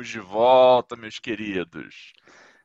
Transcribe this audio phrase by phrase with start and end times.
[0.00, 2.14] Estamos de volta, meus queridos.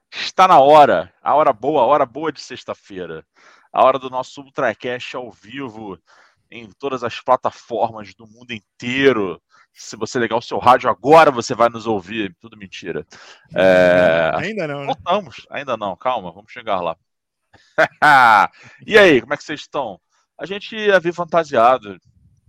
[0.10, 3.26] Está na hora, a hora boa, a hora boa de sexta-feira.
[3.74, 5.99] A hora do nosso Ultracast ao vivo
[6.49, 9.42] em todas as plataformas do mundo inteiro.
[9.74, 12.34] Se você ligar o seu rádio agora, você vai nos ouvir.
[12.40, 13.06] Tudo mentira.
[13.54, 14.31] É...
[14.36, 14.86] Ainda não, né?
[14.86, 16.95] Voltamos, ainda não, calma, vamos chegar lá.
[18.88, 19.99] e aí, como é que vocês estão?
[20.39, 21.99] A gente ia vir fantasiado.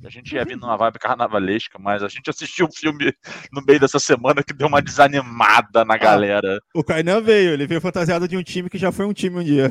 [0.05, 3.15] A gente ia vir numa vibe carnavalesca, mas a gente assistiu um filme
[3.51, 6.61] no meio dessa semana que deu uma desanimada na ah, galera.
[6.75, 9.45] O Kainan veio, ele veio fantasiado de um time que já foi um time um
[9.45, 9.71] dia.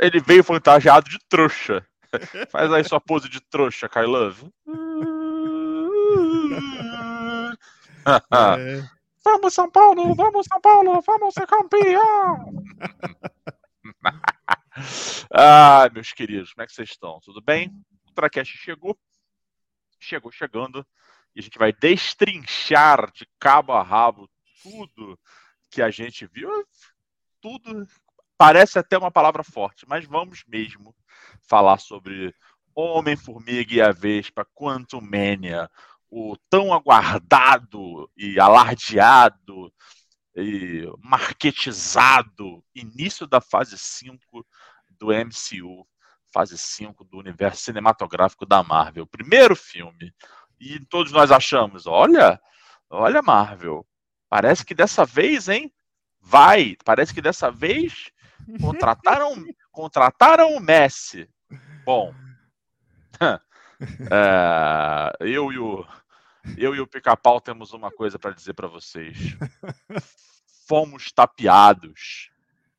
[0.00, 1.84] Ele veio fantasiado de trouxa.
[2.50, 4.48] Faz aí sua pose de trouxa, Kai Love.
[8.58, 8.82] é.
[9.24, 10.14] Vamos, São Paulo!
[10.14, 11.00] Vamos, São Paulo!
[11.00, 12.54] Vamos ser campeão!
[15.32, 17.18] ah, meus queridos, como é que vocês estão?
[17.24, 17.72] Tudo bem?
[18.06, 18.96] O Tracast chegou.
[20.04, 20.86] Chegou chegando.
[21.34, 24.28] E a gente vai destrinchar de cabo a rabo
[24.62, 25.18] tudo
[25.70, 26.50] que a gente viu.
[27.40, 27.86] Tudo.
[28.36, 30.94] Parece até uma palavra forte, mas vamos mesmo
[31.42, 32.34] falar sobre
[32.74, 35.70] Homem-Formiga e a Vespa, Quantum Mania,
[36.10, 39.72] o tão aguardado e alardeado
[40.36, 44.44] e marketizado início da fase 5
[44.90, 45.86] do MCU,
[46.34, 49.06] fase 5 do universo cinematográfico da Marvel.
[49.06, 50.12] Primeiro filme.
[50.58, 52.40] E todos nós achamos, olha,
[52.90, 53.86] olha Marvel,
[54.28, 55.72] parece que dessa vez, hein?
[56.20, 58.10] Vai, parece que dessa vez
[58.60, 61.28] contrataram contrataram o Messi.
[61.84, 62.12] Bom,
[64.10, 65.86] é, eu e o
[66.58, 69.16] eu e o Pica-Pau temos uma coisa para dizer para vocês.
[70.66, 72.30] Fomos tapeados.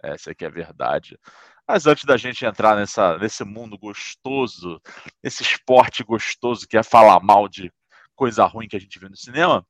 [0.01, 1.19] Essa aqui é a verdade.
[1.67, 4.79] Mas antes da gente entrar nessa, nesse mundo gostoso,
[5.23, 7.71] nesse esporte gostoso que é falar mal de
[8.15, 9.65] coisa ruim que a gente vê no cinema,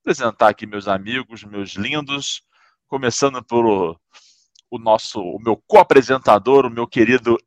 [0.00, 2.42] apresentar aqui meus amigos, meus lindos,
[2.86, 4.00] começando pelo
[4.70, 7.38] o nosso, o meu co-apresentador, o meu querido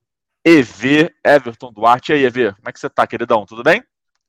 [0.44, 2.12] EV, Everton Duarte.
[2.12, 3.46] E aí, EV, como é que você tá, queridão?
[3.46, 3.84] Tudo bem?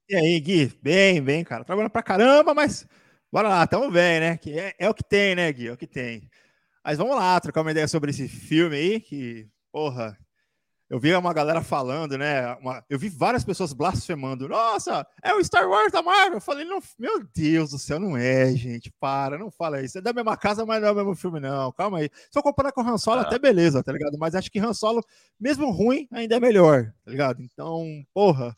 [0.08, 0.66] E aí, Gui?
[0.82, 1.64] Bem, bem, cara.
[1.64, 2.86] Trabalhando pra caramba, mas
[3.30, 4.36] bora lá, tamo bem, né?
[4.36, 5.68] Que é, é, o que tem, né, Gui?
[5.68, 6.28] É o que tem.
[6.84, 10.18] Mas vamos lá, trocar uma ideia sobre esse filme aí, que, porra,
[10.92, 12.54] eu vi uma galera falando, né?
[12.56, 14.46] Uma, eu vi várias pessoas blasfemando.
[14.46, 16.34] Nossa, é o Star Wars da Marvel.
[16.34, 18.92] Eu falei, não, meu Deus do céu, não é, gente.
[19.00, 19.96] Para, não fala isso.
[19.96, 21.72] É da mesma casa, mas não é o mesmo filme, não.
[21.72, 22.10] Calma aí.
[22.30, 23.22] Se eu comparar com Han Solo, ah.
[23.22, 24.18] até beleza, tá ligado?
[24.18, 25.02] Mas acho que Han Solo,
[25.40, 27.40] mesmo ruim, ainda é melhor, tá ligado?
[27.40, 28.54] Então, porra.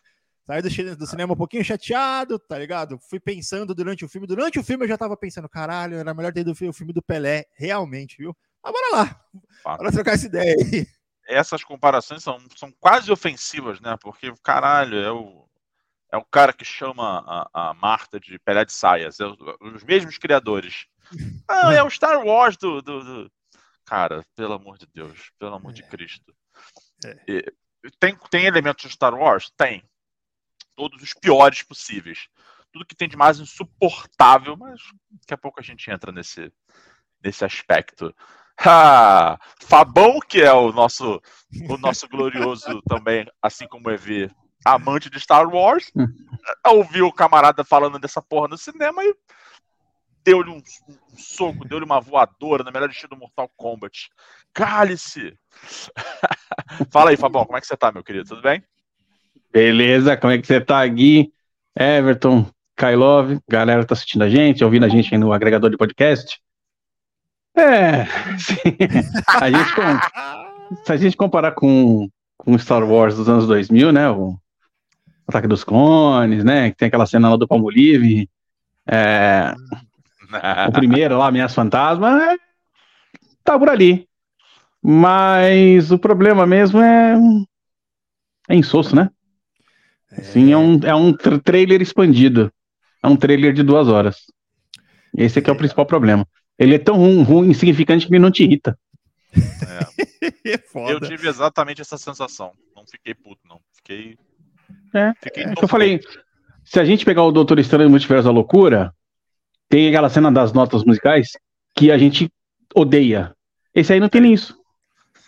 [0.46, 2.98] Saí do, do, cinema um pouquinho chateado, tá ligado?
[3.08, 4.26] Fui pensando durante o filme.
[4.26, 7.02] Durante o filme eu já tava pensando, caralho, era melhor ter ido o filme do
[7.02, 8.36] Pelé, realmente, viu?
[8.62, 9.24] Mas bora lá.
[9.64, 10.86] Bora trocar essa ideia aí.
[11.26, 13.96] Essas comparações são, são quase ofensivas, né?
[14.02, 15.48] Porque, caralho, é o,
[16.12, 19.20] é o cara que chama a, a Marta de Pelé de Saias.
[19.20, 20.86] É os mesmos criadores.
[21.46, 23.32] Ah, é o Star Wars do, do, do...
[23.84, 25.74] Cara, pelo amor de Deus, pelo amor é.
[25.74, 26.34] de Cristo.
[27.04, 27.44] É.
[28.00, 29.52] Tem, tem elementos de Star Wars?
[29.54, 29.84] Tem
[30.74, 32.28] todos os piores possíveis.
[32.72, 34.80] Tudo que tem de mais insuportável, mas
[35.10, 36.52] daqui a pouco a gente entra nesse,
[37.22, 38.14] nesse aspecto.
[38.58, 41.20] Ah, Fabão, que é o nosso,
[41.68, 44.30] o nosso glorioso também, assim como o EV,
[44.64, 46.06] amante de Star Wars, hum.
[46.66, 49.14] ouviu o camarada falando dessa porra no cinema e
[50.24, 54.08] deu-lhe um, um, soco, deu-lhe uma voadora, na melhor estilo Mortal Kombat.
[54.52, 55.36] Cale-se!
[56.90, 58.28] Fala aí, Fabão, como é que você tá, meu querido?
[58.28, 58.64] Tudo bem?
[59.54, 61.32] Beleza, como é que você tá, Gui?
[61.78, 62.44] Everton,
[62.74, 66.40] Kailov, galera tá assistindo a gente, ouvindo a gente no agregador de podcast.
[67.56, 68.04] É,
[68.36, 68.76] sim.
[69.28, 74.36] A gente, se a gente comparar com, com Star Wars dos anos 2000, né, o
[75.28, 78.28] Ataque dos Clones, né, que tem aquela cena lá do Palmolive,
[78.88, 79.54] é,
[80.66, 82.36] o primeiro lá, Minhas Fantasmas, é,
[83.44, 84.08] tá por ali.
[84.82, 87.14] Mas o problema mesmo é
[88.48, 89.10] é insosso, né?
[90.22, 92.52] Sim, é um, é um trailer expandido.
[93.02, 94.16] É um trailer de duas horas.
[95.16, 96.26] Esse aqui é, é o principal problema.
[96.58, 98.78] Ele é tão ruim, ruim, insignificante que ele não te irrita.
[99.34, 100.54] É.
[100.54, 102.52] é eu tive exatamente essa sensação.
[102.74, 103.60] Não fiquei puto, não.
[103.74, 104.16] Fiquei.
[104.94, 106.00] É, fiquei é que eu falei.
[106.64, 108.94] Se a gente pegar o Doutor Estranho Multiverso da Loucura,
[109.68, 111.32] tem aquela cena das notas musicais
[111.74, 112.30] que a gente
[112.74, 113.34] odeia.
[113.74, 114.56] Esse aí não tem nem isso.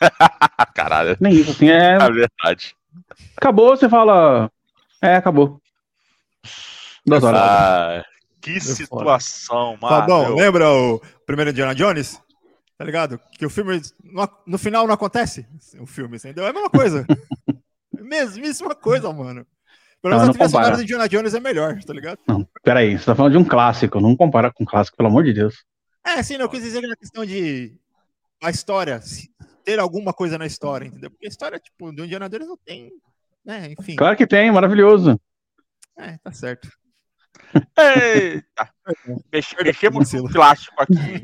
[0.75, 1.17] Caralho.
[1.21, 1.95] Nem isso, assim, é.
[1.95, 2.75] É verdade.
[3.37, 4.51] Acabou, você fala.
[5.03, 5.61] É, acabou.
[7.05, 7.41] Duas horas.
[7.41, 8.05] Ah,
[8.41, 9.89] que situação, mano.
[9.89, 12.21] Fabão, lembra o primeiro Indiana Jones?
[12.79, 13.19] Tá ligado?
[13.33, 13.81] Que o filme,
[14.47, 15.47] no final não acontece
[15.81, 16.45] o filme, entendeu?
[16.45, 17.07] É a mesma coisa.
[17.93, 19.47] Mesmíssima coisa, mano.
[20.03, 22.19] Pelo menos a trilha sonora do Indiana Jones é melhor, tá ligado?
[22.29, 25.25] Não, peraí, você tá falando de um clássico, não compara com um clássico, pelo amor
[25.25, 25.65] de Deus.
[26.05, 27.77] É, sim, eu quis dizer que na questão de
[28.43, 29.01] a história,
[29.65, 31.11] ter alguma coisa na história, entendeu?
[31.11, 32.93] Porque a história, tipo, do Indiana Jones não tem,
[33.47, 33.73] né?
[33.79, 33.95] Enfim.
[33.97, 35.19] Claro que tem, maravilhoso.
[35.97, 36.69] É, tá certo.
[37.79, 38.69] Eita!
[39.65, 41.23] Mexemos no clássico aqui.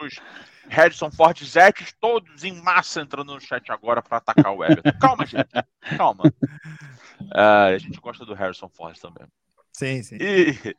[0.00, 0.22] Os, os
[0.68, 4.92] Harrison Ford Zetes todos em massa entrando no chat agora para atacar o Everton.
[5.00, 5.48] Calma, gente.
[5.96, 6.24] Calma.
[7.20, 9.26] Uh, a gente gosta do Harrison Ford também.
[9.72, 10.16] Sim, sim.
[10.20, 10.76] E,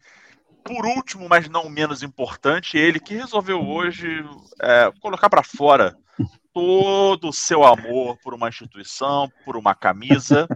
[0.64, 4.24] por último, mas não menos importante, ele que resolveu hoje
[4.62, 5.98] é, colocar para fora
[6.54, 10.48] todo o seu amor por uma instituição, por uma camisa,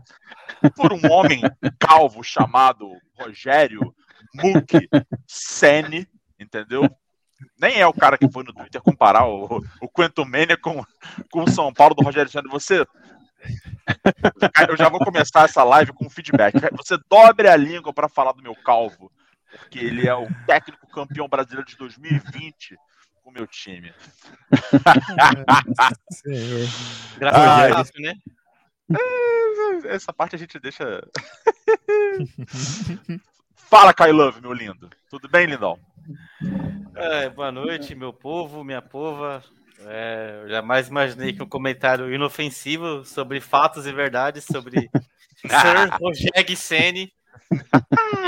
[0.75, 1.41] por um homem
[1.79, 3.93] calvo chamado Rogério
[4.33, 4.87] Muck
[5.27, 6.07] Sene,
[6.39, 6.89] entendeu?
[7.59, 10.83] Nem é o cara que foi no Twitter comparar o, o Mania com,
[11.31, 12.49] com o São Paulo do Rogério Sene.
[12.49, 12.85] Você.
[14.67, 16.55] Eu já vou começar essa live com feedback.
[16.75, 19.11] Você dobre a língua para falar do meu calvo,
[19.51, 22.75] porque ele é o técnico campeão brasileiro de 2020
[23.25, 23.91] com o meu time.
[27.17, 28.13] Graças a né?
[29.83, 31.01] É, essa parte a gente deixa.
[33.55, 34.91] Fala, Kai Love, meu lindo.
[35.09, 35.79] Tudo bem, lindão?
[36.93, 39.43] É, boa noite, meu povo, minha pova.
[39.87, 44.87] É, eu jamais imaginei que um comentário inofensivo sobre fatos e verdades sobre
[45.41, 47.11] Sir Rogério Senni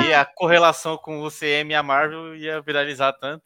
[0.08, 3.46] e a correlação com o UCM e a Marvel ia viralizar tanto.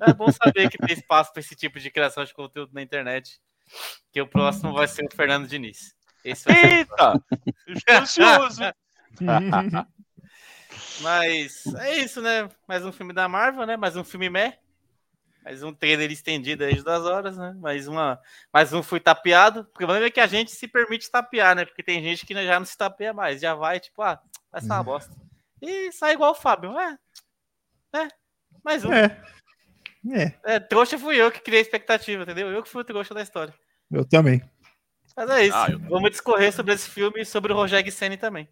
[0.00, 3.40] É bom saber que tem espaço para esse tipo de criação de conteúdo na internet.
[4.12, 5.94] Que o próximo vai ser o Fernando Diniz.
[6.24, 7.20] Esse Eita!
[7.66, 8.62] Estou ansioso!
[11.00, 12.48] Mas é isso, né?
[12.66, 13.76] Mais um filme da Marvel, né?
[13.76, 14.58] Mais um filme meh.
[15.44, 17.54] Mais um trailer estendido aí de duas horas, né?
[17.58, 18.18] Mais, uma,
[18.50, 19.64] mais um fui tapeado.
[19.66, 21.66] Porque vamos ver que a gente se permite tapear, né?
[21.66, 23.40] Porque tem gente que já não se tapeia mais.
[23.40, 24.18] Já vai, tipo, ah,
[24.50, 24.84] vai ser uma uhum.
[24.84, 25.14] bosta.
[25.60, 26.78] E sai igual o Fábio.
[26.78, 26.98] É.
[27.94, 28.08] É.
[28.64, 28.92] Mais um.
[28.92, 29.22] É.
[30.12, 30.32] É.
[30.44, 30.60] é.
[30.60, 32.50] Trouxa fui eu que criei a expectativa, entendeu?
[32.50, 33.54] Eu que fui o trouxa da história.
[33.90, 34.42] Eu também.
[35.16, 35.56] Mas é isso.
[35.56, 35.78] Ah, eu...
[35.78, 38.48] Vamos discorrer sobre esse filme e sobre o Rogério Senni também.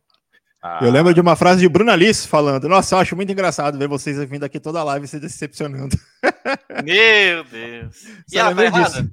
[0.63, 0.79] Ah.
[0.81, 3.89] Eu lembro de uma frase de Bruna Alice falando: Nossa, eu acho muito engraçado ver
[3.89, 5.97] vocês vindo aqui toda a live se decepcionando.
[6.85, 7.97] Meu Deus.
[7.97, 9.11] Você e ela tá errada?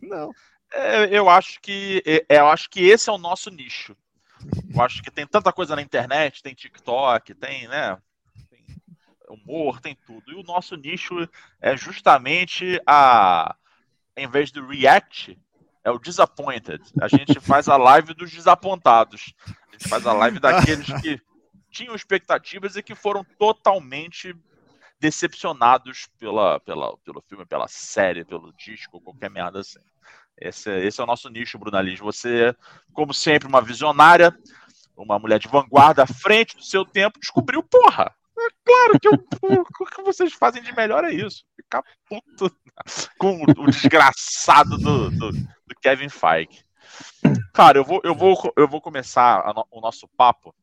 [0.00, 0.30] Não.
[0.72, 3.96] É, eu acho que é, é, eu acho que esse é o nosso nicho.
[4.72, 7.98] Eu acho que tem tanta coisa na internet, tem TikTok, tem, né?
[9.28, 10.30] Humor, tem tudo.
[10.30, 11.28] E o nosso nicho
[11.60, 13.54] é justamente a.
[14.16, 15.38] Em vez do react,
[15.84, 16.82] é o disappointed.
[17.00, 19.34] A gente faz a live dos desapontados.
[19.46, 21.20] A gente faz a live daqueles que
[21.70, 24.34] tinham expectativas e que foram totalmente
[24.98, 29.80] decepcionados pela, pela, pelo filme, pela série, pelo disco, qualquer merda assim.
[30.38, 31.98] Esse, esse é o nosso nicho, Bruna Liz.
[32.00, 32.54] Você,
[32.92, 34.36] como sempre, uma visionária,
[34.96, 39.86] uma mulher de vanguarda à frente do seu tempo, descobriu, porra, é claro que o
[39.86, 41.44] que vocês fazem de melhor é isso.
[41.56, 42.54] Ficar puto
[43.18, 46.64] com o desgraçado do, do, do Kevin Feige.
[47.52, 50.54] Cara, eu vou, eu vou, eu vou começar a, o nosso papo,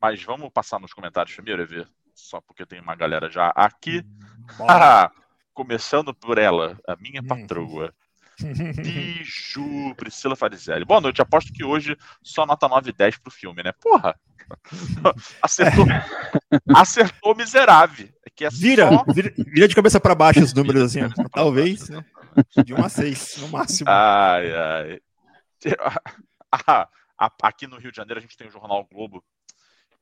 [0.00, 4.02] mas vamos passar nos comentários primeiro, ver só porque tem uma galera já aqui.
[5.54, 7.26] Começando por ela, a minha hum.
[7.26, 7.94] patroa.
[8.40, 10.84] Biju, Priscila Farizelli.
[10.84, 13.72] Boa noite, aposto que hoje só nota 9 e 10 pro filme, né?
[13.80, 14.18] Porra!
[15.40, 15.86] Acertou,
[16.76, 18.08] acertou miserável.
[18.26, 19.04] É que é vira, só...
[19.12, 21.00] vira, vira, de cabeça para baixo os números assim,
[21.32, 22.04] talvez, né?
[22.64, 23.88] De 1 a 6, no máximo.
[23.88, 25.00] Ai, ai.
[27.42, 29.24] Aqui no Rio de Janeiro a gente tem o Jornal Globo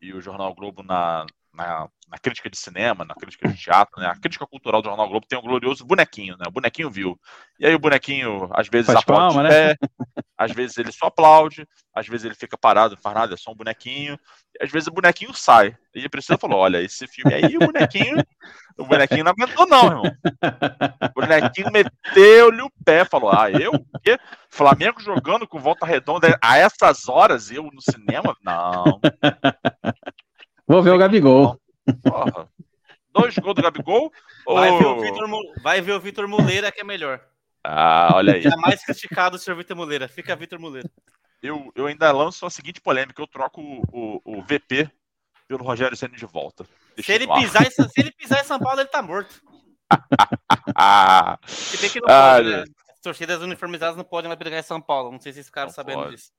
[0.00, 4.06] e o Jornal Globo na, na, na, crítica de cinema, na crítica de teatro, né?
[4.06, 6.44] A crítica cultural do Jornal Globo tem o um glorioso bonequinho, né?
[6.48, 7.18] O bonequinho viu.
[7.58, 9.88] E aí o bonequinho, às vezes, faz aplaude palma, pé, né?
[10.38, 13.50] às vezes ele só aplaude, às vezes ele fica parado, não faz nada, é só
[13.50, 14.18] um bonequinho.
[14.58, 15.76] E às vezes o bonequinho sai.
[15.94, 18.16] E a Priscila falou: olha, esse filme aí, o bonequinho.
[18.78, 20.02] O bonequinho não aguentou, não, irmão.
[21.14, 23.72] O bonequinho meteu-lhe o pé, falou: Ah, eu?
[23.72, 24.18] O quê?
[24.48, 28.34] Flamengo jogando com volta redonda a essas horas, eu no cinema?
[28.42, 29.00] Não.
[30.70, 31.60] Vou ver o Gabigol.
[32.00, 32.48] Porra.
[33.12, 34.12] Dois gols do Gabigol?
[34.46, 35.00] Vai, ou...
[35.00, 37.20] ver o Vai ver o Vitor Muleira, que é melhor.
[37.64, 38.42] Ah, olha aí.
[38.42, 40.06] Jamais criticado o senhor Vitor Muleira.
[40.06, 40.88] Fica Vitor Muleira.
[41.42, 44.88] Eu, eu ainda lanço a seguinte polêmica: eu troco o, o, o VP
[45.48, 46.64] pelo Rogério Senna de volta.
[46.96, 49.42] se ele, pisar em, se ele pisar em São Paulo, ele tá morto.
[51.48, 52.64] Se bem que não ah, pode, né?
[52.90, 55.10] As torcidas uniformizadas não podem mais brigar em São Paulo.
[55.10, 56.14] Não sei se vocês ficaram sabendo pode.
[56.14, 56.30] disso.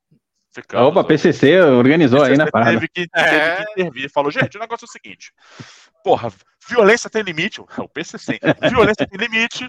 [0.54, 2.72] Ficamos, Opa, PCC organizou PCC aí na parada.
[2.72, 3.56] Teve que, teve é.
[3.56, 4.10] que intervir.
[4.12, 5.32] Falou, gente, o negócio é o seguinte.
[6.04, 6.30] Porra,
[6.68, 7.60] violência tem limite.
[7.60, 8.38] O PCC.
[8.68, 9.66] Violência tem limite.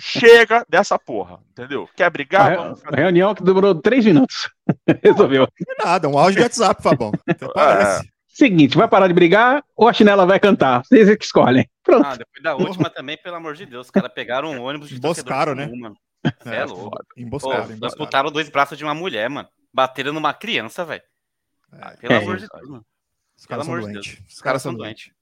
[0.00, 1.88] Chega dessa porra, entendeu?
[1.94, 2.58] Quer brigar?
[2.58, 4.50] A, reunião que demorou três minutos.
[5.02, 5.46] Resolveu.
[5.66, 7.12] Não é nada, um áudio de WhatsApp, Fabão.
[7.28, 8.00] Então, é,
[8.36, 10.84] Seguinte, vai parar de brigar ou a chinela vai cantar?
[10.84, 11.66] Vocês é que escolhem.
[11.82, 12.06] Pronto.
[12.06, 14.96] Ah, depois da última também, pelo amor de Deus, os caras pegaram um ônibus de
[14.96, 15.70] Emboscaram, né?
[16.42, 16.98] Cê É, é, louco.
[17.16, 18.02] Emboscado, Pô, emboscado.
[18.02, 19.48] amputaram dois braços de uma mulher, mano.
[19.76, 21.02] Bateram numa criança, velho.
[21.70, 22.86] Ah, pelo É, amor de Deus, mano.
[23.36, 24.32] Os caras Pelo são amor de doentes.
[24.34, 25.12] Os caras são doentes.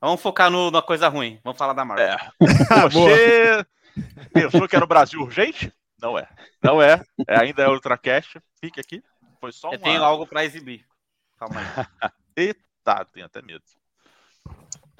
[0.00, 1.38] Vamos focar no, na coisa ruim.
[1.44, 2.06] Vamos falar da Marvel.
[2.06, 2.16] É.
[2.72, 2.88] Ah.
[2.88, 3.66] Você
[4.32, 5.70] pensou que era o Brasil urgente?
[6.00, 6.26] Não é.
[6.62, 7.04] Não é.
[7.26, 8.40] é ainda é Ultracast.
[8.58, 9.02] Fique aqui.
[9.42, 9.84] Foi só Eu uma...
[9.84, 10.86] tenho algo pra exibir.
[11.36, 12.54] Calma aí.
[12.82, 13.62] Tá, tenho até medo.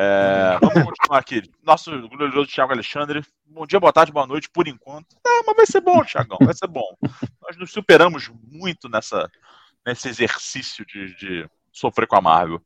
[0.00, 1.42] É, vamos continuar aqui.
[1.62, 3.22] Nosso glorioso Thiago Alexandre.
[3.46, 5.16] Bom dia, boa tarde, boa noite, por enquanto.
[5.26, 6.96] Ah, mas vai ser bom, Thiagão, vai ser bom.
[7.42, 9.28] Nós nos superamos muito nessa,
[9.84, 12.62] nesse exercício de, de sofrer com a Marvel.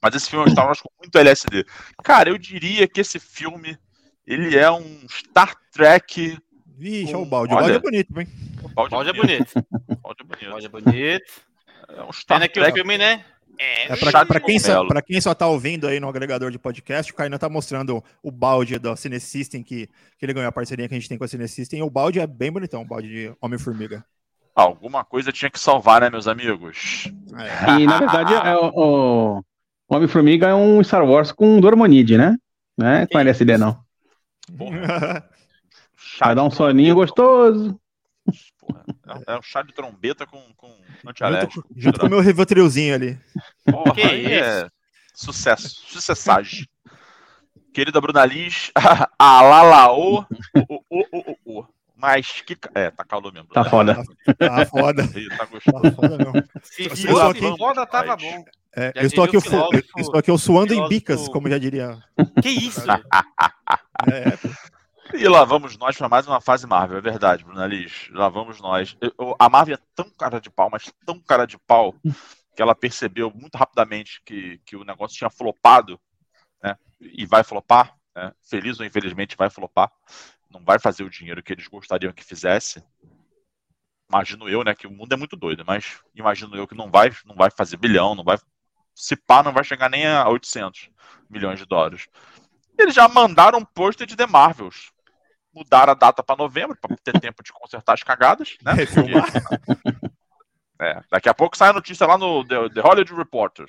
[0.00, 1.64] Mas esse filme é um Star Wars com muito LSD.
[2.02, 3.76] Cara, eu diria que esse filme
[4.26, 6.38] ele é um Star Trek.
[6.66, 7.52] Vixe, Com- o balde.
[7.52, 8.28] O balde é bonito, hein?
[8.74, 9.52] Balde, Balde é bonito.
[10.00, 10.50] Balde é bonito.
[10.50, 11.32] Balde é bonito.
[11.88, 12.76] É um Star Pena que o Trek.
[12.78, 13.24] filme, né?
[13.58, 17.14] É, É, pra quem só, quem só tá ouvindo aí no agregador de podcast, o
[17.14, 19.86] Kainan tá mostrando o balde da Cine System que,
[20.18, 21.80] que ele ganhou a parceria que a gente tem com a Cine System.
[21.80, 24.04] E o balde é bem bonitão, o balde de Homem-Formiga.
[24.54, 27.10] Alguma coisa tinha que salvar, né, meus amigos?
[27.36, 27.80] É.
[27.80, 28.70] E na verdade é o,
[29.38, 29.44] o-
[29.88, 32.36] Homem-Formiga é um Star Wars com Dormonide, né?
[32.76, 33.78] Não é com LSD, não.
[36.18, 37.78] Vai dar um soninho gostoso.
[38.58, 38.84] porra.
[39.26, 41.62] É, é um chá de trombeta com, com junto, antialérgico.
[41.62, 43.18] com- junto com o meu Rivotrilzinho ali.
[43.64, 44.44] Porra, Que aí isso?
[44.44, 44.68] é
[45.14, 46.66] sucesso, sucessagem.
[47.72, 48.70] Querida Bruna Liz,
[49.18, 51.66] alalaô, o, o, o, o, o.
[51.96, 52.56] Mas que.
[52.74, 53.48] É, tá calor mesmo.
[53.48, 54.02] Tá foda.
[54.38, 55.06] Tá foda.
[55.06, 55.94] Tá Tá gostoso.
[55.94, 56.48] foda mesmo.
[56.64, 58.44] Se Eu fosse estou aqui- foda, tava bom.
[58.74, 61.58] É, eu, estou aqui, filósofo- eu estou aqui eu suando em filósofo- bicas, como já
[61.58, 61.98] diria.
[62.42, 62.80] Que isso?
[64.10, 64.36] É,
[65.14, 68.08] E lá vamos nós para mais uma fase Marvel, é verdade, Bruna Liz.
[68.10, 68.96] Lá vamos nós.
[69.00, 71.94] Eu- a Marvel é tão cara de pau, mas tão cara de pau,
[72.56, 76.00] que ela percebeu muito rapidamente que, que o negócio tinha flopado,
[76.62, 76.76] né?
[77.00, 78.32] E vai flopar, né?
[78.42, 79.92] Feliz ou infelizmente vai flopar.
[80.50, 82.82] Não vai fazer o dinheiro que eles gostariam que fizesse.
[84.08, 84.74] Imagino eu, né?
[84.74, 87.76] Que o mundo é muito doido, mas imagino eu que não vai, não vai fazer
[87.76, 88.38] bilhão, não vai.
[88.94, 90.90] Se pá, não vai chegar nem a 800
[91.28, 92.06] milhões de dólares.
[92.78, 94.90] Eles já mandaram um pôster de The Marvels
[95.54, 98.72] mudaram a data para novembro, para ter tempo de consertar as cagadas, né?
[98.86, 100.12] Porque-
[100.80, 103.66] É, daqui a pouco sai a notícia lá no The, The Hollywood Reporter.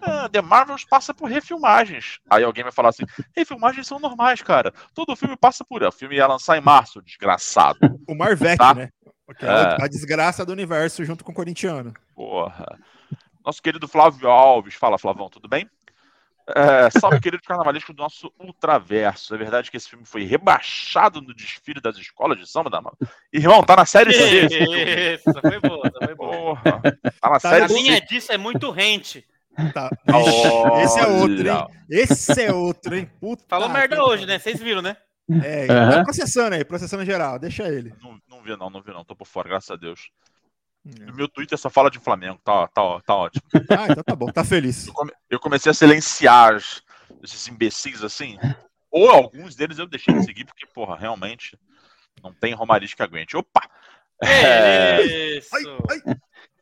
[0.00, 2.18] Ah, The Marvels passa por refilmagens.
[2.30, 3.04] Aí alguém vai falar assim:
[3.36, 4.72] refilmagens são normais, cara.
[4.94, 5.82] Todo filme passa por.
[5.82, 7.78] O filme ia lançar em março, desgraçado.
[8.08, 8.74] o Marvec, Tá.
[8.74, 8.90] né?
[9.40, 9.82] É.
[9.82, 11.92] a desgraça do universo junto com o corintiano.
[12.14, 12.78] Porra.
[13.44, 14.74] Nosso querido Flávio Alves.
[14.74, 15.68] Fala, Flavão, tudo bem?
[16.54, 19.34] É, salve, querido carnavalesco do nosso Ultraverso.
[19.34, 22.92] É verdade que esse filme foi rebaixado no desfile das escolas de samba da mão.
[23.32, 24.46] Irmão, tá na série C.
[24.46, 24.74] Isso,
[25.28, 26.30] essa foi boa, essa foi boa.
[26.56, 26.80] Porra.
[27.20, 27.74] Tá na Tá série A na C.
[27.74, 29.26] linha disso é muito rente.
[29.74, 29.90] Tá.
[30.12, 30.82] Olha.
[30.84, 31.66] Esse é outro, hein?
[31.90, 33.10] Esse é outro, hein?
[33.18, 34.38] Puta Falou merda que hoje, né?
[34.38, 34.96] Vocês viram, né?
[35.42, 35.90] É, Aham.
[35.90, 37.92] tá processando aí, processando geral, deixa ele.
[38.00, 39.04] Não, não vi, não, não vi, não.
[39.04, 40.10] Tô por fora, graças a Deus.
[41.00, 41.04] É.
[41.06, 42.38] No meu Twitter só fala de Flamengo.
[42.44, 43.42] Tá, tá, tá ótimo.
[43.70, 44.86] Ah, então tá bom, tá feliz.
[44.86, 46.56] Eu, come- eu comecei a silenciar
[47.22, 48.38] esses imbecis assim.
[48.90, 51.58] Ou alguns deles eu deixei de seguir, porque, porra, realmente
[52.22, 53.36] não tem romariz que aguente.
[53.36, 53.60] Opa!
[54.22, 55.02] É,
[55.38, 55.54] Isso.
[55.54, 56.16] Ai, ai,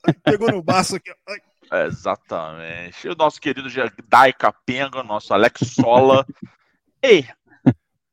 [0.07, 1.13] ai, pegou no baço aqui.
[1.29, 1.87] Ai.
[1.87, 3.07] exatamente.
[3.07, 3.69] E o nosso querido
[4.09, 6.27] Dai Capenga, nosso Alex Sola.
[7.03, 7.29] Ei,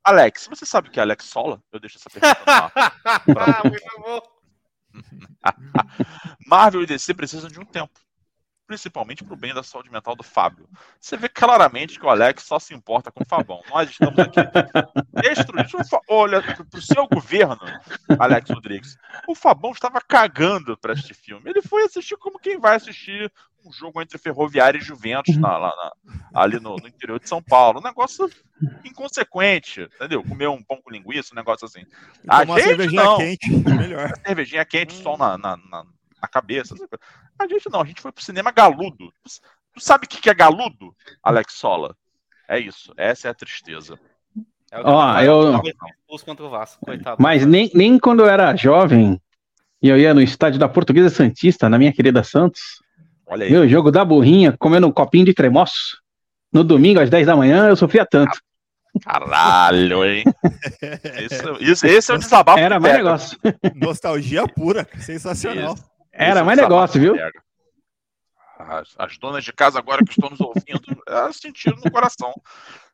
[0.04, 1.62] Alex, você sabe o que é Alex Sola?
[1.72, 2.72] Eu deixo essa pergunta ar.
[3.38, 4.22] Ah, muito bom.
[6.48, 8.00] Marvel e DC precisam de um tempo.
[8.68, 10.66] Principalmente pro bem da saúde mental do Fábio.
[10.98, 13.62] Você vê claramente que o Alex só se importa com o Fabão.
[13.70, 14.40] Nós estamos aqui
[15.22, 15.74] destruídos.
[15.74, 17.60] O Fa- Olha, pro pro seu governo,
[18.18, 21.50] Alex Rodrigues, o Fabão estava cagando para este filme.
[21.50, 23.30] Ele foi assistir como quem vai assistir
[23.66, 27.42] um jogo entre Ferroviária e Juventus na- lá na- ali no, no interior de São
[27.42, 27.80] Paulo.
[27.80, 28.30] Um negócio
[28.86, 30.24] inconsequente, entendeu?
[30.24, 31.82] Comer um pão com linguiça, um negócio assim.
[32.28, 33.18] A Tomar uma gente cervejinha não.
[33.18, 34.12] quente, melhor.
[34.26, 35.84] cervejinha quente, sol na, na, na,
[36.22, 36.76] na cabeça.
[37.40, 39.12] A gente não, a gente foi pro cinema galudo.
[39.74, 41.96] Tu sabe o que que é galudo, Alex Sola?
[42.48, 43.98] É isso, essa é a tristeza.
[44.72, 45.62] É o Ó, que eu-
[46.00, 47.18] expulso contra o Vasco, coitado.
[47.22, 49.22] Mas nem, nem quando eu era jovem
[49.82, 52.82] e eu ia no estádio da Portuguesa Santista, na minha querida Santos,
[53.28, 53.52] Olha aí.
[53.52, 55.98] meu jogo da burrinha, comendo um copinho de cremoço,
[56.52, 58.40] no domingo às 10 da manhã, eu sofria tanto.
[59.06, 60.24] Caralho, hein?
[61.32, 62.60] Isso, isso- esse é o desabafo.
[62.60, 63.04] Era que mais pega.
[63.06, 63.40] negócio.
[63.76, 65.76] Nostalgia pura, sensacional.
[65.76, 65.86] Isso.
[66.12, 67.14] Era é mais negócio, viu?
[67.16, 67.42] pega.
[68.60, 72.34] As, as donas de casa agora que estão nos ouvindo, elas sentiram no coração.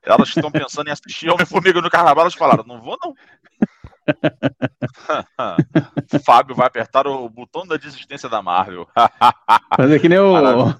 [0.04, 3.14] Elas estão pensando em assistir Homem-Formiga no Carnaval, elas falaram, não vou não.
[6.26, 8.88] Fábio vai apertar o botão da desistência da Marvel.
[9.76, 10.76] Fazer que nem o, o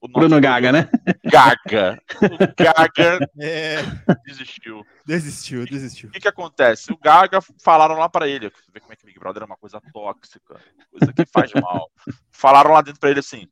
[0.00, 0.88] O Bruno Gaga, né?
[1.24, 2.00] Gaga.
[2.22, 3.82] O Gaga É,
[4.24, 4.84] desistiu.
[5.06, 6.08] desistiu, desistiu.
[6.08, 6.92] O que, que acontece?
[6.92, 9.56] O Gaga falaram lá pra ele, você vê como é que Big Brother é uma
[9.56, 10.56] coisa tóxica,
[10.90, 11.90] coisa que faz mal.
[12.30, 13.46] Falaram lá dentro pra ele assim.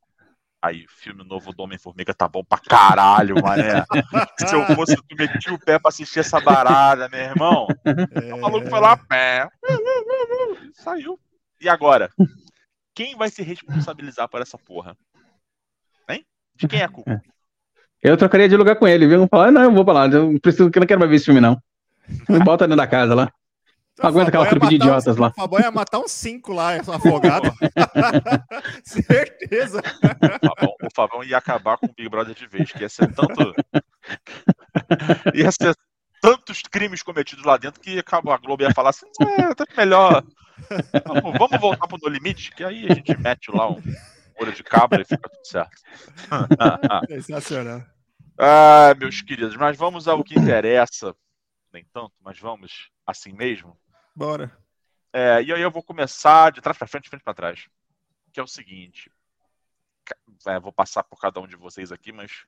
[0.61, 3.85] Aí, filme novo do Homem-Formiga tá bom pra caralho, mané.
[4.39, 7.67] Se eu fosse, tu metia o pé pra assistir essa barada, meu irmão.
[8.33, 9.47] O maluco foi lá, pé.
[10.73, 11.19] Saiu.
[11.61, 12.09] E agora?
[12.95, 14.97] Quem vai se responsabilizar por essa porra?
[16.09, 16.25] Hein?
[16.55, 17.21] De quem é a culpa?
[18.01, 19.27] Eu trocaria de lugar com ele, viu?
[19.27, 21.25] Falar, não, eu vou pra lá, eu não preciso, eu não quero mais ver esse
[21.25, 21.61] filme, não.
[22.43, 23.31] Bota dentro da casa lá.
[24.01, 25.29] Aguenta aquela trupe de idiotas lá.
[25.29, 27.51] O Fabão ia matar uns cinco lá, afogado.
[28.83, 29.79] Certeza.
[29.79, 33.11] O Fabão, o Fabão ia acabar com o Big Brother de vez, que ia ser
[33.13, 33.53] tanto.
[35.33, 35.75] ia ser
[36.21, 40.23] tantos crimes cometidos lá dentro que acabou a Globo ia falar assim: é, tá melhor.
[41.05, 43.81] Vamos, vamos voltar pro No Limite, que aí a gente mete lá um
[44.39, 45.81] olho de cabra e fica tudo certo.
[47.07, 47.83] Sensacional.
[48.37, 51.15] Ah, meus queridos, mas vamos ao que interessa.
[51.73, 53.77] Nem tanto, mas vamos assim mesmo.
[54.17, 54.51] Bora.
[55.13, 57.67] É, e aí eu vou começar de trás para frente, de frente para trás.
[58.33, 59.11] Que é o seguinte.
[60.47, 62.47] É, vou passar por cada um de vocês aqui, mas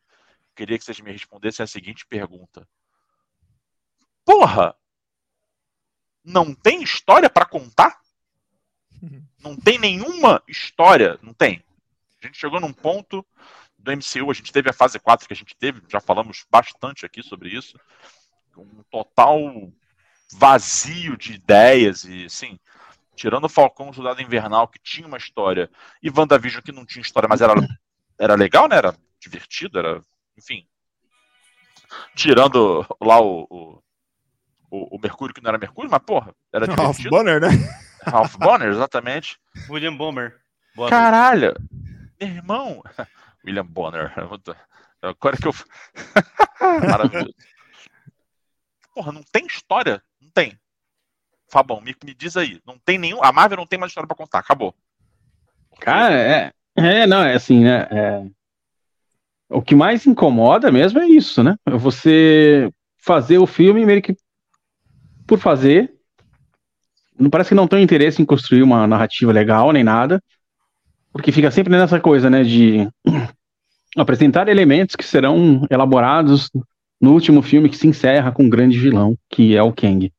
[0.55, 2.67] queria que vocês me respondessem a seguinte pergunta.
[4.25, 4.75] Porra!
[6.23, 8.01] Não tem história para contar?
[9.37, 11.19] Não tem nenhuma história?
[11.21, 11.63] Não tem.
[12.19, 13.23] A gente chegou num ponto
[13.77, 17.05] do MCU, a gente teve a fase 4 que a gente teve, já falamos bastante
[17.05, 17.79] aqui sobre isso.
[18.57, 19.71] Um total
[20.33, 22.59] vazio de ideias e assim,
[23.15, 25.69] tirando o Falcão Soldado Invernal que tinha uma história
[26.01, 27.53] e WandaVision que não tinha história, mas era,
[28.17, 28.77] era legal, né?
[28.77, 30.01] Era divertido, era,
[30.37, 30.65] enfim.
[32.15, 33.83] Tirando lá o, o,
[34.69, 37.09] o, o Mercúrio que não era Mercúrio, mas porra, era Ralph divertido.
[37.09, 37.49] Bonner, né?
[38.05, 39.39] Ralph Bonner, exatamente.
[39.69, 40.39] William Bomer.
[40.75, 41.53] Boa Caralho!
[42.19, 42.83] Meu irmão!
[43.45, 44.13] William Bonner.
[45.01, 45.53] Agora que eu.
[46.87, 47.33] Maravilhoso.
[48.93, 50.03] Porra, não tem história?
[50.39, 50.57] Tem.
[51.49, 52.61] Fabão, me, me diz aí.
[52.65, 53.21] Não tem nenhum.
[53.21, 54.39] A Marvel não tem mais história pra contar.
[54.39, 54.73] Acabou.
[55.81, 57.87] Cara, é, é, não, é assim, né?
[57.91, 58.25] é-
[59.49, 61.57] o que mais incomoda mesmo é isso, né?
[61.65, 64.15] É Você fazer o filme meio que
[65.27, 65.93] por fazer.
[67.19, 70.23] Não parece que não tem interesse em construir uma narrativa legal nem nada,
[71.11, 72.43] porque fica sempre nessa coisa, né?
[72.43, 72.87] De
[73.97, 76.49] apresentar elementos que serão elaborados
[77.01, 80.11] no último filme que se encerra com um grande vilão, que é o Kang,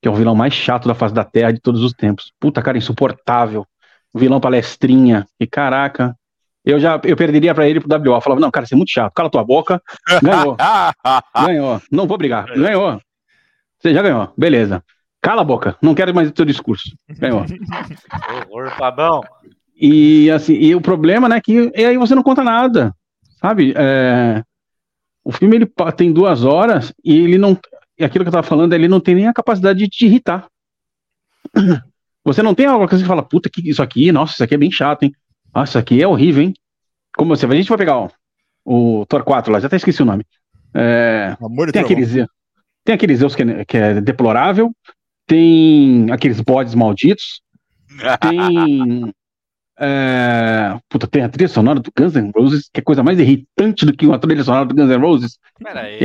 [0.00, 2.32] que é o vilão mais chato da face da Terra de todos os tempos.
[2.40, 3.66] Puta cara insuportável
[4.14, 5.26] vilão palestrinha.
[5.38, 6.16] E caraca,
[6.64, 8.16] eu já eu perderia pra ele pro WO.
[8.16, 9.80] Eu falava, não, cara, você é muito chato, cala tua boca.
[10.22, 10.56] Ganhou,
[11.46, 11.82] ganhou.
[11.90, 12.46] Não vou brigar.
[12.46, 13.00] Ganhou.
[13.78, 14.82] Você já ganhou, beleza.
[15.22, 16.96] Cala a boca, não quero mais o teu discurso.
[17.18, 17.44] Ganhou.
[18.50, 19.20] Horror, Fabão.
[19.76, 22.94] E assim, e o problema, né, que e aí você não conta nada,
[23.40, 23.72] sabe?
[23.76, 24.42] É,
[25.24, 27.58] o filme ele tem duas horas e ele não,
[28.04, 30.46] aquilo que eu tava falando, ele não tem nem a capacidade de te irritar.
[32.24, 34.58] Você não tem algo que você fala, puta, que isso aqui, nossa, isso aqui é
[34.58, 35.12] bem chato, hein?
[35.54, 36.54] Nossa, isso aqui é horrível, hein?
[37.16, 38.10] Como você, a gente vai pegar ó,
[38.62, 40.24] o Thor 4 lá, já até esqueci o nome.
[40.74, 42.12] É, Amor de tem aqueles,
[42.84, 44.70] tem aqueles Zeus que é, que é deplorável,
[45.26, 47.40] tem aqueles bodes malditos,
[48.20, 49.14] tem.
[49.80, 53.86] É, puta, tem a trilha sonora do Guns N' Roses, que é coisa mais irritante
[53.86, 55.38] do que uma trilha sonora do Guns N' Roses.
[55.58, 55.98] Pera aí,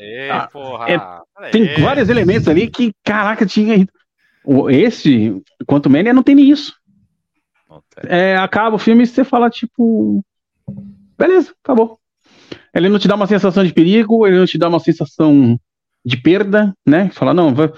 [0.00, 0.86] É, porra.
[0.90, 3.86] é, Tem vários elementos ali que, caraca, tinha.
[4.70, 6.74] Esse, quanto Mania, não tem nem isso.
[8.02, 10.22] É, acaba o filme e você fala, tipo.
[11.18, 11.98] Beleza, acabou.
[12.74, 15.58] Ele não te dá uma sensação de perigo, ele não te dá uma sensação
[16.04, 17.08] de perda, né?
[17.10, 17.68] Fala, não, vai...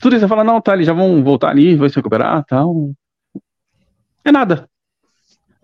[0.00, 2.92] tudo isso você fala, não, tá, eles já vão voltar ali, vai se recuperar tal.
[4.24, 4.68] É nada.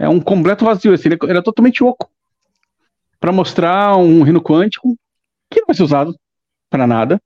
[0.00, 0.94] É um completo vazio.
[0.94, 2.10] Assim, ele, é, ele é totalmente oco.
[3.20, 4.96] Pra mostrar um reino quântico
[5.50, 6.16] que não vai ser usado
[6.70, 7.20] pra nada.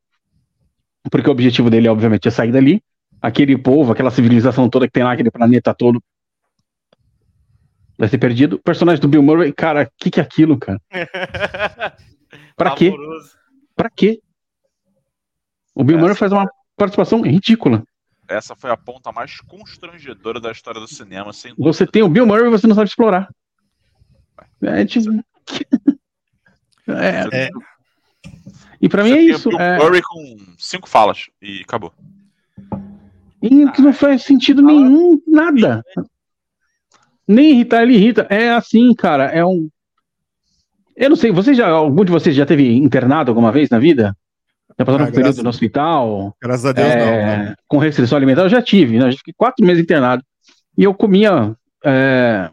[1.09, 2.83] Porque o objetivo dele, obviamente, é sair dali.
[3.23, 6.03] Aquele povo, aquela civilização toda que tem lá, aquele planeta todo,
[7.97, 8.57] vai ser perdido.
[8.57, 10.81] O personagem do Bill Murray, cara, o que, que é aquilo, cara?
[12.57, 12.93] Pra quê?
[13.77, 14.21] Pra quê?
[15.75, 17.85] O Bill Essa- Murray faz uma participação ridícula.
[18.29, 21.73] Essa foi a ponta mais constrangedora da história do cinema, sem dúvida.
[21.73, 23.29] Você tem o Bill Murray e você não sabe explorar.
[24.63, 25.11] É tipo.
[26.87, 27.51] É, É.
[28.81, 29.49] e pra mim Você é tem isso.
[29.51, 31.93] Bill É, Murray com cinco falas e acabou.
[33.43, 35.85] e que não faz sentido nenhum, nada.
[37.29, 38.27] Nem irritar, ele irrita.
[38.31, 39.25] É assim, cara.
[39.25, 39.69] É um.
[40.97, 44.17] Eu não sei, você já, algum de vocês já teve internado alguma vez na vida?
[44.79, 46.37] Já passaram Ah, por um período graças- no hospital?
[46.43, 47.45] Graças a Deus, é, não.
[47.47, 47.55] né?
[47.69, 49.09] com restrição alimentar, eu já tive, né?
[49.09, 50.25] Eu fiquei quatro meses internado.
[50.77, 52.51] E eu comia é,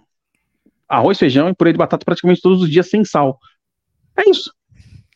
[0.88, 3.40] arroz, feijão e purê de batata praticamente todos os dias sem sal.
[4.18, 4.54] É isso.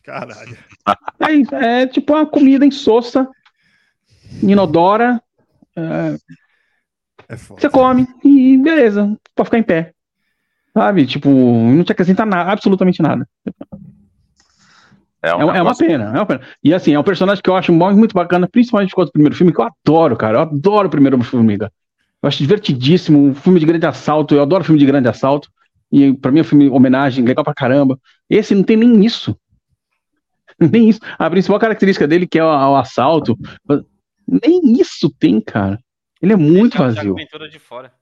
[0.02, 0.56] Caralho.
[1.52, 3.28] É, é tipo uma comida insossa,
[4.42, 5.20] inodora.
[5.76, 6.16] É,
[7.28, 9.92] É você come e beleza, pode ficar em pé.
[10.72, 11.06] Sabe?
[11.06, 13.26] Tipo, não te acrescenta nada, absolutamente nada.
[15.26, 16.40] É, um É, uma- é uma pena, é uma pena.
[16.62, 19.34] E assim, é um personagem que eu acho muito bacana, principalmente por causa do primeiro
[19.34, 20.38] filme, que eu adoro, cara.
[20.38, 21.72] Eu adoro o primeiro Formiga.
[22.22, 24.34] Eu acho divertidíssimo, um filme de grande assalto.
[24.34, 25.50] Eu adoro filme de grande assalto.
[25.92, 27.98] E pra mim é um filme homenagem, legal pra caramba.
[28.28, 29.36] Esse não tem nem isso.
[30.58, 31.00] Nem isso.
[31.18, 33.36] A principal característica dele, que é o, o assalto,
[34.26, 35.78] nem isso tem, cara.
[36.22, 37.14] Ele é muito Deixa vazio.
[37.50, 37.92] de fora.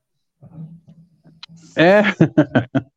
[1.77, 2.03] É,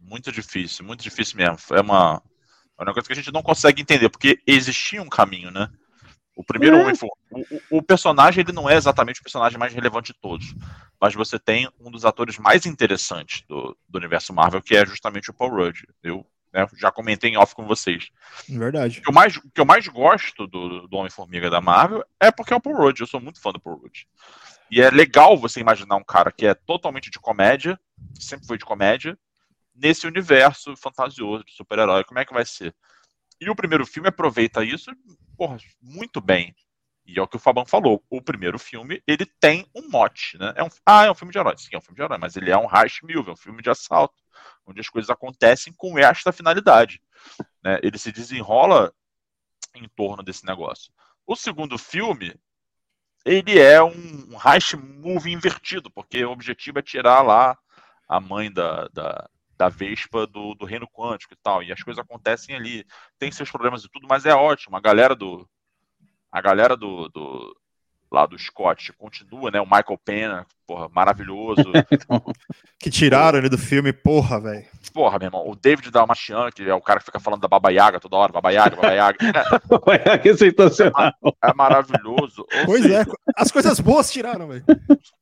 [0.00, 1.56] Muito difícil, muito difícil mesmo.
[1.72, 2.22] É uma,
[2.78, 5.68] é uma coisa que a gente não consegue entender, porque existia um caminho, né?
[6.36, 6.92] O primeiro É.
[7.30, 10.52] O, o- personagem ele não é exatamente o personagem mais relevante de todos,
[11.00, 15.30] mas você tem um dos atores mais interessantes do, do universo Marvel, que é justamente
[15.30, 15.84] o Paul Rudd.
[16.02, 18.10] Eu né, já comentei em off com vocês.
[18.48, 18.98] Verdade.
[18.98, 22.52] O que eu mais, que eu mais gosto do, do Homem-Formiga da Marvel é porque
[22.52, 23.00] é o Paul Rudd.
[23.00, 24.04] Eu sou muito fã do Paul Rudd.
[24.70, 27.78] E é legal você imaginar um cara que é totalmente de comédia,
[28.18, 29.16] sempre foi de comédia,
[29.74, 32.04] nesse universo fantasioso de super-herói.
[32.04, 32.74] Como é que vai ser?
[33.40, 34.90] E o primeiro filme aproveita isso,
[35.36, 36.54] porra, muito bem.
[37.06, 38.02] E é o que o Fabão falou.
[38.08, 40.54] O primeiro filme, ele tem um mote, né?
[40.56, 41.54] É um, ah, é um filme de herói.
[41.58, 43.62] Sim, é um filme de herói, mas ele é um heist movie, é um filme
[43.62, 44.14] de assalto,
[44.64, 47.02] onde as coisas acontecem com esta finalidade.
[47.62, 47.78] Né?
[47.82, 48.92] Ele se desenrola
[49.74, 50.92] em torno desse negócio.
[51.26, 52.34] O segundo filme,
[53.24, 53.90] ele é um,
[54.30, 57.58] um heist movie invertido, porque o objetivo é tirar lá
[58.08, 61.62] a mãe da, da, da Vespa do, do reino quântico e tal.
[61.62, 62.84] E as coisas acontecem ali.
[63.18, 64.76] Tem seus problemas e tudo, mas é ótimo.
[64.76, 65.48] A galera do.
[66.30, 67.08] A galera do.
[67.08, 67.56] do
[68.12, 69.60] lá do Scott continua, né?
[69.60, 71.64] O Michael Pena, porra, maravilhoso.
[72.78, 74.66] Que tiraram ele do filme, porra, velho.
[74.92, 75.48] porra, meu irmão.
[75.48, 78.30] O David Dalmachian, que é o cara que fica falando da Baba Yaga toda hora,
[78.30, 79.18] Baba Yaga, Baba Yaga.
[80.04, 81.12] É, que sensacional.
[81.42, 82.42] é maravilhoso.
[82.42, 83.04] Ou Pois seja, é,
[83.36, 84.64] as coisas boas tiraram, velho.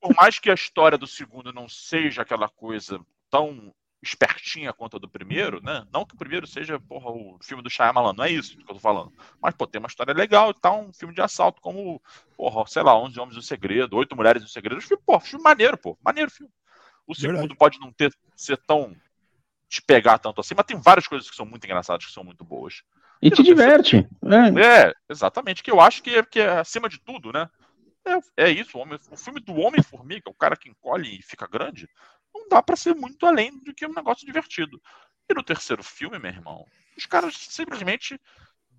[0.00, 2.98] por mais que a história do segundo não seja aquela coisa
[3.30, 5.86] tão espertinha quanto a do primeiro, né?
[5.92, 8.74] Não que o primeiro seja, porra, o filme do Shyamalan, não é isso que eu
[8.74, 9.12] tô falando.
[9.40, 12.02] Mas, pô, tem uma história legal e tal, um filme de assalto como,
[12.36, 14.80] porra, sei lá, 11 Homens do Segredo, Oito Mulheres do Segredo.
[14.80, 16.52] Filme, pô, filme maneiro, pô, maneiro filme.
[17.06, 17.56] O segundo Verdade.
[17.56, 18.96] pode não ter, ser tão,
[19.68, 22.44] te pegar tanto assim, mas tem várias coisas que são muito engraçadas, que são muito
[22.44, 22.82] boas.
[23.20, 24.08] E te diverte.
[24.24, 24.88] É.
[24.88, 27.48] É, exatamente, que eu acho que é, que é acima de tudo, né?
[28.04, 31.46] É, é isso, o, homem, o filme do Homem-Formiga, o cara que encolhe e fica
[31.46, 31.88] grande,
[32.34, 34.80] não dá pra ser muito além do que um negócio divertido.
[35.28, 36.66] E no terceiro filme, meu irmão,
[36.96, 38.20] os caras simplesmente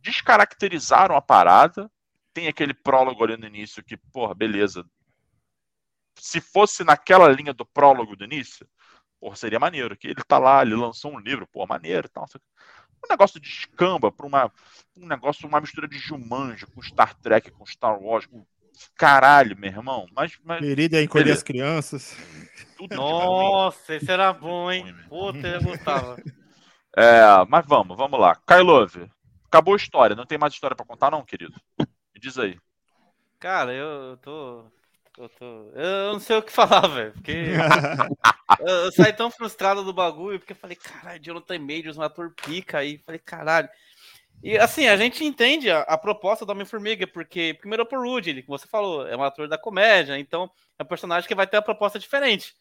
[0.02, 1.90] descaracterizaram a parada.
[2.34, 4.86] Tem aquele prólogo ali no início que, porra, beleza.
[6.20, 8.68] Se fosse naquela linha do prólogo do início,
[9.20, 9.96] porra, seria maneiro.
[9.96, 12.26] Que ele tá lá, ele lançou um livro, pô, maneiro e tal.
[13.06, 14.52] Um negócio de escamba pra uma,
[14.96, 18.46] um negócio, uma mistura de Jumanji com Star Trek, com Star Wars, com
[18.96, 20.08] caralho, meu irmão.
[20.16, 21.40] Mas, mas Querida encolher Beleza.
[21.40, 22.18] as crianças.
[22.78, 22.98] tudo ruim.
[22.98, 24.96] Nossa, esse era bom, hein?
[25.10, 26.18] Puta, eu gostava.
[26.96, 28.36] É, mas vamos, vamos lá.
[28.46, 29.10] Kailove,
[29.48, 30.16] acabou a história.
[30.16, 31.60] Não tem mais história pra contar, não, querido?
[31.80, 32.56] Me diz aí.
[33.40, 34.66] Cara, eu tô.
[35.18, 35.72] Eu tô.
[35.74, 37.12] Eu não sei o que falar, velho.
[37.14, 37.32] Porque
[38.60, 42.32] eu, eu saí tão frustrado do bagulho, porque eu falei, caralho, Jonathan Majors, um ator
[42.46, 43.00] pica aí.
[43.00, 43.70] Falei, caralho.
[44.44, 48.30] E assim, a gente entende a, a proposta do Homem-Formiga, porque, primeiro, é por Rudy,
[48.30, 51.48] ele, que você falou, é um ator da comédia, então é um personagem que vai
[51.48, 52.54] ter uma proposta diferente.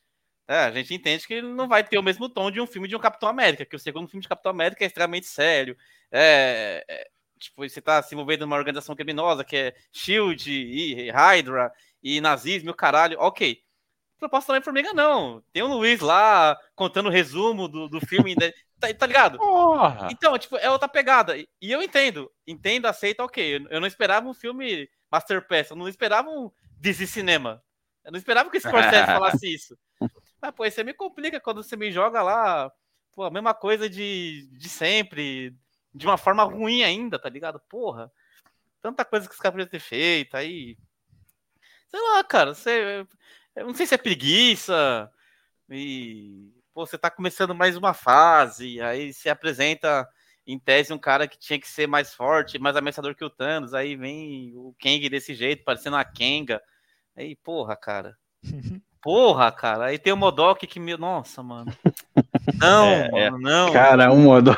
[0.47, 2.87] É, a gente entende que ele não vai ter o mesmo tom de um filme
[2.87, 5.77] de um Capitão América, que o segundo filme de Capitão América é extremamente sério.
[6.11, 11.73] É, é, tipo, você tá se envolvendo numa organização criminosa que é Shield e Hydra
[12.01, 13.19] e nazismo e o caralho.
[13.19, 13.61] Ok.
[14.21, 15.43] Proposta também Formiga, não.
[15.53, 18.37] Tem o Luiz lá contando o resumo do, do filme.
[18.89, 19.39] Tá, tá ligado?
[19.39, 20.09] Porra!
[20.11, 21.37] Então, tipo, é outra pegada.
[21.37, 22.31] E eu entendo.
[22.47, 23.67] Entendo, aceito, ok.
[23.71, 25.71] Eu- não esperava um filme Masterpiece.
[25.71, 27.63] Eu não esperava um Dizzy Cinema.
[28.05, 29.07] Eu não esperava que o Scorsese
[29.41, 29.79] falasse isso.
[30.41, 32.71] Mas, pô, você me complica quando você me joga lá,
[33.13, 35.55] pô, a mesma coisa de, de sempre,
[35.95, 37.61] de uma forma ruim ainda, tá ligado?
[37.69, 38.11] Porra.
[38.81, 40.77] Tanta coisa que os caras podiam ter feito, aí.
[41.89, 43.07] Sei lá, cara, você.
[43.55, 45.09] Eu não sei se é preguiça.
[45.71, 46.51] E.
[46.75, 50.09] Pô, você tá começando mais uma fase, aí se apresenta
[50.47, 53.75] em tese um cara que tinha que ser mais forte, mais ameaçador que o Thanos,
[53.75, 56.63] aí vem o Kang desse jeito, parecendo uma Kenga.
[57.17, 58.17] Aí, porra, cara.
[59.03, 59.87] Porra, cara.
[59.87, 60.97] Aí tem o Modok que me.
[60.97, 61.77] Nossa, mano.
[62.55, 62.87] Não,
[63.19, 63.73] É, mano, não.
[63.73, 64.57] Cara, um modo.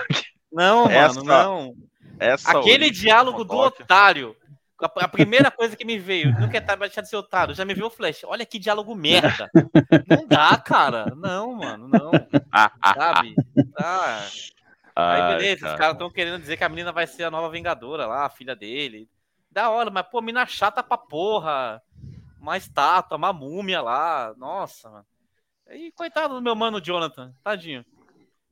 [0.52, 1.74] Não, Essa- mano, não.
[2.20, 4.36] Essa Aquele diálogo do Modok- otário.
[4.80, 7.64] A, a primeira coisa que me veio, não quer estar deixar de ser otário, já
[7.64, 8.24] me veio o flash.
[8.24, 9.50] Olha que diálogo merda.
[10.08, 11.06] Não dá, cara.
[11.16, 12.10] Não, mano, não.
[12.94, 13.34] Sabe?
[13.78, 14.26] Ah.
[14.96, 15.72] Aí beleza, cara.
[15.72, 18.30] os caras estão querendo dizer que a menina vai ser a nova Vingadora lá, a
[18.30, 19.08] filha dele.
[19.50, 21.82] Da hora, mas pô, mina chata pra porra.
[22.40, 24.34] Uma estátua, uma múmia lá.
[24.36, 25.06] Nossa, mano.
[25.70, 27.84] E coitado do meu mano Jonathan, tadinho.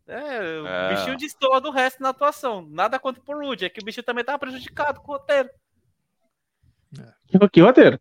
[0.06, 0.94] É, o é.
[0.94, 2.66] bichinho destoa do resto na atuação.
[2.68, 5.48] Nada contra o Rude, é que o bichinho também tava prejudicado com o roteiro.
[6.98, 7.48] É.
[7.48, 8.00] Que roteiro?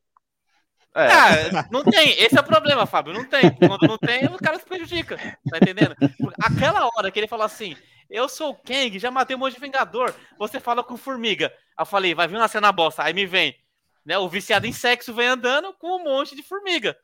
[0.93, 1.07] É.
[1.07, 2.11] Ah, não tem.
[2.21, 3.13] Esse é o problema, Fábio.
[3.13, 3.49] Não tem.
[3.55, 5.17] Quando não tem, o cara se prejudica.
[5.49, 5.95] Tá entendendo?
[6.41, 7.77] Aquela hora que ele falou assim:
[8.09, 10.13] Eu sou o Kang, já matei um monte de Vingador.
[10.37, 11.53] Você fala com formiga.
[11.79, 13.03] Eu falei: Vai vir uma cena bosta.
[13.03, 13.55] Aí me vem.
[14.03, 16.97] Né, o viciado em sexo vem andando com um monte de formiga.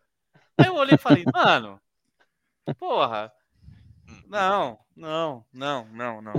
[0.58, 1.80] Aí eu olhei e falei: Mano,
[2.78, 3.32] porra.
[4.28, 6.34] Não, não, não, não, não.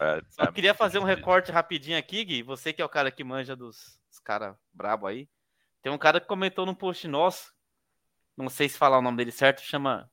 [0.00, 2.42] É, Só é queria fazer um recorte rapidinho aqui, Gui.
[2.42, 5.28] Você que é o cara que manja dos, dos caras brabo aí.
[5.82, 7.52] Tem um cara que comentou num post nosso,
[8.36, 10.10] não sei se falar o nome dele certo, chama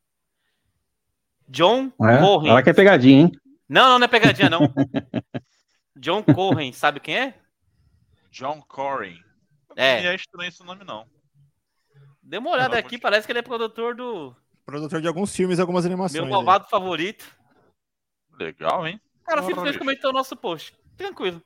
[1.48, 2.18] John é?
[2.20, 2.50] Corren.
[2.50, 3.32] Ela que é pegadinha, hein?
[3.68, 4.62] Não, não, não é pegadinha, não.
[5.96, 7.36] John Corren, sabe quem é?
[8.30, 9.18] John Corren.
[9.76, 10.02] É.
[10.02, 11.06] Não é estranho esse nome, não.
[12.22, 14.36] Dê uma olhada aqui, parece que ele é produtor do.
[14.66, 16.22] Produtor de alguns filmes e algumas animações.
[16.22, 16.70] Meu malvado aí.
[16.70, 17.26] favorito.
[18.38, 19.02] Legal, hein?
[19.32, 20.74] Cara, simplesmente comentou o nosso post.
[20.98, 21.42] Tranquilo.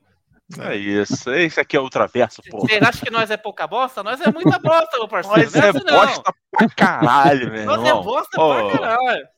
[0.58, 2.60] É isso, esse aqui é ultraverso, pô.
[2.60, 4.02] Você acha que nós é pouca bosta?
[4.02, 5.40] Nós é muita bosta, meu parceiro.
[5.40, 8.70] Nós é, é bosta pra caralho, meu Nós é bosta oh.
[8.70, 9.28] pra caralho.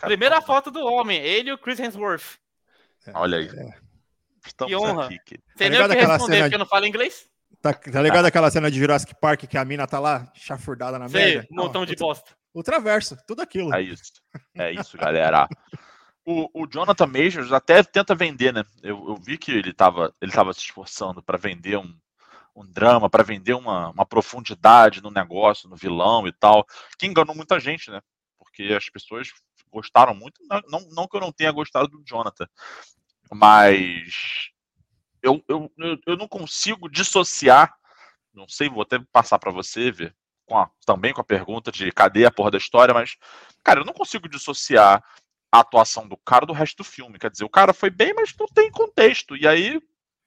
[0.00, 2.38] Primeira foto do homem, ele e o Chris Hemsworth.
[3.06, 3.48] É, Olha aí.
[3.48, 3.70] É.
[4.44, 5.06] Estamos que honra.
[5.06, 5.40] Aqui, que...
[5.56, 6.44] Você nem o que responder, cena...
[6.44, 7.26] porque eu não falo inglês?
[7.60, 8.28] Tá, tá ligado ah.
[8.28, 11.86] aquela cena de Jurassic Park que a mina tá lá, chafurdada na Sei, Um montão
[11.86, 12.32] de bosta.
[12.52, 13.72] Ultraverso, tudo aquilo.
[13.74, 14.12] É isso.
[14.56, 15.48] É isso, galera
[16.24, 18.64] o, o Jonathan Majors até tenta vender, né?
[18.82, 21.96] Eu, eu vi que ele estava ele tava se esforçando para vender um,
[22.54, 26.66] um drama, para vender uma, uma profundidade no negócio, no vilão e tal,
[26.98, 28.00] que enganou muita gente, né?
[28.38, 29.28] Porque as pessoas
[29.70, 32.46] gostaram muito, não, não que eu não tenha gostado do Jonathan,
[33.32, 34.50] mas
[35.22, 35.72] eu, eu,
[36.06, 37.74] eu não consigo dissociar,
[38.34, 41.90] não sei, vou até passar para você ver, com a, também com a pergunta de
[41.90, 43.16] cadê a porra da história, mas,
[43.64, 45.02] cara, eu não consigo dissociar
[45.52, 47.18] a atuação do cara do resto do filme.
[47.18, 49.36] Quer dizer, o cara foi bem, mas não tem contexto.
[49.36, 49.80] E aí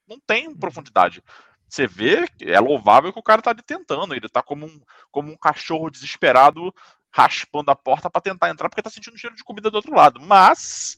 [0.06, 1.22] não tem profundidade.
[1.68, 4.14] Você vê que é louvável que o cara tá ali tentando.
[4.14, 6.72] Ele tá como um, como um cachorro desesperado
[7.10, 10.20] raspando a porta para tentar entrar porque tá sentindo cheiro de comida do outro lado.
[10.20, 10.96] Mas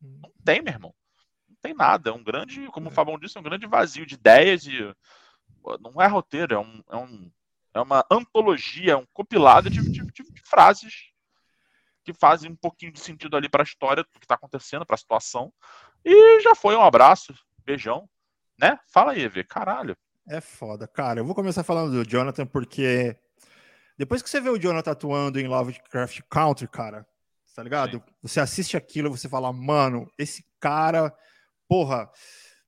[0.00, 0.94] não tem, meu irmão.
[1.48, 2.10] Não tem nada.
[2.10, 4.92] É um grande, como o Fabão disse, é um grande vazio de ideias e
[5.80, 7.30] não é roteiro, é, um, é, um,
[7.74, 11.09] é uma antologia, é um compilado de, de, de frases
[12.04, 14.94] que fazem um pouquinho de sentido ali para a história do que está acontecendo, para
[14.94, 15.52] a situação.
[16.04, 17.34] E já foi um abraço,
[17.64, 18.08] beijão,
[18.58, 18.78] né?
[18.88, 19.96] Fala aí, Evê, caralho.
[20.28, 21.20] É foda, cara.
[21.20, 23.16] Eu vou começar falando do Jonathan porque
[23.98, 27.06] depois que você vê o Jonathan atuando em Lovecraft Country, cara,
[27.54, 27.98] tá ligado?
[27.98, 28.14] Sim.
[28.22, 31.14] Você assiste aquilo e você fala, mano, esse cara,
[31.68, 32.10] porra,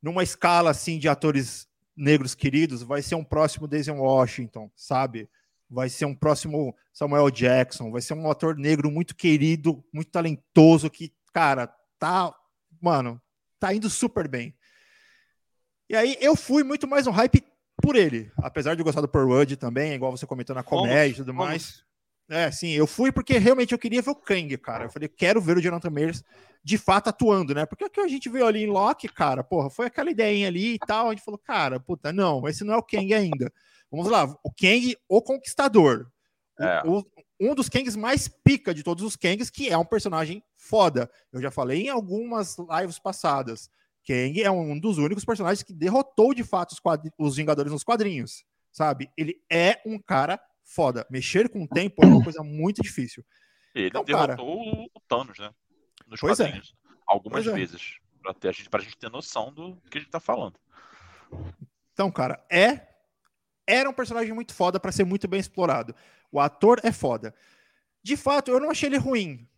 [0.02, 1.66] numa escala assim de atores
[1.96, 5.30] negros queridos, vai ser um próximo Denzel Washington, sabe?
[5.72, 10.90] Vai ser um próximo Samuel Jackson, vai ser um ator negro muito querido, muito talentoso,
[10.90, 11.66] que, cara,
[11.98, 12.32] tá,
[12.80, 13.20] mano,
[13.58, 14.54] tá indo super bem.
[15.88, 17.42] E aí eu fui muito mais um hype
[17.80, 21.34] por ele, apesar de gostar do Perwood também, igual você comentou na comédia e tudo
[21.34, 21.82] mais.
[22.28, 24.84] É, sim, eu fui porque realmente eu queria ver o Kang, cara.
[24.84, 26.22] Eu falei, quero ver o Jonathan Majors
[26.62, 27.66] de fato atuando, né?
[27.66, 30.74] Porque o que a gente viu ali em Loki, cara, porra, foi aquela ideinha ali
[30.74, 31.08] e tal.
[31.08, 33.52] A gente falou, cara, puta, não, esse não é o Kang ainda.
[33.92, 36.10] Vamos lá, o Kang, o Conquistador.
[36.58, 36.82] É.
[36.86, 37.04] O,
[37.38, 41.10] um dos Kangs mais pica de todos os Kangs, que é um personagem foda.
[41.30, 43.68] Eu já falei em algumas lives passadas.
[44.06, 46.80] Kang é um dos únicos personagens que derrotou de fato os,
[47.18, 49.10] os Vingadores nos quadrinhos, sabe?
[49.14, 51.06] Ele é um cara foda.
[51.10, 53.22] Mexer com o tempo é uma coisa muito difícil.
[53.74, 54.90] Ele então, derrotou cara...
[54.94, 55.50] o Thanos, né?
[56.06, 56.44] Nos pois é.
[56.44, 56.74] quadrinhos.
[56.74, 56.92] É.
[57.06, 57.98] Algumas pois vezes.
[57.98, 58.32] É.
[58.32, 60.58] Pra, a gente, pra gente ter noção do que a gente tá falando.
[61.92, 62.91] Então, cara, é
[63.66, 65.94] era um personagem muito foda para ser muito bem explorado.
[66.30, 67.34] O ator é foda.
[68.02, 69.48] De fato, eu não achei ele ruim.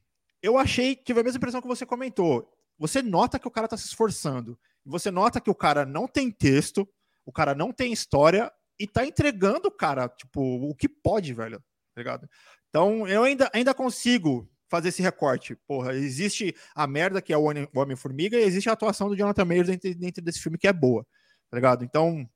[0.43, 2.53] Eu achei, tive a mesma impressão que você comentou.
[2.79, 4.59] Você nota que o cara tá se esforçando.
[4.85, 6.87] Você nota que o cara não tem texto,
[7.25, 11.59] o cara não tem história e tá entregando, cara, tipo, o que pode, velho.
[11.95, 12.29] Tá ligado?
[12.69, 15.57] Então, eu ainda, ainda consigo fazer esse recorte.
[15.67, 19.69] Porra, existe a merda que é o Homem-Formiga e existe a atuação do Jonathan Mayers
[19.69, 21.07] dentro, dentro desse filme que é boa.
[21.49, 21.85] Tá ligado?
[21.85, 22.29] Então,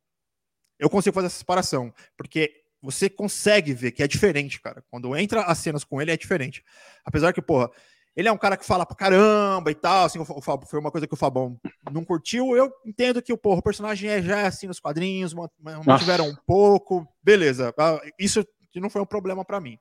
[0.79, 4.85] eu consigo fazer essa separação, porque você consegue ver que é diferente, cara.
[4.91, 6.64] Quando entra as cenas com ele, é diferente.
[7.05, 7.71] Apesar que, porra,
[8.14, 11.07] ele é um cara que fala pra caramba e tal, assim, o foi uma coisa
[11.07, 11.61] que o Fabão
[11.93, 12.57] não curtiu.
[12.57, 17.07] Eu entendo que porra, o personagem é já é assim nos quadrinhos, mantiveram um pouco,
[17.23, 17.73] beleza.
[18.19, 19.79] Isso não foi um problema para mim.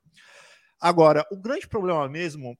[0.79, 2.57] Agora, o grande problema mesmo,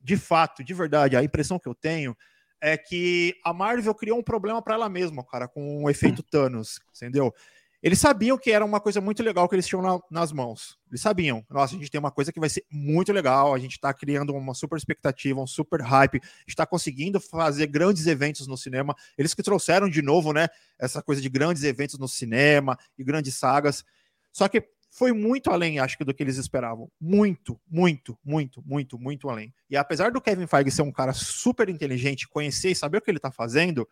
[0.00, 2.16] de fato, de verdade, a impressão que eu tenho
[2.60, 6.78] é que a Marvel criou um problema para ela mesma, cara, com o efeito Thanos,
[6.94, 7.34] entendeu?
[7.82, 10.78] Eles sabiam que era uma coisa muito legal que eles tinham na, nas mãos.
[10.90, 11.44] Eles sabiam.
[11.48, 13.54] Nossa, a gente tem uma coisa que vai ser muito legal.
[13.54, 16.20] A gente está criando uma super expectativa, um super hype.
[16.46, 18.94] está conseguindo fazer grandes eventos no cinema.
[19.16, 20.48] Eles que trouxeram de novo, né?
[20.78, 23.82] Essa coisa de grandes eventos no cinema e grandes sagas.
[24.30, 26.90] Só que foi muito além, acho que, do que eles esperavam.
[27.00, 29.54] Muito, muito, muito, muito, muito além.
[29.70, 33.10] E apesar do Kevin Feige ser um cara super inteligente, conhecer e saber o que
[33.10, 33.88] ele está fazendo,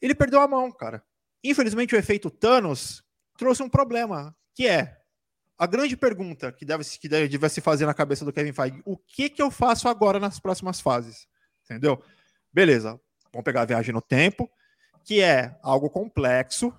[0.00, 1.02] ele perdeu a mão, cara.
[1.42, 3.02] Infelizmente, o efeito Thanos
[3.36, 4.96] trouxe um problema, que é
[5.58, 8.96] a grande pergunta que deve, que deve se fazer na cabeça do Kevin Feige: o
[8.96, 11.26] que, que eu faço agora nas próximas fases?
[11.64, 12.02] Entendeu?
[12.52, 13.00] Beleza,
[13.32, 14.48] vamos pegar a viagem no tempo,
[15.04, 16.72] que é algo complexo.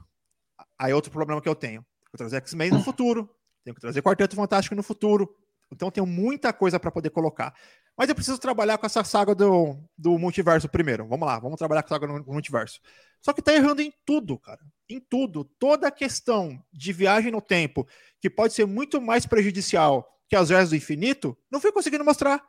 [0.78, 3.30] Aí outro problema que eu tenho: que trazer X-Men no futuro,
[3.64, 5.36] tenho que trazer Quarteto Fantástico no futuro.
[5.72, 7.54] Então tenho muita coisa para poder colocar.
[7.98, 11.08] Mas eu preciso trabalhar com essa saga do, do multiverso primeiro.
[11.08, 12.80] Vamos lá, vamos trabalhar com a saga do multiverso.
[13.20, 14.60] Só que tá errando em tudo, cara.
[14.88, 15.44] Em tudo.
[15.58, 17.88] Toda a questão de viagem no tempo,
[18.22, 22.44] que pode ser muito mais prejudicial que as joias do infinito, não foi conseguindo mostrar.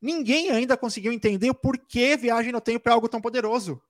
[0.00, 3.82] Ninguém ainda conseguiu entender o porquê viagem no tempo é algo tão poderoso.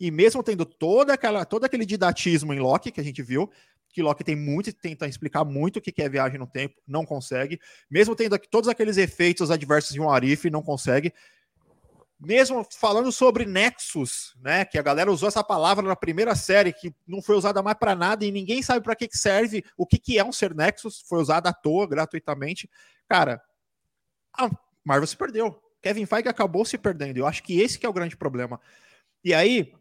[0.00, 3.50] E mesmo tendo toda aquela, todo aquele didatismo em Loki que a gente viu,
[3.96, 7.58] que Loki tem muito, tenta explicar muito o que é viagem no tempo, não consegue.
[7.90, 11.14] Mesmo tendo todos aqueles efeitos adversos em um Arif, não consegue.
[12.20, 16.94] Mesmo falando sobre Nexus, né, que a galera usou essa palavra na primeira série, que
[17.06, 20.18] não foi usada mais para nada e ninguém sabe para que, serve, o que, que
[20.18, 22.68] é um ser Nexus, foi usado à toa, gratuitamente.
[23.08, 23.40] Cara,
[24.34, 24.50] a
[24.84, 25.58] Marvel se perdeu.
[25.80, 27.16] Kevin Feige acabou se perdendo.
[27.16, 28.60] Eu acho que esse que é o grande problema.
[29.24, 29.72] E aí,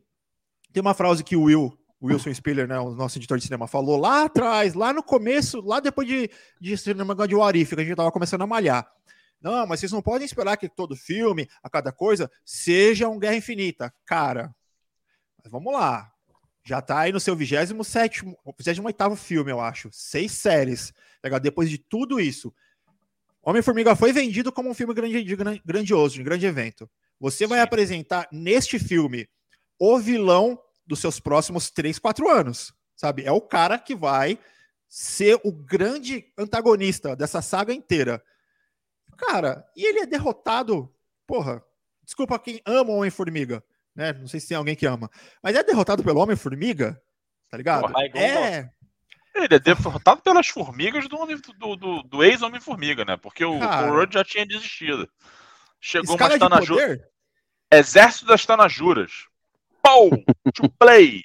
[0.71, 3.99] tem uma frase que o Will Wilson Spiller, né, o nosso editor de cinema, falou
[3.99, 7.93] lá atrás, lá no começo, lá depois de, de cinema de Warif, que a gente
[7.93, 8.89] estava começando a malhar.
[9.41, 13.35] Não, mas vocês não podem esperar que todo filme, a cada coisa, seja um Guerra
[13.35, 13.93] Infinita.
[14.05, 14.55] Cara,
[15.43, 16.11] mas vamos lá.
[16.63, 19.89] Já tá aí no seu 27, 28 filme, eu acho.
[19.91, 20.91] Seis séries.
[21.41, 22.51] Depois de tudo isso.
[23.43, 26.89] Homem-Formiga foi vendido como um filme grande, grandioso, de grande evento.
[27.19, 29.29] Você vai apresentar neste filme
[29.77, 33.23] o vilão dos seus próximos 3, 4 anos, sabe?
[33.23, 34.39] É o cara que vai
[34.87, 38.23] ser o grande antagonista dessa saga inteira.
[39.17, 40.93] Cara, e ele é derrotado,
[41.25, 41.63] porra,
[42.03, 43.63] desculpa quem ama o Homem-Formiga,
[43.95, 44.13] né?
[44.13, 45.09] Não sei se tem alguém que ama,
[45.41, 47.01] mas é derrotado pelo Homem-Formiga,
[47.49, 47.91] tá ligado?
[47.91, 48.69] Porra, é.
[49.35, 51.17] Ele é derrotado pelas formigas do,
[51.59, 53.17] do, do, do ex-Homem-Formiga, né?
[53.17, 55.09] Porque o Paul já tinha desistido.
[55.81, 57.05] Chegou uma Tanajura.
[57.69, 59.27] Exército das Tanajuras.
[59.85, 60.09] Pau!
[60.55, 61.21] To play!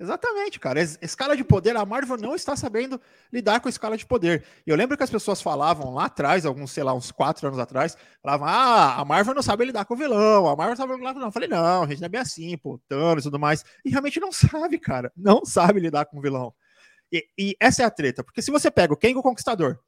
[0.00, 0.80] Exatamente, cara.
[0.80, 3.00] Escala de poder, a Marvel não está sabendo
[3.32, 4.44] lidar com a escala de poder.
[4.66, 7.58] E eu lembro que as pessoas falavam lá atrás, alguns, sei lá, uns quatro anos
[7.58, 10.92] atrás, falavam: ah, a Marvel não sabe lidar com o vilão, a Marvel não sabe
[10.96, 11.28] lidar com o vilão.
[11.28, 13.64] Eu falei, não, a gente não é bem assim, pô, Thanos e tudo mais.
[13.84, 15.12] E realmente não sabe, cara.
[15.16, 16.52] Não sabe lidar com o vilão.
[17.12, 19.78] E, e essa é a treta, porque se você pega o Kang o Conquistador,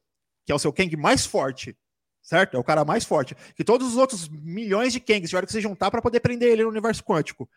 [0.45, 1.77] que é o seu Kang mais forte,
[2.21, 2.55] certo?
[2.55, 5.61] É o cara mais forte, que todos os outros milhões de Kangs tiveram que se
[5.61, 7.49] juntar para poder prender ele no universo quântico.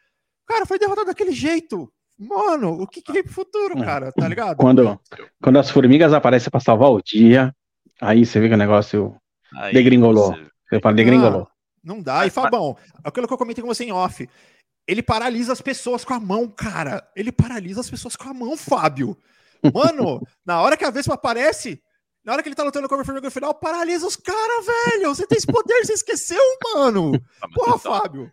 [0.46, 1.90] Cara, foi derrotado daquele jeito.
[2.18, 3.85] Mano, o que, que vem pro futuro, é.
[3.85, 4.12] cara?
[4.12, 4.57] Tá ligado?
[4.57, 5.00] Quando,
[5.42, 7.54] quando as formigas aparecem pra salvar o dia,
[8.00, 9.16] aí você vê que o negócio
[9.57, 10.33] aí degringolou.
[10.33, 11.42] Você, você fala, degringolou.
[11.42, 12.26] Ah, não dá.
[12.26, 14.28] E Fabão, aquilo que eu comentei com você em off.
[14.87, 17.02] Ele paralisa as pessoas com a mão, cara.
[17.16, 19.16] Ele paralisa as pessoas com a mão, Fábio.
[19.72, 21.83] Mano, na hora que a Vespa aparece,
[22.22, 25.09] na hora que ele tá lutando com o Homem-Formiga no final, paralisa os caras, velho.
[25.09, 26.42] Você tem esse poder, você esqueceu,
[26.74, 27.12] mano.
[27.40, 28.33] Ah, Porra, então, Fábio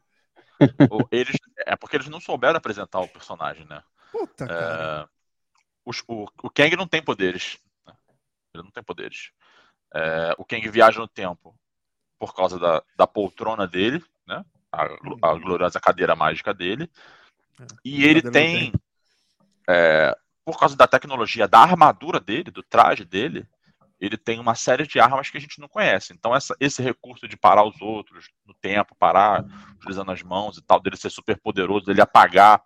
[1.11, 3.83] eles, é porque eles não souberam apresentar o personagem, né?
[4.11, 5.07] Puta, é,
[5.85, 7.57] os, o, o Kang não tem poderes.
[7.85, 7.93] Né?
[8.53, 9.31] Ele não tem poderes.
[9.93, 11.55] É, o Kang viaja no tempo
[12.19, 14.45] por causa da, da poltrona dele, né?
[14.71, 16.89] A, a gloriosa cadeira mágica dele.
[17.59, 18.71] É, e ele tem,
[19.67, 20.15] é,
[20.45, 23.47] por causa da tecnologia da armadura dele, do traje dele,
[24.01, 26.11] ele tem uma série de armas que a gente não conhece.
[26.11, 29.45] Então, essa, esse recurso de parar os outros no tempo, parar
[29.75, 32.63] utilizando as mãos e tal, dele ser super poderoso, dele apagar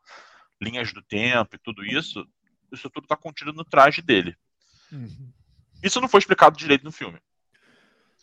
[0.61, 2.25] linhas do tempo e tudo isso,
[2.71, 4.33] isso tudo está contido no traje dele.
[4.89, 5.29] Uhum.
[5.83, 7.19] Isso não foi explicado direito no filme.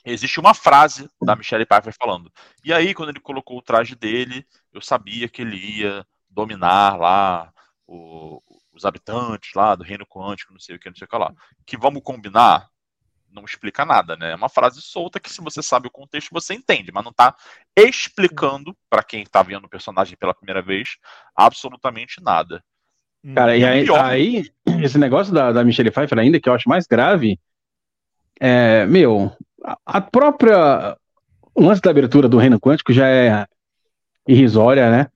[0.04, 2.32] Existe uma frase da Michelle Pfeiffer falando.
[2.64, 7.52] E aí, quando ele colocou o traje dele, eu sabia que ele ia dominar lá
[7.86, 8.42] o,
[8.72, 11.32] os habitantes lá do reino quântico, não sei o que, não sei o que lá.
[11.66, 12.71] Que vamos combinar,
[13.32, 14.32] não explica nada, né?
[14.32, 17.34] É uma frase solta que, se você sabe o contexto, você entende, mas não tá
[17.76, 20.96] explicando, para quem tá vendo o personagem pela primeira vez,
[21.34, 22.62] absolutamente nada.
[23.34, 24.50] Cara, e aí, aí
[24.82, 27.38] esse negócio da, da Michelle Pfeiffer ainda, que eu acho mais grave,
[28.40, 29.32] é, meu,
[29.86, 30.96] a própria.
[31.54, 33.46] O lance da abertura do Reino Quântico já é
[34.26, 35.06] irrisória, né?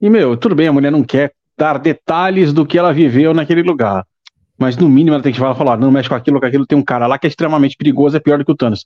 [0.00, 3.62] E, meu, tudo bem, a mulher não quer dar detalhes do que ela viveu naquele
[3.62, 4.06] lugar.
[4.58, 6.78] Mas no mínimo ela tem que falar, falar não mexe com aquilo, com aquilo, tem
[6.78, 8.84] um cara lá que é extremamente perigoso, é pior do que o Thanos.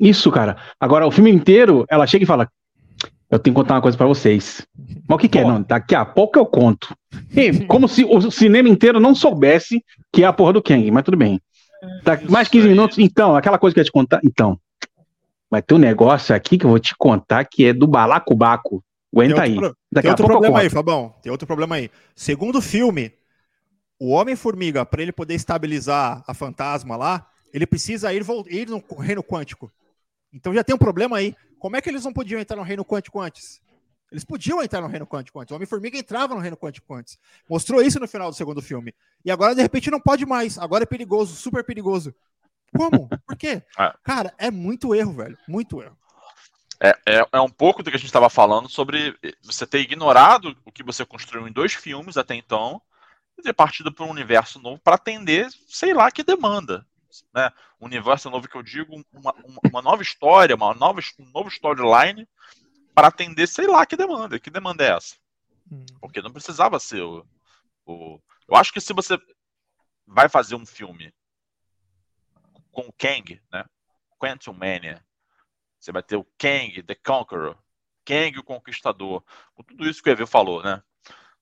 [0.00, 0.56] Isso, cara.
[0.80, 2.48] Agora, o filme inteiro, ela chega e fala:
[3.30, 4.66] Eu tenho que contar uma coisa para vocês.
[5.06, 5.44] Mas o que, que é?
[5.44, 6.94] Não, daqui a pouco eu conto.
[7.36, 11.04] E, como se o cinema inteiro não soubesse que é a porra do Kang, mas
[11.04, 11.40] tudo bem.
[12.28, 14.20] Mais 15 minutos, então, aquela coisa que eu ia te contar.
[14.24, 14.58] Então,
[15.50, 18.82] vai ter um negócio aqui que eu vou te contar que é do balacobaco.
[19.14, 19.56] Aguenta aí.
[19.92, 21.14] Daqui tem outro problema aí, Fabão.
[21.22, 21.90] Tem outro problema aí.
[22.14, 23.12] Segundo filme,
[24.04, 27.24] o Homem-Formiga, para ele poder estabilizar a fantasma lá,
[27.54, 29.72] ele precisa ir, ir no reino quântico.
[30.32, 31.36] Então já tem um problema aí.
[31.56, 33.62] Como é que eles não podiam entrar no reino quântico antes?
[34.10, 35.52] Eles podiam entrar no reino quântico antes.
[35.52, 37.16] O Homem-Formiga entrava no reino quântico antes.
[37.48, 38.92] Mostrou isso no final do segundo filme.
[39.24, 40.58] E agora, de repente, não pode mais.
[40.58, 42.12] Agora é perigoso, super perigoso.
[42.76, 43.08] Como?
[43.24, 43.62] Por quê?
[43.78, 43.94] É.
[44.02, 45.38] Cara, é muito erro, velho.
[45.46, 45.96] Muito erro.
[46.80, 50.56] É, é, é, um pouco do que a gente estava falando sobre você ter ignorado
[50.64, 52.82] o que você construiu em dois filmes até então
[53.42, 56.86] ter partido para um universo novo para atender, sei lá, que demanda.
[57.34, 57.50] Né?
[57.80, 59.34] Um universo novo que eu digo, uma,
[59.70, 62.28] uma nova história, uma nova, um novo storyline
[62.94, 64.38] para atender, sei lá, que demanda.
[64.38, 65.16] Que demanda é essa?
[65.70, 65.84] Hum.
[66.00, 67.26] Porque não precisava ser o,
[67.86, 68.20] o.
[68.48, 69.18] Eu acho que se você
[70.06, 71.12] vai fazer um filme
[72.70, 73.64] com o Kang, né?
[74.18, 75.04] Quantum Mania,
[75.78, 77.58] você vai ter o Kang, The Conqueror,
[78.04, 79.24] Kang, o Conquistador,
[79.54, 80.82] com tudo isso que o Evil falou, né?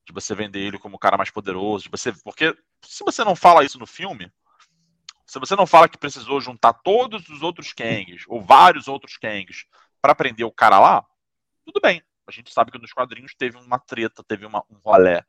[0.07, 3.37] De você vender ele como o cara mais poderoso, de você, porque se você não
[3.37, 4.33] fala isso no filme,
[5.27, 9.65] se você não fala que precisou juntar todos os outros Kangs ou vários outros Kangs
[10.03, 11.07] para prender o cara lá,
[11.65, 12.03] tudo bem.
[12.27, 15.25] A gente sabe que nos quadrinhos teve uma treta, teve uma, um rolé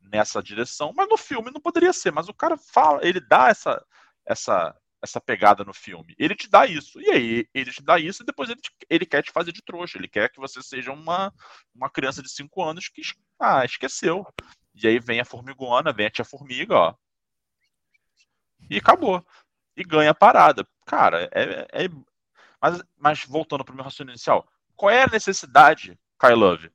[0.00, 2.12] nessa direção, mas no filme não poderia ser.
[2.12, 3.84] Mas o cara fala, ele dá essa
[4.24, 6.14] essa essa pegada no filme.
[6.18, 7.00] Ele te dá isso.
[7.00, 9.62] E aí, ele te dá isso e depois ele, te, ele quer te fazer de
[9.62, 9.98] trouxa.
[9.98, 11.32] Ele quer que você seja uma,
[11.74, 13.02] uma criança de 5 anos que
[13.38, 14.26] ah, esqueceu.
[14.74, 16.94] E aí vem a formigona, vem a tia formiga, ó.
[18.70, 19.24] E acabou.
[19.76, 20.66] E ganha a parada.
[20.86, 21.84] Cara, é.
[21.84, 21.88] é...
[22.60, 26.70] Mas, mas voltando pro meu raciocínio inicial, qual é a necessidade, Kai Love,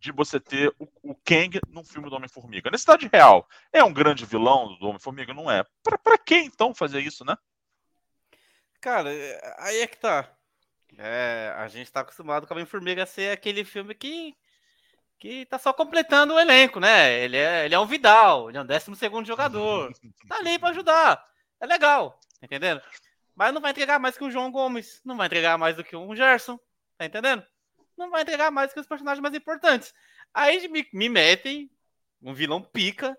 [0.00, 2.70] de você ter o, o Kang num filme do Homem-Formiga.
[2.70, 3.48] Necessidade real.
[3.72, 5.34] É um grande vilão do Homem-Formiga?
[5.34, 5.64] Não é.
[5.82, 7.36] Pra, pra que então fazer isso, né?
[8.80, 10.32] Cara, é, aí é que tá.
[10.96, 14.34] É, a gente tá acostumado com Homem-Formiga ser aquele filme que,
[15.18, 17.18] que tá só completando o elenco, né?
[17.20, 19.92] Ele é, ele é um Vidal, ele é um 12 segundo jogador.
[20.28, 21.24] tá ali pra ajudar.
[21.60, 22.80] É legal, tá entendendo?
[23.34, 25.96] Mas não vai entregar mais que o João Gomes, não vai entregar mais do que
[25.96, 26.58] um Gerson,
[26.96, 27.44] tá entendendo?
[27.98, 29.92] não vai entregar mais que os personagens mais importantes.
[30.32, 31.70] Aí me, me metem
[32.22, 33.18] um vilão pica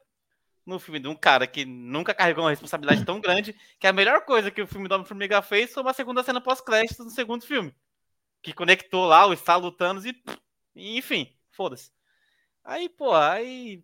[0.65, 4.23] no filme de um cara que nunca carregou uma responsabilidade tão grande, que a melhor
[4.23, 7.75] coisa que o filme do Homem-Formiga fez foi uma segunda cena pós-créditos no segundo filme.
[8.41, 9.75] Que conectou lá o estalo
[10.05, 10.23] e,
[10.75, 11.91] e enfim, foda-se.
[12.63, 13.83] Aí, pô, aí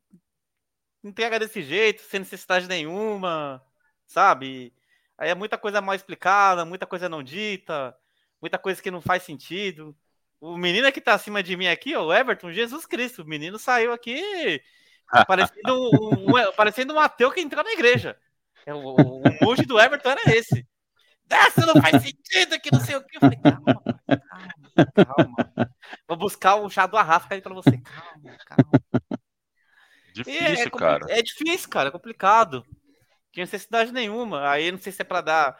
[1.03, 3.61] entrega desse jeito, sem necessidade nenhuma,
[4.07, 4.73] sabe?
[5.17, 7.93] Aí é muita coisa mal explicada, muita coisa não dita,
[8.41, 9.93] muita coisa que não faz sentido.
[10.39, 13.23] O menino que tá acima de mim aqui, o Everton, Jesus Cristo.
[13.23, 14.61] O menino saiu aqui
[15.28, 18.17] parecendo um, um, parecendo um ateu que entrou na igreja.
[18.65, 20.65] É, o, o, o do Everton era esse.
[21.26, 23.17] Dessa não faz sentido, que não sei o que.
[23.17, 25.36] Eu falei, calma, calma, calma.
[26.07, 27.78] Vou buscar o chá do Arrasca aí pra você.
[27.78, 28.71] Calma, calma.
[30.13, 31.05] Difícil, é, é, cara.
[31.09, 32.63] É difícil, cara, é complicado.
[32.67, 34.49] Não tinha necessidade nenhuma.
[34.49, 35.57] Aí não sei se é pra dar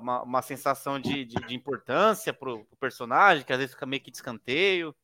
[0.00, 4.02] uma, uma sensação de, de, de importância pro, pro personagem, que às vezes fica meio
[4.02, 4.94] que de escanteio.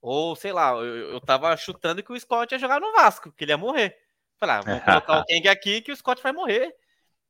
[0.00, 3.44] Ou, sei lá, eu, eu tava chutando que o Scott ia jogar no Vasco, que
[3.44, 3.96] ele ia morrer.
[4.38, 6.74] Falei, ah, vamos colocar o Kang aqui que o Scott vai morrer.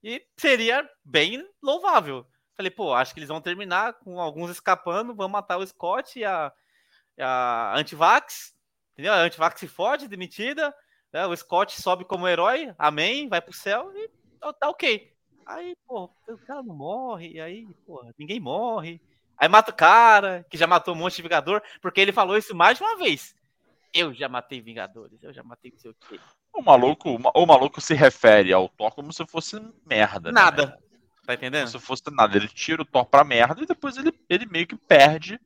[0.02, 2.26] E seria bem louvável.
[2.62, 6.24] Falei, pô, acho que eles vão terminar com alguns escapando, vão matar o Scott e
[6.24, 6.52] a,
[7.18, 8.54] a Antivax.
[8.92, 9.12] Entendeu?
[9.12, 10.72] A Antivax se fode, demitida.
[11.12, 11.26] Né?
[11.26, 14.08] O Scott sobe como herói, amém, vai pro céu e
[14.38, 15.12] tá, tá ok.
[15.44, 19.02] Aí, pô, o cara não morre, aí, pô, ninguém morre.
[19.36, 22.54] Aí mata o cara, que já matou um monte de Vingador, porque ele falou isso
[22.54, 23.34] mais de uma vez.
[23.92, 26.20] Eu já matei Vingadores, eu já matei não sei o quê.
[26.54, 30.30] O maluco, o maluco se refere ao Thor como se fosse merda.
[30.30, 30.40] Né?
[30.40, 30.66] Nada.
[30.66, 30.91] Né?
[31.26, 31.66] Tá entendendo?
[31.66, 32.36] Como se fosse nada.
[32.36, 35.38] Ele tira o Thor pra merda e depois ele, ele meio que perde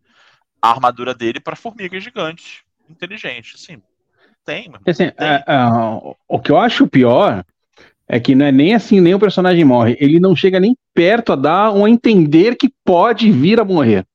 [0.60, 2.64] a armadura dele pra formiga gigante.
[2.88, 3.82] Inteligente, assim.
[4.44, 5.14] Tem, assim, tem.
[5.18, 5.56] É, é,
[6.28, 7.44] o que eu acho pior
[8.08, 9.96] é que não é nem assim, nem o personagem morre.
[10.00, 14.06] Ele não chega nem perto a dar um a entender que pode vir a morrer.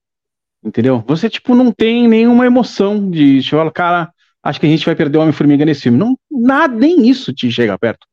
[0.64, 1.04] Entendeu?
[1.08, 5.18] Você, tipo, não tem nenhuma emoção de, tipo, cara, acho que a gente vai perder
[5.18, 5.98] o Homem-Formiga nesse filme.
[5.98, 8.08] Não, nada, nem isso te chega perto.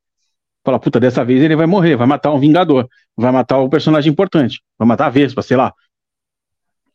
[0.69, 4.13] Fala, puta, dessa vez ele vai morrer, vai matar um Vingador, vai matar o personagem
[4.13, 5.73] importante, vai matar a Vespa, sei lá.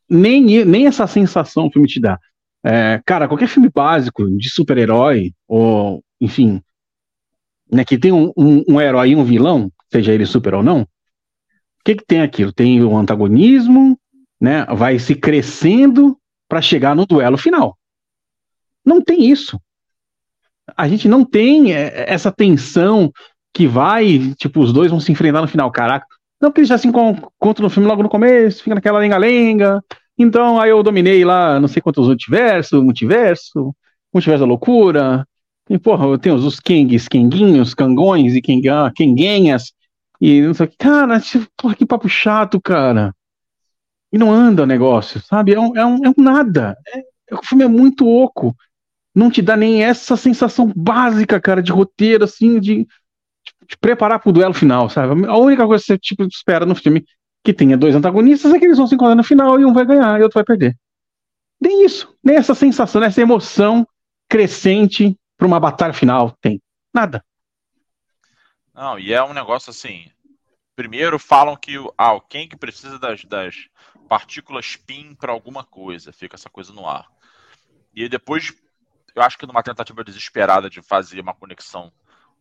[0.07, 2.19] Nem, nem essa sensação o filme te dá.
[2.63, 6.61] É, cara, qualquer filme básico de super-herói, ou, enfim,
[7.71, 10.81] né, que tem um, um, um herói e um vilão, seja ele super ou não,
[10.83, 10.87] o
[11.83, 12.53] que, que tem aquilo?
[12.53, 13.99] Tem o antagonismo,
[14.39, 16.15] né, vai se crescendo
[16.47, 17.75] para chegar no duelo final.
[18.85, 19.59] Não tem isso.
[20.77, 23.11] A gente não tem é, essa tensão
[23.53, 25.71] que vai, tipo, os dois vão se enfrentar no final.
[25.71, 26.05] Caraca,
[26.41, 29.83] não, porque eles já se encontram no filme logo no começo, fica naquela lenga-lenga.
[30.17, 33.75] Então, aí eu dominei lá, não sei quantos multiversos, multiverso,
[34.13, 35.25] multiverso da loucura,
[35.69, 39.73] e, porra, tem os, os Kings, Kenguinhos, Cangões e Kenga, Kenguenhas.
[40.19, 40.77] E não sei o que.
[40.77, 41.21] Cara,
[41.57, 43.15] porra, que papo chato, cara.
[44.11, 45.53] E não anda o negócio, sabe?
[45.53, 46.77] É um, é um, é um nada.
[46.87, 48.55] É, é, o filme é muito oco.
[49.15, 52.87] Não te dá nem essa sensação básica, cara, de roteiro, assim, de,
[53.67, 55.25] de preparar pro duelo final, sabe?
[55.25, 57.05] A única coisa que você tipo, espera no filme
[57.43, 59.85] que tenha dois antagonistas é que eles vão se encontrar no final e um vai
[59.85, 60.77] ganhar e outro vai perder.
[61.59, 63.87] Nem isso, nem essa sensação, essa emoção
[64.29, 66.61] crescente para uma batalha final tem?
[66.93, 67.23] Nada.
[68.73, 70.09] Não, e é um negócio assim.
[70.75, 73.69] Primeiro falam que ah, quem que precisa das, das
[74.09, 77.07] partículas PIN para alguma coisa, fica essa coisa no ar.
[77.93, 78.53] E depois,
[79.15, 81.91] eu acho que numa tentativa desesperada de fazer uma conexão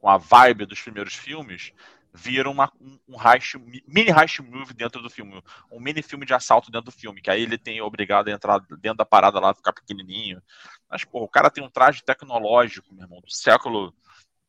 [0.02, 1.72] com a vibe dos primeiros filmes,
[2.12, 5.40] vira uma, um, um heist, mini heist movie dentro do filme,
[5.70, 8.58] um mini filme de assalto dentro do filme, que aí ele tem obrigado a entrar
[8.80, 10.42] dentro da parada lá, ficar pequenininho.
[10.90, 13.94] Mas, porra, o cara tem um traje tecnológico, meu irmão, do século,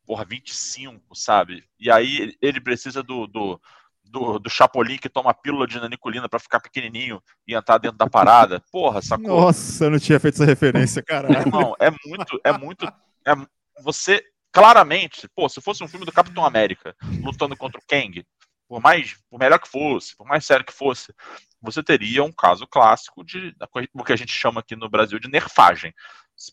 [0.04, 1.62] porra, 25, sabe?
[1.78, 3.60] E aí ele precisa do, do,
[4.02, 8.10] do, do Chapolin que toma pílula de nanicolina para ficar pequenininho e entrar dentro da
[8.10, 8.60] parada.
[8.72, 9.40] Porra, sacou?
[9.40, 11.38] Nossa, eu não tinha feito essa referência, caralho.
[11.38, 12.92] Irmão, é muito, é muito...
[13.24, 13.34] É,
[13.80, 14.22] você
[14.54, 18.24] claramente, pô, se fosse um filme do Capitão América lutando contra o Kang,
[18.68, 21.12] por mais, por melhor que fosse, por mais sério que fosse,
[21.60, 23.52] você teria um caso clássico de
[23.92, 25.92] o que a gente chama aqui no Brasil de nerfagem.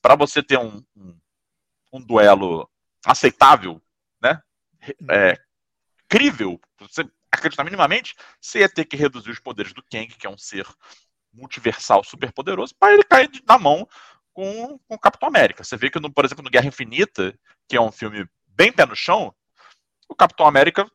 [0.02, 1.20] Para você ter um, um,
[1.94, 2.68] um, duelo
[3.06, 3.80] aceitável,
[4.20, 4.42] né,
[5.12, 5.38] é,
[6.10, 10.30] crível, você acreditar minimamente, você ia ter que reduzir os poderes do Kang, que é
[10.30, 10.68] um ser
[11.32, 13.88] multiversal super poderoso, para ele cair na mão
[14.34, 15.64] com, com o Capitão América.
[15.64, 18.86] Você vê que, no, por exemplo, no Guerra Infinita, que é um filme bem pé
[18.86, 19.34] no chão,
[20.10, 20.86] o Capitão América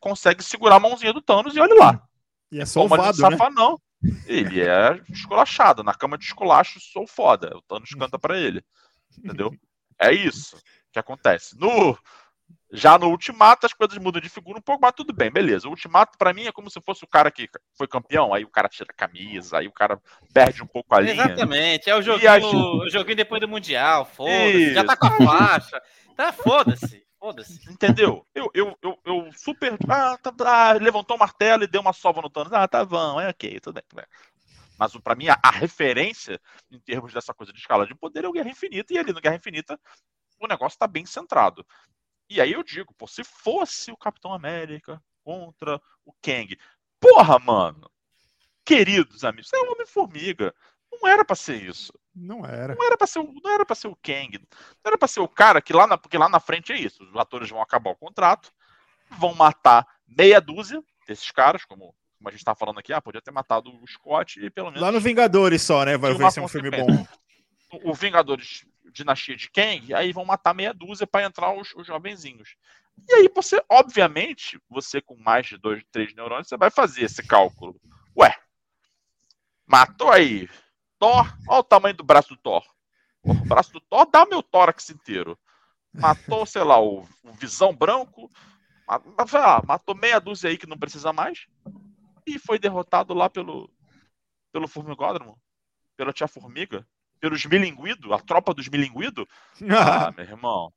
[0.00, 2.08] consegue segurar a mãozinha do Thanos e olha lá.
[2.50, 3.30] E é salvado, né?
[3.30, 3.80] Safa, não.
[4.26, 5.82] Ele é esculachado.
[5.82, 7.56] Na cama de esculacho, sou foda.
[7.56, 8.62] O Thanos canta para ele.
[9.18, 9.52] Entendeu?
[9.98, 10.56] É isso
[10.92, 11.58] que acontece.
[11.58, 11.98] No,
[12.72, 15.68] já no Ultimato, as coisas mudam de figura um pouco, mas tudo bem, beleza.
[15.68, 18.50] O Ultimato, para mim, é como se fosse o cara que foi campeão, aí o
[18.50, 20.00] cara tira a camisa, aí o cara
[20.32, 21.12] perde um pouco a linha.
[21.12, 25.82] Exatamente, é o joguinho, o joguinho depois do Mundial, foda-se, já tá com a faixa,
[26.16, 27.06] tá foda-se.
[27.18, 27.72] Foda-se.
[27.72, 28.26] Entendeu?
[28.34, 29.76] Eu, eu, eu, eu super.
[29.88, 32.52] Ah, tá, ah, levantou o martelo e deu uma sova no Thanos.
[32.52, 33.82] Ah, tá bom, é ok, tudo bem.
[33.88, 34.06] Tudo bem.
[34.78, 36.38] Mas para mim, a, a, referência
[36.70, 39.20] em termos dessa coisa de escala de poder é o Guerra Infinita, e ali no
[39.20, 39.80] Guerra Infinita
[40.38, 41.64] o negócio tá bem centrado.
[42.28, 46.58] E aí eu digo, pô, se fosse o Capitão América contra o Kang,
[47.00, 47.90] porra, mano,
[48.64, 50.54] queridos amigos, você é um Homem-Formiga.
[50.90, 51.92] Não era para ser isso.
[52.14, 52.74] Não era.
[52.74, 54.38] Não era para ser, não era para ser o Kang.
[54.38, 57.04] Não era para ser o cara que lá na, porque lá na frente é isso.
[57.04, 58.52] Os atores vão acabar o contrato,
[59.10, 63.20] vão matar meia dúzia desses caras, como, como a gente tá falando aqui, ah, podia
[63.20, 65.96] ter matado o Scott e pelo menos Lá no Vingadores só, né?
[65.96, 67.06] Vai ver se é um filme bom.
[67.84, 68.64] O Vingadores
[68.96, 72.56] dinastia de Kang, aí vão matar meia dúzia para entrar os, os jovenzinhos.
[73.08, 77.22] E aí você, obviamente, você com mais de dois, três neurônios, você vai fazer esse
[77.26, 77.78] cálculo.
[78.16, 78.34] Ué,
[79.66, 80.48] matou aí
[80.98, 82.64] Thor, olha o tamanho do braço do Thor.
[83.22, 85.38] O braço do Thor dá meu tórax inteiro.
[85.92, 88.30] Matou, sei lá, o, o Visão Branco.
[88.86, 91.46] Matou, ah, matou meia dúzia aí que não precisa mais.
[92.26, 93.70] E foi derrotado lá pelo,
[94.52, 95.38] pelo Formigódromo.
[95.96, 96.86] Pela Tia Formiga
[97.26, 99.24] pelos milinguidos, a tropa dos milinguidos.
[99.68, 100.70] Ah, meu irmão.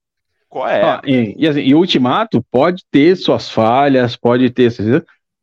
[0.47, 0.81] Qual é?
[0.81, 4.73] Ah, e, e, assim, e, o Ultimato pode ter suas falhas, pode ter,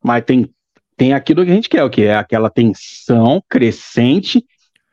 [0.02, 0.50] mas tem,
[0.96, 4.44] tem aquilo que a gente quer, o que é aquela tensão crescente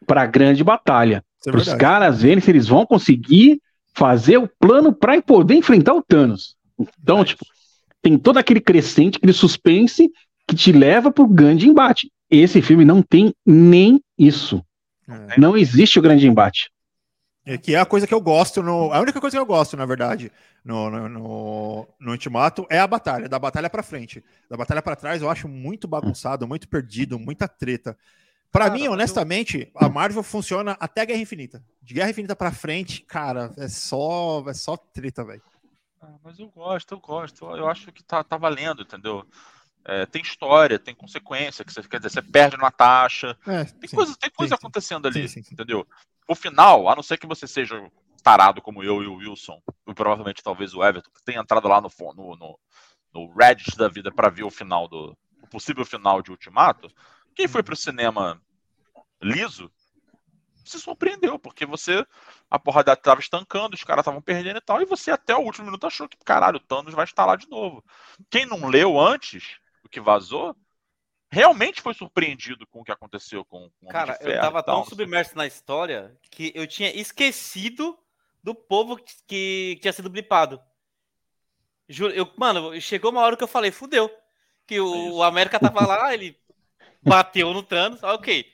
[0.05, 1.24] para a grande batalha.
[1.47, 3.59] É para os caras verem se eles vão conseguir
[3.95, 6.55] fazer o plano para poder enfrentar o Thanos.
[6.80, 7.43] Então, é tipo,
[8.03, 10.11] tem todo aquele crescente, aquele suspense
[10.47, 12.11] que te leva para o grande embate.
[12.30, 14.64] Esse filme não tem nem isso.
[15.08, 15.39] É.
[15.39, 16.72] Não existe o grande embate.
[17.45, 19.76] É que é a coisa que eu gosto, no, a única coisa que eu gosto,
[19.76, 20.32] na verdade,
[20.64, 24.24] no, no, no, no Ultimato é a batalha, da batalha para frente.
[24.49, 27.97] Da batalha para trás eu acho muito bagunçado, muito perdido, muita treta.
[28.49, 31.64] Para mim, honestamente, a Marvel funciona até Guerra Infinita.
[31.82, 35.41] De Guerra Infinita para frente, cara, é só, é só treta, velho.
[35.99, 37.45] Ah, mas eu gosto, eu gosto.
[37.45, 39.26] Eu acho que tá, tá valendo, entendeu?
[39.86, 43.38] É, tem história, tem consequência, que você quer dizer, você perde uma taxa.
[43.46, 45.86] É, tem, sim, coisa, tem coisa sim, acontecendo sim, ali, entendeu?
[46.28, 47.92] O final, a não ser que você seja
[48.24, 51.82] tarado como eu e o Wilson, e provavelmente talvez o Everton, que tenha entrado lá
[51.82, 52.60] no, no, no,
[53.14, 55.18] no Reddit da vida para ver o final do.
[55.42, 56.90] o possível final de Ultimato,
[57.36, 58.42] quem foi pro cinema
[59.22, 59.70] liso
[60.64, 62.06] se surpreendeu, porque você.
[62.50, 65.66] A porrada tava estancando, os caras estavam perdendo e tal, e você até o último
[65.66, 67.84] minuto achou que, caralho, o Thanos vai estar lá de novo.
[68.30, 69.58] Quem não leu antes,
[69.90, 70.56] que vazou,
[71.30, 75.48] realmente foi surpreendido com o que aconteceu com, com Cara, eu tava tão submerso na
[75.48, 77.98] história que eu tinha esquecido
[78.44, 80.62] do povo que, que tinha sido blipado.
[81.88, 84.12] Juro, eu, mano, chegou uma hora que eu falei, fudeu.
[84.66, 86.38] Que o, é o América tava lá, ele
[87.02, 88.46] bateu no Thanos, ok.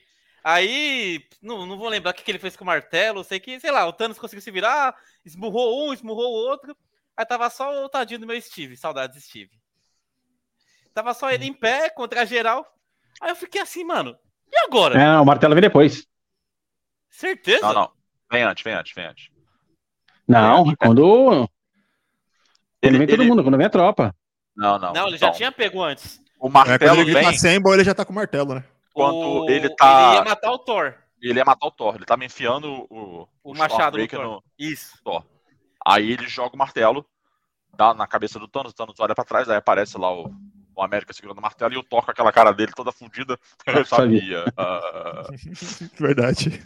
[0.42, 3.60] Aí, não, não vou lembrar o que, que ele fez com o martelo, sei que,
[3.60, 6.76] sei lá, o Thanos conseguiu se virar, esmurrou um, esmurrou o outro.
[7.16, 9.59] Aí tava só o tadinho do meu Steve, saudades Steve.
[10.94, 12.66] Tava só ele em pé contra a geral.
[13.20, 14.16] Aí eu fiquei assim, mano.
[14.52, 15.00] E agora?
[15.00, 16.06] É, o martelo vem depois.
[17.08, 17.60] Certeza?
[17.62, 17.92] Não, não.
[18.30, 19.30] Vem antes, vem antes, vem antes.
[20.26, 21.48] Não, vem quando.
[22.82, 23.30] Ele, vem todo ele...
[23.30, 24.14] mundo, quando vem a tropa.
[24.56, 24.92] Não, não.
[24.92, 26.20] Não, ele já tinha pego antes.
[26.38, 27.22] O martelo é, ele vem.
[27.22, 28.64] Tá Assemble, ele já tá com o martelo, né?
[28.92, 29.50] Quando o...
[29.50, 30.08] ele tá.
[30.08, 30.94] Ele ia matar o Thor.
[31.20, 31.94] Ele ia matar o Thor.
[31.96, 33.28] Ele tá me enfiando o.
[33.42, 34.24] O, o machado no, Thor.
[34.24, 34.98] no Isso.
[35.04, 35.24] Thor.
[35.86, 37.06] Aí ele joga o martelo,
[37.76, 40.30] dá na cabeça do Thanos, o Thanos olha pra trás, aí aparece lá o,
[40.74, 43.38] o América segurando o martelo e o Thor com aquela cara dele toda fudida.
[43.66, 44.44] Eu sabia.
[44.44, 45.90] Uh...
[45.98, 46.62] Verdade.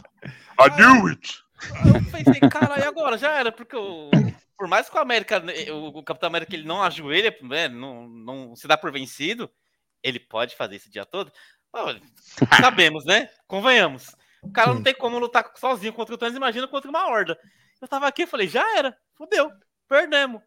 [0.59, 1.43] I knew it!
[1.85, 3.17] Eu pensei, cara, e agora?
[3.17, 4.09] Já era, porque o,
[4.57, 5.41] por mais que o América,
[5.73, 9.49] o, Capitão América ele não ajoelha, né, não, não se dá por vencido,
[10.03, 11.31] ele pode fazer isso o dia todo.
[12.61, 13.29] sabemos, né?
[13.47, 14.15] Convenhamos.
[14.41, 17.37] O cara não tem como lutar sozinho contra o Thanos, imagina contra uma horda.
[17.81, 19.51] Eu tava aqui e falei, já era, fudeu,
[19.87, 20.41] perdemos.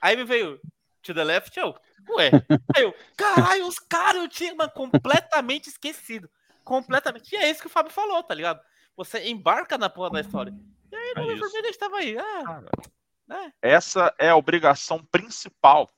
[0.00, 0.60] Aí me veio
[1.06, 1.74] to the left, eu,
[2.08, 2.30] Ué,
[2.76, 6.30] aí eu, caralho, os caras eu tinha mano, completamente esquecido.
[6.64, 7.32] Completamente.
[7.32, 8.60] E é isso que o Fábio falou, tá ligado?
[8.96, 10.52] Você embarca na porra da história.
[10.90, 12.16] E aí, no é vermelho estava aí.
[12.18, 12.62] Ah,
[13.28, 13.52] né?
[13.60, 15.90] Essa é a obrigação principal,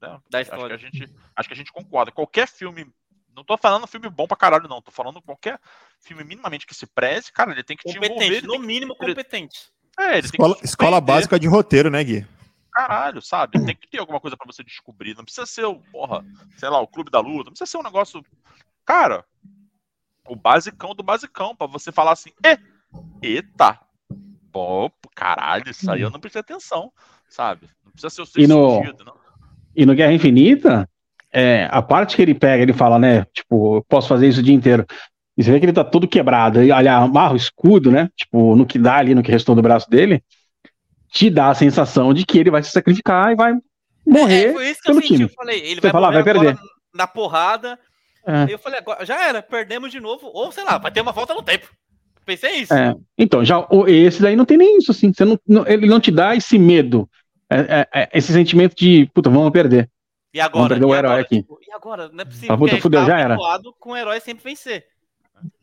[0.00, 0.18] né?
[0.30, 0.76] da história.
[0.76, 2.12] Acho que, a gente, acho que a gente concorda.
[2.12, 2.86] Qualquer filme.
[3.34, 4.82] Não tô falando filme bom pra caralho, não.
[4.82, 5.60] Tô falando qualquer
[6.00, 8.46] filme minimamente que se preze, cara, ele tem que competente, te envolver.
[8.46, 9.06] No mínimo, que...
[9.06, 9.70] competente.
[9.98, 12.26] É, escola, escola básica de roteiro, né, Gui?
[12.78, 13.58] Caralho, sabe?
[13.64, 15.16] Tem que ter alguma coisa para você descobrir.
[15.16, 16.24] Não precisa ser o, porra,
[16.56, 17.46] sei lá, o clube da luta.
[17.46, 18.24] Não precisa ser um negócio.
[18.86, 19.24] Cara,
[20.28, 22.58] o basicão do basicão, para você falar assim, e,
[23.26, 23.80] eita,
[24.52, 26.92] pô, caralho, isso aí eu não prestei atenção,
[27.28, 27.68] sabe?
[27.84, 29.16] Não precisa ser o seu e no, sentido, não.
[29.74, 30.88] E no Guerra Infinita,
[31.32, 33.24] é, a parte que ele pega, ele fala, né?
[33.32, 34.86] Tipo, eu posso fazer isso o dia inteiro.
[35.36, 36.62] E você vê que ele tá todo quebrado.
[36.62, 38.08] E, olha, amarra o escudo, né?
[38.16, 40.22] Tipo, no que dá ali, no que restou do braço dele
[41.10, 43.54] te dá a sensação de que ele vai se sacrificar e vai
[44.06, 44.50] morrer.
[44.50, 45.06] É, foi isso que eu senti.
[45.08, 45.22] Time.
[45.24, 46.58] Eu falei, ele Você vai, fala, vai perder.
[46.94, 47.78] Na porrada.
[48.26, 48.52] É.
[48.52, 51.34] Eu falei, agora já era, perdemos de novo, ou sei lá, vai ter uma volta
[51.34, 51.68] no tempo.
[52.26, 52.74] Pensei isso.
[52.74, 52.94] É.
[53.16, 55.12] Então, já esse daí não tem nem isso, assim.
[55.12, 57.08] Você não, não ele não te dá esse medo,
[57.50, 59.90] é, é, é esse sentimento de, puta, vamos perder.
[60.34, 60.68] E agora?
[60.68, 61.36] Vamos perder o herói agora, aqui.
[61.36, 62.08] Tipo, e agora?
[62.10, 62.54] Não é possível.
[62.54, 63.36] A puta fudeu, já era.
[63.80, 64.84] com o herói sempre vencer.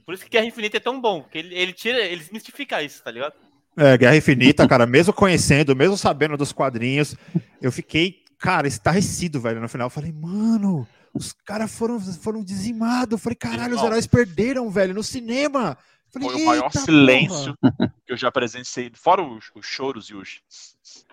[0.05, 3.03] Por isso que Guerra Infinita é tão bom, que ele, ele tira, ele desmistifica isso,
[3.03, 3.33] tá ligado?
[3.77, 7.15] É, Guerra Infinita, cara, mesmo conhecendo, mesmo sabendo dos quadrinhos,
[7.61, 9.87] eu fiquei, cara, estarrecido, velho, no final.
[9.87, 13.13] Eu falei, mano, os caras foram, foram dizimados.
[13.13, 15.77] Eu falei, caralho, os heróis perderam, velho, no cinema.
[16.09, 17.93] Falei, Foi o maior silêncio porra.
[18.05, 20.41] que eu já presenciei, fora os, os choros e, os,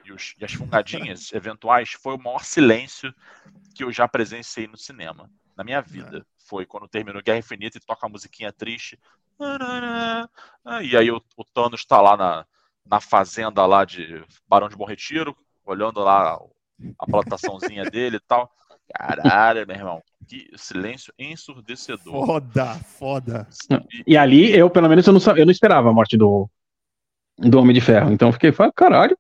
[0.05, 3.13] e, os, e as fungadinhas eventuais, foi o maior silêncio
[3.75, 6.19] que eu já presenciei no cinema, na minha vida.
[6.19, 6.23] É.
[6.47, 8.99] Foi quando terminou Guerra Infinita e toca a musiquinha triste.
[10.83, 12.47] E aí o, o Thanos tá lá na,
[12.89, 16.39] na fazenda lá de Barão de Bom Retiro, olhando lá
[16.99, 18.51] a plantaçãozinha dele e tal.
[18.95, 22.27] Caralho, meu irmão, que silêncio ensurdecedor.
[22.27, 23.49] Foda, foda.
[23.91, 26.49] E, e ali, eu, pelo menos, eu não, eu não esperava a morte do,
[27.39, 28.13] do Homem de Ferro.
[28.13, 29.17] Então eu fiquei, caralho,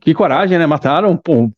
[0.00, 0.66] que coragem, né?
[0.66, 1.50] Mataram pô,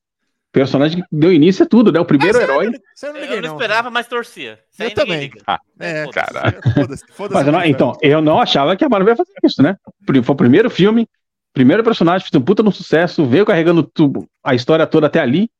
[0.58, 2.00] personagem que deu início a tudo, né?
[2.00, 2.66] O primeiro herói.
[2.66, 4.58] Eu não, liguei, eu não, esperava, mas torcia.
[4.78, 5.30] eu também.
[5.46, 6.60] Ah, é, caralho.
[6.74, 9.62] Foda-se, foda mas eu não, então, eu não achava que a Marvel ia fazer isso,
[9.62, 9.76] né?
[10.24, 11.08] Foi o primeiro filme,
[11.52, 15.50] primeiro personagem, fez um puta no sucesso, veio carregando tubo, a história toda até ali.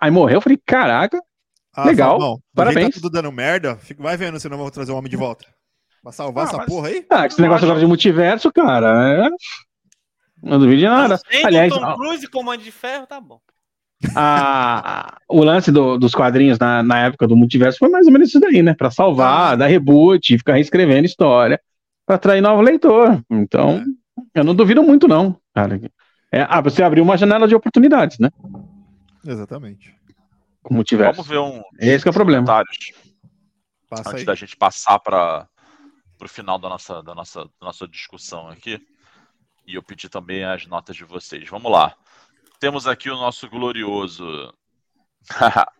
[0.00, 1.20] Aí morreu, eu falei, caraca,
[1.74, 2.94] ah, legal, bom, parabéns.
[2.94, 5.44] Tá tudo dando merda, vai vendo se não vou trazer o homem de volta.
[6.02, 6.66] Pra salvar ah, essa mas...
[6.66, 7.04] porra aí?
[7.10, 9.28] Ah, esse negócio agora de multiverso, cara, é...
[10.42, 11.20] Não duvido de nada.
[11.44, 13.40] Aliás, Tom Cruise e Comando de Ferro, tá bom.
[14.14, 18.12] A- a- o lance do- dos quadrinhos na, na época do multiverso foi mais ou
[18.12, 18.74] menos isso daí, né?
[18.74, 21.60] Pra salvar, dar reboot, ficar reescrevendo história,
[22.06, 23.22] pra atrair novo leitor.
[23.30, 23.84] Então,
[24.34, 25.80] eu não duvido muito, não, cara.
[26.32, 28.30] É, ah, você abriu uma janela de oportunidades, né?
[29.26, 29.94] Exatamente.
[30.62, 31.22] Com o multiverso.
[31.22, 32.46] Vamos ver um Esse que é o problema.
[33.88, 34.24] Passa antes aí.
[34.24, 35.48] da gente passar para
[36.22, 38.78] o final da nossa, da, nossa, da nossa discussão aqui.
[39.66, 41.48] E eu pedi também as notas de vocês.
[41.48, 41.94] Vamos lá.
[42.58, 44.52] Temos aqui o nosso glorioso.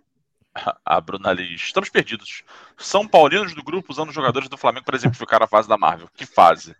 [0.85, 1.63] a Bruna Liz.
[1.63, 2.43] Estamos perdidos.
[2.77, 6.09] São Paulinos do grupo usando jogadores do Flamengo para exemplificar a fase da Marvel.
[6.15, 6.75] Que fase?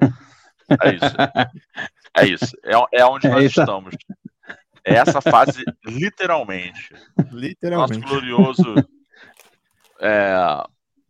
[0.83, 1.17] É isso.
[2.17, 2.57] É isso.
[2.65, 3.95] É, é onde É nós essa- estamos.
[4.85, 6.93] É essa fase, literalmente.
[7.17, 8.07] Nosso Literalmente.
[8.07, 8.75] glorioso
[10.01, 10.35] é,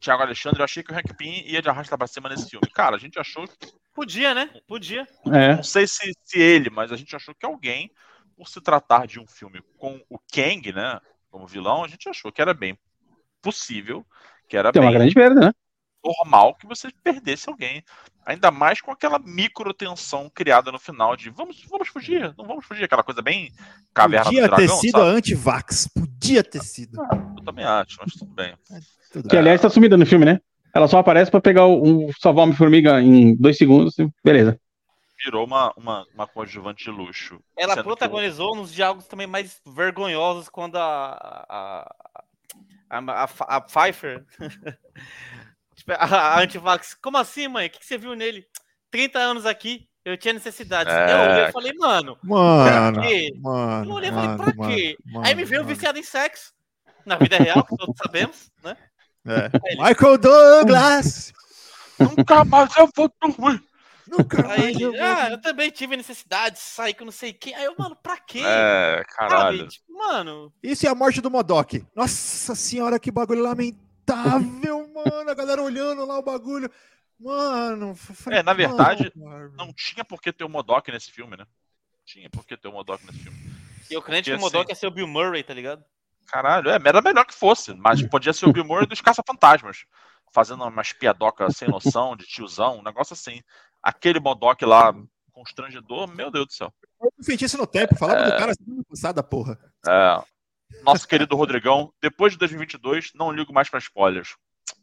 [0.01, 2.67] Thiago Alexandre, eu achei que o Hank Pym ia de arrasta pra cima nesse filme.
[2.73, 3.49] Cara, a gente achou,
[3.95, 4.51] Podia, né?
[4.67, 5.07] Podia.
[5.27, 5.57] É.
[5.57, 7.91] não sei se, se ele, mas a gente achou que alguém,
[8.39, 12.31] por se tratar de um filme com o Kang, né, como vilão, a gente achou
[12.31, 12.79] que era bem
[13.43, 14.07] possível,
[14.49, 15.53] que era Tem uma bem grande perda, né?
[16.05, 17.83] normal que você perdesse alguém.
[18.25, 22.65] Ainda mais com aquela micro tensão criada no final de vamos, vamos fugir, não vamos
[22.65, 23.51] fugir, aquela coisa bem
[23.93, 25.17] caverna Podia do dragão, ter sido a sabe?
[25.17, 25.89] anti-vax.
[25.89, 27.01] Podia ter sido.
[27.37, 28.55] Eu também acho, mas tudo bem.
[29.11, 29.39] Tudo Que bem.
[29.41, 30.39] aliás tá sumida no filme, né?
[30.75, 34.61] Ela só aparece pra pegar o, um, salvar uma formiga em dois segundos e beleza.
[35.25, 37.41] Virou uma, uma, uma coadjuvante de luxo.
[37.57, 41.45] Ela Sendo que protagonizou nos diálogos também mais vergonhosos quando a.
[41.49, 41.95] a,
[42.91, 44.25] a, a, a- a Pfeiffer.
[45.75, 46.95] tipo, a, a Antivax.
[47.03, 47.67] Como assim, mãe?
[47.67, 48.47] O que, que você viu nele?
[48.91, 50.89] 30 anos aqui, eu tinha necessidade.
[50.91, 53.33] É, eu olhei e falei, mano, Mano, pra quê?
[53.41, 53.91] mano.
[53.91, 54.97] Eu olhei e falei, mano, pra mano, quê?
[55.05, 55.75] mano, Aí me veio mano.
[55.75, 56.53] viciado em sexo.
[57.05, 58.77] Na vida real, que todos sabemos, né?
[59.27, 59.51] É.
[59.73, 61.33] Ele- Michael Douglas!
[61.99, 63.63] Nunca mais eu vou dormir.
[64.09, 67.55] Nunca Aí mais eu ah, eu também tive necessidade de sair com não sei quem.
[67.55, 68.41] Aí eu, mano, pra quê?
[68.45, 69.59] É, caralho.
[69.59, 69.71] Sabe?
[69.71, 71.85] Tipo, mano, Isso é a morte do Modok.
[71.95, 75.31] Nossa senhora, que bagulho lamentável, mano.
[75.31, 76.71] A galera olhando lá o bagulho.
[77.21, 77.95] Mano.
[77.97, 79.53] falei, É, na verdade, mano.
[79.57, 81.45] Não tinha por que ter o Modok nesse filme, né?
[82.05, 83.39] Tinha por que ter o Modok nesse filme.
[83.91, 85.85] eu crente que o Modok assim, ia ser o Bill Murray, tá ligado?
[86.27, 89.85] Caralho, é, era melhor que fosse, mas podia ser o Bill Murray dos Caça-Fantasmas.
[90.31, 93.41] Fazendo umas piadocas sem noção, de tiozão, um negócio assim.
[93.89, 94.95] Aquele Modok lá,
[95.33, 96.71] constrangedor, meu Deus do céu.
[97.01, 97.97] Um feitiço no tempo.
[97.97, 99.59] Falava do cara semana passada, porra.
[99.89, 100.23] É,
[100.83, 104.37] nosso querido Rodrigão, depois de 2022, não ligo mais para spoilers.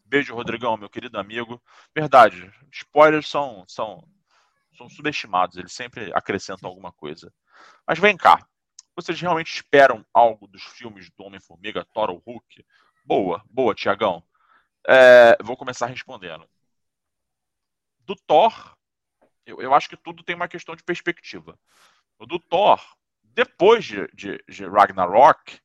[0.03, 1.61] Beijo, Rodrigão, meu querido amigo.
[1.93, 4.03] Verdade, spoilers são, são,
[4.75, 7.31] são subestimados, eles sempre acrescentam alguma coisa.
[7.87, 8.43] Mas vem cá,
[8.95, 12.65] vocês realmente esperam algo dos filmes do Homem-Formiga, Thor ou Hulk?
[13.05, 14.23] Boa, boa, Tiagão.
[14.87, 16.49] É, vou começar respondendo.
[17.99, 18.74] Do Thor,
[19.45, 21.57] eu, eu acho que tudo tem uma questão de perspectiva.
[22.17, 22.79] O do Thor,
[23.23, 25.59] depois de, de, de Ragnarok,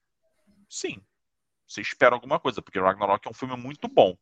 [0.68, 1.00] sim,
[1.66, 4.16] você espera alguma coisa, porque Ragnarok é um filme muito bom.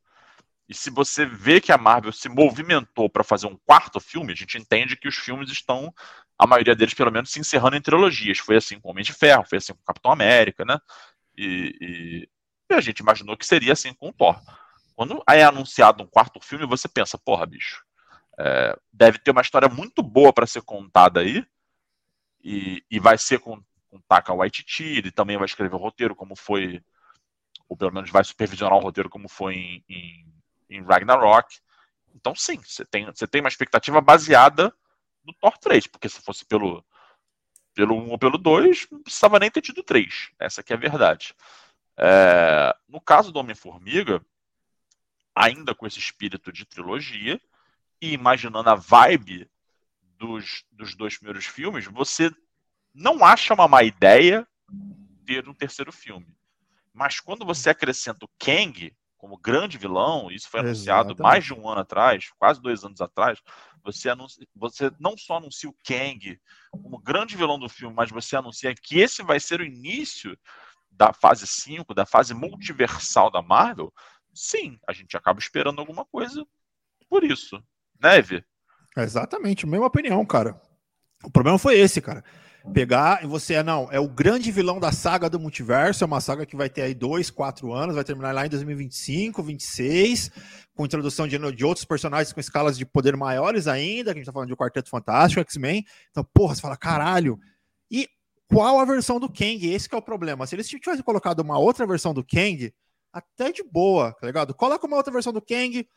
[0.68, 4.36] E se você vê que a Marvel se movimentou para fazer um quarto filme, a
[4.36, 5.92] gente entende que os filmes estão,
[6.38, 8.38] a maioria deles pelo menos, se encerrando em trilogias.
[8.38, 10.78] Foi assim com Homem de Ferro, foi assim com Capitão América, né?
[11.36, 12.28] E, e-
[12.70, 14.38] e a gente imaginou que seria assim com o Thor.
[14.94, 17.82] Quando é anunciado um quarto filme, você pensa, porra, bicho,
[18.38, 21.44] é, deve ter uma história muito boa para ser contada aí,
[22.42, 26.36] e, e vai ser com, com Taka Waititi, ele também vai escrever o roteiro, como
[26.36, 26.80] foi,
[27.68, 30.34] ou pelo menos vai supervisionar o roteiro, como foi em, em,
[30.70, 31.58] em Ragnarok.
[32.14, 34.72] Então, sim, você tem, você tem uma expectativa baseada
[35.24, 36.84] no Thor 3, porque se fosse pelo,
[37.74, 40.30] pelo 1 ou pelo 2, não precisava nem ter tido 3.
[40.38, 41.34] Essa que é a verdade.
[41.96, 44.24] É, no caso do Homem-Formiga,
[45.34, 47.40] ainda com esse espírito de trilogia,
[48.00, 49.50] e imaginando a vibe
[50.16, 52.30] dos, dos dois primeiros filmes, você
[52.94, 54.46] não acha uma má ideia
[55.24, 56.26] ter um terceiro filme.
[56.92, 61.22] Mas quando você acrescenta o Kang como grande vilão, isso foi anunciado Exatamente.
[61.22, 63.40] mais de um ano atrás, quase dois anos atrás,
[63.82, 66.40] você, anuncia, você não só anuncia o Kang
[66.70, 70.38] como grande vilão do filme, mas você anuncia que esse vai ser o início
[70.90, 73.92] da fase 5, da fase multiversal da Marvel,
[74.34, 76.46] sim, a gente acaba esperando alguma coisa
[77.08, 77.62] por isso.
[78.02, 78.44] Evie?
[78.96, 80.60] Exatamente, mesma opinião, cara.
[81.24, 82.24] O problema foi esse, cara.
[82.72, 86.20] Pegar e você é, não, é o grande vilão da saga do multiverso, é uma
[86.20, 90.30] saga que vai ter aí dois, quatro anos, vai terminar lá em 2025, 26,
[90.74, 94.26] com introdução de, de outros personagens com escalas de poder maiores ainda, que a gente
[94.26, 95.84] tá falando de Quarteto Fantástico, X-Men.
[96.10, 97.38] Então, porra, você fala, caralho.
[97.90, 98.08] E
[98.48, 99.66] qual a versão do Kang?
[99.66, 100.46] Esse é o problema.
[100.46, 102.72] Se eles tivessem colocado uma outra versão do Kang,
[103.12, 104.54] até de boa, tá ligado?
[104.54, 105.88] Coloca uma outra versão do Kang,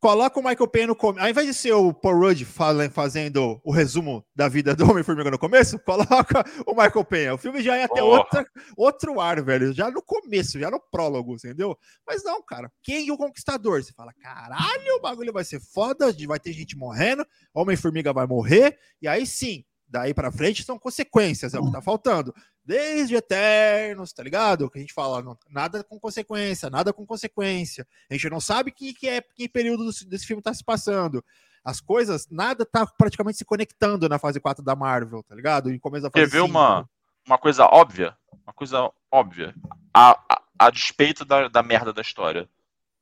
[0.00, 1.22] Coloca o Michael Payne no começo.
[1.22, 2.46] Ao invés de ser o Paul Rudd
[2.90, 7.30] fazendo o resumo da vida do Homem-Formiga no começo, coloca o Michael Payne.
[7.32, 9.74] O filme já ia ter outra, outro ar, velho.
[9.74, 11.76] Já no começo, já no prólogo, entendeu?
[12.06, 12.72] Mas não, cara.
[12.82, 13.82] Quem é o Conquistador?
[13.82, 18.78] Você fala, caralho, o bagulho vai ser foda, vai ter gente morrendo, Homem-Formiga vai morrer,
[19.02, 22.32] e aí sim, daí para frente são consequências, é o que tá faltando
[22.64, 24.70] desde eternos, tá ligado?
[24.70, 27.86] Que a gente fala, não, nada com consequência, nada com consequência.
[28.08, 31.24] A gente não sabe que, que é que período desse filme tá se passando.
[31.64, 35.70] As coisas, nada tá praticamente se conectando na fase 4 da Marvel, tá ligado?
[35.70, 36.88] Em começo da fase Quer ver uma,
[37.26, 38.16] uma coisa óbvia?
[38.44, 39.52] Uma coisa óbvia.
[39.92, 42.48] A, a, a despeito da, da merda da história.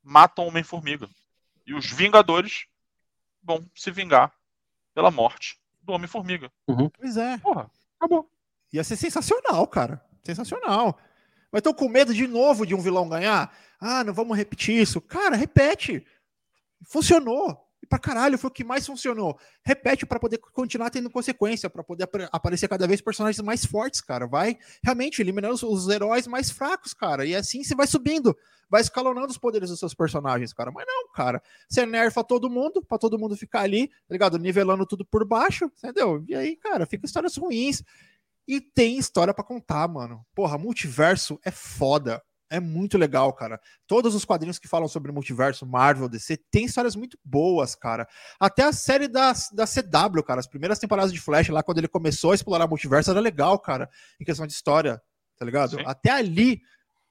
[0.03, 1.09] Matam Homem-Formiga.
[1.66, 2.66] E os Vingadores
[3.43, 4.32] vão se vingar
[4.95, 5.59] pela morte
[5.89, 6.53] do Homem-Formiga.
[6.68, 6.91] Uhum.
[6.91, 7.39] Pois é.
[7.39, 8.30] Porra, acabou.
[8.72, 10.05] Ia ser sensacional, cara.
[10.22, 10.99] Sensacional.
[11.51, 13.53] Mas estão com medo de novo de um vilão ganhar?
[13.80, 15.01] Ah, não vamos repetir isso.
[15.01, 16.07] Cara, repete.
[16.84, 17.68] Funcionou.
[17.89, 19.39] Pra caralho, foi o que mais funcionou.
[19.64, 24.01] Repete para poder continuar tendo consequência, para poder ap aparecer cada vez personagens mais fortes,
[24.01, 24.26] cara.
[24.26, 27.24] Vai realmente eliminando os, os, heróis mais fracos, cara.
[27.24, 28.36] E assim você vai subindo,
[28.68, 30.70] vai escalonando os poderes dos seus personagens, cara.
[30.70, 31.43] Mas não, cara.
[31.68, 34.39] Você nerfa todo mundo, para todo mundo ficar ali, tá ligado?
[34.39, 36.22] Nivelando tudo por baixo, entendeu?
[36.28, 37.82] E aí, cara, fica histórias ruins.
[38.47, 40.24] E tem história para contar, mano.
[40.34, 42.22] Porra, multiverso é foda.
[42.51, 43.61] É muito legal, cara.
[43.86, 48.09] Todos os quadrinhos que falam sobre multiverso, Marvel, DC, tem histórias muito boas, cara.
[48.40, 50.40] Até a série da, da CW, cara.
[50.40, 53.88] As primeiras temporadas de Flash, lá quando ele começou a explorar multiverso, era legal, cara.
[54.18, 55.01] Em questão de história,
[55.36, 55.76] tá ligado?
[55.76, 55.82] Sim.
[55.84, 56.62] Até ali.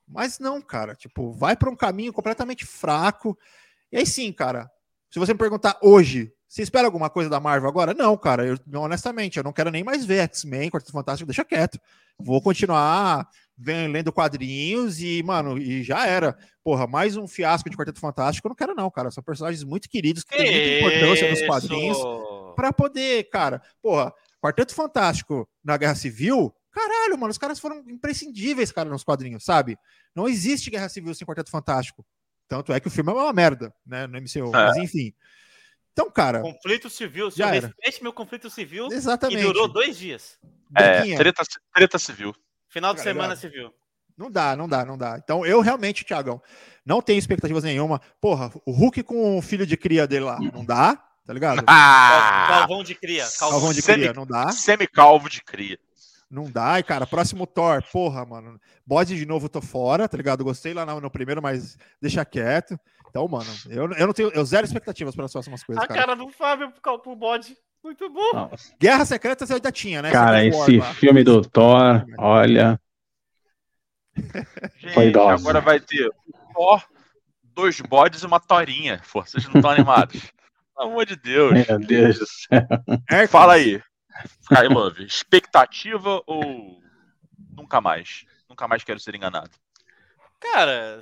[0.08, 0.96] Mas não, cara.
[0.96, 3.38] Tipo, vai para um caminho completamente fraco.
[3.92, 4.72] E aí sim, cara.
[5.12, 7.94] Se você me perguntar hoje, você espera alguma coisa da Marvel agora?
[7.94, 8.46] Não, cara.
[8.46, 11.80] Eu, honestamente, eu não quero nem mais ver X-Men, Quarteto Fantástico, deixa quieto.
[12.18, 13.28] Vou continuar
[13.58, 16.38] vem, lendo quadrinhos e, mano, e já era.
[16.64, 19.10] Porra, mais um fiasco de Quarteto Fantástico, eu não quero, não, cara.
[19.10, 21.98] São personagens muito queridos que, que têm muita importância nos quadrinhos.
[22.56, 28.72] para poder, cara, porra, Quarteto Fantástico na Guerra Civil, caralho, mano, os caras foram imprescindíveis,
[28.72, 29.78] cara, nos quadrinhos, sabe?
[30.16, 32.06] Não existe Guerra Civil sem Quarteto Fantástico.
[32.48, 34.56] Tanto é que o filme é uma merda, né, no MCU.
[34.56, 34.68] É.
[34.68, 35.14] Mas enfim.
[35.92, 36.42] Então, cara.
[36.42, 37.32] Conflito civil.
[37.32, 39.40] Já eu respeite meu conflito civil, Exatamente.
[39.40, 40.38] que durou dois dias.
[40.78, 41.44] É, treta,
[41.74, 42.36] treta civil.
[42.78, 43.74] Final de semana civil.
[44.16, 45.20] Não dá, não dá, não dá.
[45.24, 46.40] Então, eu realmente, Tiagão,
[46.86, 48.00] não tenho expectativas nenhuma.
[48.22, 51.64] Porra, o Hulk com o filho de cria dele lá, não dá, tá ligado?
[51.68, 52.46] Ah!
[52.50, 53.24] Calvão de cria.
[53.40, 54.52] Calvão, calvão de cria, não dá.
[54.52, 55.80] Semicalvo de cria.
[56.30, 58.60] Não dá, e cara, próximo Thor, porra, mano.
[58.86, 60.44] Bode de novo, tô fora, tá ligado?
[60.44, 62.80] Gostei lá no, no primeiro, mas deixa quieto.
[63.10, 65.84] Então, mano, eu, eu não tenho eu zero expectativas para as próximas coisas.
[65.84, 66.72] A cara, cara do Fábio
[67.02, 67.58] pro bode.
[67.88, 68.34] Muito bom.
[68.34, 68.76] Nossa.
[68.78, 70.12] Guerra Secreta você ainda tinha, né?
[70.12, 72.78] Cara, esse War, filme do Thor, olha.
[74.78, 76.12] Gente, Foi agora vai ter
[76.54, 76.86] Thor,
[77.46, 79.02] dois bodes e uma torinha.
[79.10, 80.22] Pô, vocês não estão animados.
[80.76, 81.54] Pelo amor de Deus.
[81.54, 82.68] Meu Deus do céu.
[83.30, 83.82] Fala aí.
[84.42, 86.82] Sky Love, expectativa ou
[87.56, 88.26] nunca mais?
[88.50, 89.52] Nunca mais quero ser enganado.
[90.42, 91.00] Cara,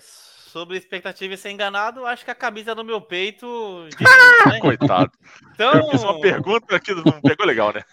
[0.55, 3.89] sobre expectativa e ser enganado, acho que a camisa no meu peito.
[4.49, 4.57] né?
[4.61, 5.11] Coitado.
[5.53, 5.73] Então...
[5.73, 7.83] Eu fiz uma pergunta que não pegou legal, né?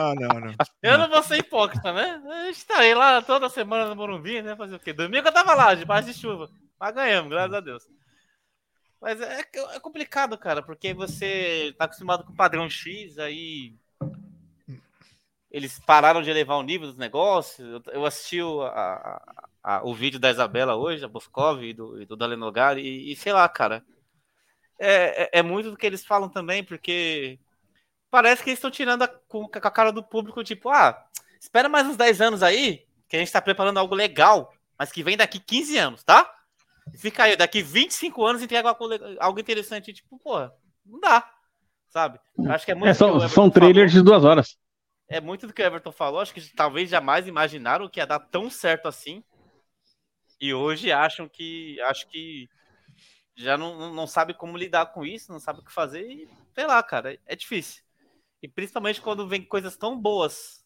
[0.00, 0.54] não, não, não.
[0.82, 2.20] Eu não vou ser hipócrita, né?
[2.24, 4.56] Eu estarei lá toda semana no Morumbi, né?
[4.56, 4.92] Fazer o quê?
[4.92, 6.50] Domingo eu tava lá, debaixo de chuva.
[6.80, 7.84] Mas ganhamos, graças a Deus.
[9.00, 13.72] Mas é, é complicado, cara, porque você tá acostumado com o padrão X, aí
[15.48, 17.80] eles pararam de elevar o nível dos negócios.
[17.92, 19.22] Eu assisti o, a,
[19.68, 23.14] a, o vídeo da Isabela hoje, a Boscov e do, e do Dalenogar, e, e
[23.14, 23.84] sei lá, cara.
[24.80, 27.38] É, é, é, muito do que eles falam também, porque
[28.10, 31.04] parece que eles estão tirando a, com, com, a cara do público, tipo, ah,
[31.38, 35.02] espera mais uns 10 anos aí, que a gente está preparando algo legal, mas que
[35.02, 36.32] vem daqui 15 anos, tá?
[36.96, 38.88] Fica aí, daqui 25 anos entrega algo,
[39.20, 40.50] algo interessante, tipo, porra,
[40.86, 41.30] não dá,
[41.88, 42.18] sabe?
[42.48, 42.88] Acho que é muito.
[42.88, 44.56] É, são, são trailers de duas horas
[45.10, 46.20] é muito do que o Everton falou.
[46.20, 49.24] Acho que talvez jamais imaginaram que ia dar tão certo assim.
[50.40, 51.80] E hoje acham que.
[51.82, 52.48] Acho que
[53.36, 56.10] já não, não sabe como lidar com isso, não sabe o que fazer.
[56.10, 57.82] E sei lá, cara, é difícil.
[58.42, 60.64] E principalmente quando vem coisas tão boas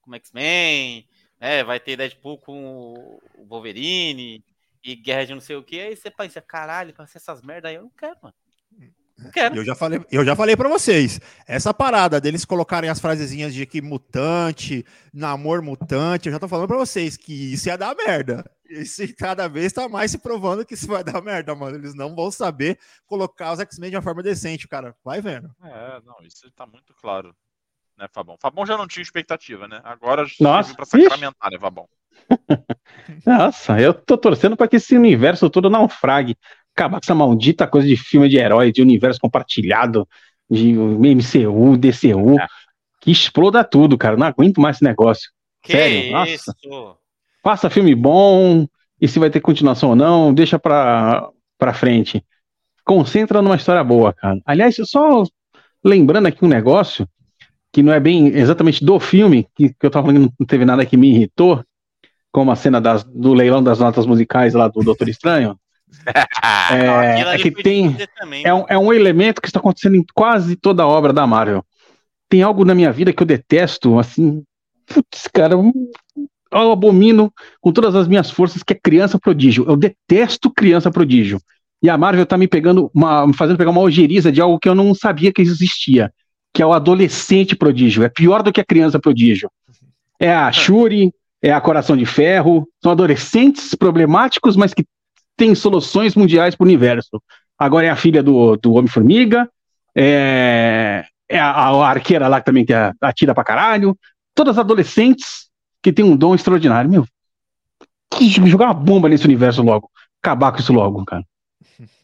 [0.00, 1.08] como X-Men,
[1.40, 1.64] né?
[1.64, 4.44] Vai ter Deadpool com o Wolverine
[4.82, 5.80] e Guerra de não sei o que.
[5.80, 8.34] Aí você pensa, caralho, pra ser essas merda aí eu não quero, mano.
[9.32, 9.56] Quero.
[9.56, 11.20] Eu já falei, eu já falei para vocês.
[11.46, 16.68] Essa parada deles colocarem as frasezinhas de que mutante, namor mutante, eu já tô falando
[16.68, 18.44] para vocês que isso ia dar merda.
[18.70, 21.76] Isso cada vez tá mais se provando que isso vai dar merda, mano.
[21.76, 24.94] Eles não vão saber colocar os X-Men de uma forma decente, cara.
[25.04, 25.50] Vai vendo.
[25.64, 27.34] É, não, isso tá muito claro,
[27.98, 28.36] né, Fabão?
[28.40, 29.80] Fabão já não tinha expectativa, né?
[29.82, 31.54] Agora Nossa, para sacramentar, ixi.
[31.54, 31.88] né, Fabão?
[33.26, 36.36] Nossa, eu tô torcendo para que esse universo todo naufrague.
[36.72, 40.08] acabar com essa maldita coisa de filme de herói, de universo compartilhado,
[40.48, 42.46] de MCU, DCU, é.
[43.00, 44.16] que exploda tudo, cara.
[44.16, 45.28] Não aguento mais esse negócio.
[45.62, 46.52] Que Sério, isso?
[46.68, 46.99] Nossa.
[47.42, 48.66] Faça filme bom,
[49.00, 51.28] e se vai ter continuação ou não, deixa pra,
[51.58, 52.24] pra frente.
[52.84, 54.40] Concentra numa história boa, cara.
[54.44, 55.24] Aliás, só
[55.82, 57.08] lembrando aqui um negócio,
[57.72, 60.64] que não é bem exatamente do filme, que, que eu tava falando que não teve
[60.64, 61.64] nada que me irritou,
[62.30, 65.58] como a cena das, do leilão das notas musicais lá do Doutor Estranho.
[66.72, 67.96] é, é que tem
[68.44, 71.64] é, um, é um elemento que está acontecendo em quase toda a obra da Marvel.
[72.28, 74.44] Tem algo na minha vida que eu detesto, assim,
[74.86, 75.56] putz, cara,
[76.52, 79.64] eu abomino com todas as minhas forças que é criança prodígio.
[79.68, 81.40] Eu detesto criança prodígio.
[81.82, 84.68] E a Marvel tá me pegando, uma, me fazendo pegar uma ojeriza de algo que
[84.68, 86.12] eu não sabia que existia,
[86.52, 88.02] que é o adolescente prodígio.
[88.02, 89.50] É pior do que a criança prodígio.
[90.18, 94.84] É a Shuri, é a Coração de Ferro, são adolescentes problemáticos, mas que
[95.36, 97.22] têm soluções mundiais para o universo.
[97.58, 99.48] Agora é a filha do, do Homem-Formiga,
[99.96, 103.96] é, é a, a, arqueira lá que também que atira pra caralho.
[104.34, 105.49] Todas adolescentes
[105.82, 106.90] que têm um dom extraordinário.
[106.90, 107.06] Meu,
[108.12, 109.90] que jogar uma bomba nesse universo logo.
[110.22, 111.24] Acabar com isso logo, cara.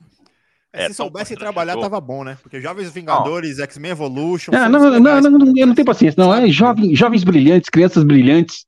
[0.73, 2.37] É, se soubesse trabalhar, tava bom, né?
[2.43, 4.53] Porque Jovens Vingadores, X-Men Evolution.
[4.53, 6.35] É, não, não, não, não, eu não tenho paciência, não.
[6.35, 8.67] É jovem, jovens brilhantes, crianças brilhantes.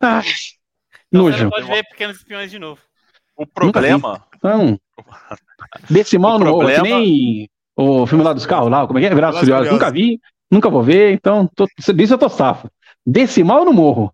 [0.00, 0.22] Ah,
[1.12, 1.50] nojo.
[1.50, 2.80] pode ver Pequenos Espiões de novo.
[3.36, 4.24] O problema.
[4.42, 4.80] Não.
[5.90, 6.82] Decimal no problema...
[6.82, 9.14] que nem o filme lá dos carros lá, como é que é?
[9.14, 9.70] Virados.
[9.70, 10.18] Nunca vi,
[10.50, 12.70] nunca vou ver, então tô, disso eu tô safo.
[13.06, 14.12] Decimal no morro.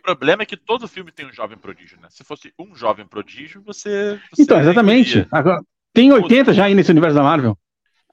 [0.00, 2.08] O problema é que todo filme tem um jovem prodígio, né?
[2.10, 4.18] Se fosse um jovem prodígio, você.
[4.32, 5.28] você então, exatamente.
[5.30, 7.56] Agora, tem 80 já aí nesse universo da Marvel.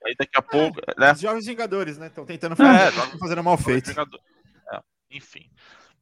[0.05, 0.81] Aí daqui a pouco.
[0.97, 1.13] Né?
[1.13, 2.07] Os Jovens Vingadores, né?
[2.07, 3.91] Estão tentando fazer, é, fazendo mal feito.
[3.91, 5.49] É, enfim.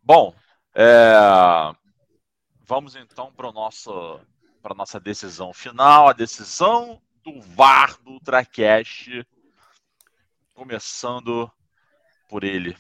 [0.02, 0.34] Bom,
[0.74, 1.14] é...
[2.64, 3.52] vamos então para
[4.62, 9.24] para nossa decisão final, a decisão do VAR do Ultracast,
[10.56, 11.52] começando
[12.28, 12.76] por ele,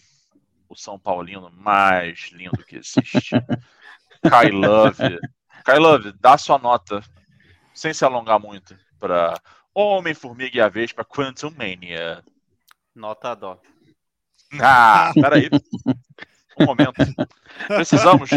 [0.67, 3.31] o São Paulino mais lindo que existe,
[4.29, 5.19] Kai Love.
[5.63, 7.01] Kai Love, dá sua nota,
[7.73, 9.39] sem se alongar muito, para
[9.73, 12.23] Homem-Formiga e a Vespa Quantum Mania.
[12.95, 13.59] Nota dó.
[14.61, 15.49] Ah, peraí.
[16.57, 16.93] Um momento.
[17.67, 18.29] Precisamos,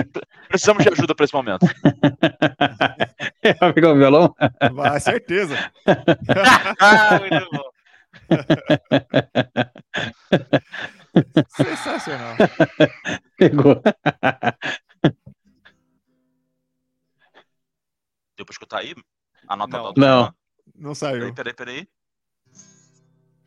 [0.48, 1.66] precisamos de ajuda para esse momento.
[3.60, 4.34] Vai pegar o violão?
[4.72, 5.72] Vai, certeza.
[6.80, 7.70] ah, muito bom.
[11.48, 12.36] Sensacional.
[13.36, 13.82] Pegou.
[18.36, 18.94] Deu para escutar aí?
[19.46, 19.92] A nota não.
[19.92, 20.00] Do...
[20.00, 20.34] Não.
[20.74, 21.32] Não saiu.
[21.34, 21.88] Peraí, peraí, peraí.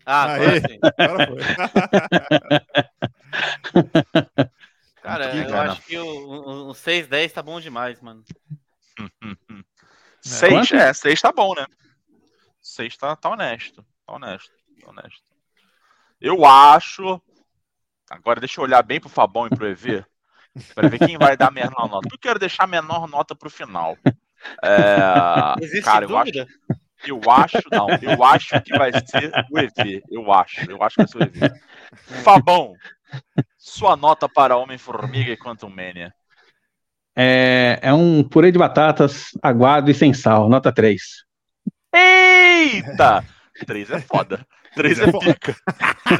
[0.05, 0.79] Ah, agora sim.
[0.97, 1.39] Agora foi.
[5.01, 8.23] Cara, eu acho que o, o 6, 10 tá bom demais, mano.
[10.21, 11.65] 6, é, 6 tá bom, né?
[12.61, 13.85] 6 tá, tá honesto.
[14.05, 14.51] Tá honesto.
[14.79, 15.23] Tá honesto.
[16.19, 17.21] Eu acho.
[18.11, 20.03] Agora deixa eu olhar bem pro Fabão e pro EV.
[20.75, 22.09] Pra ver quem vai dar a menor nota.
[22.11, 23.97] Eu quero deixar a menor nota pro final.
[24.63, 26.39] É, Existe cara, dúvida?
[26.39, 26.81] eu acho.
[27.03, 30.03] Eu acho, não, eu acho que vai ser o EV.
[30.09, 31.53] Eu acho, eu acho que vai ser o EV.
[32.23, 32.73] Fabão,
[33.57, 36.13] sua nota para Homem-Formiga e Quantum Mania?
[37.15, 41.01] É, é um purê de batatas aguado e sem sal, nota 3.
[41.93, 43.25] Eita!
[43.65, 44.45] 3 é foda.
[44.75, 45.55] 3 é, é pica.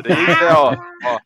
[0.04, 0.76] 3 é, ó.
[1.04, 1.20] ó.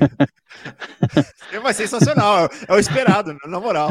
[1.62, 3.90] Vai sensacional, é o esperado, na moral.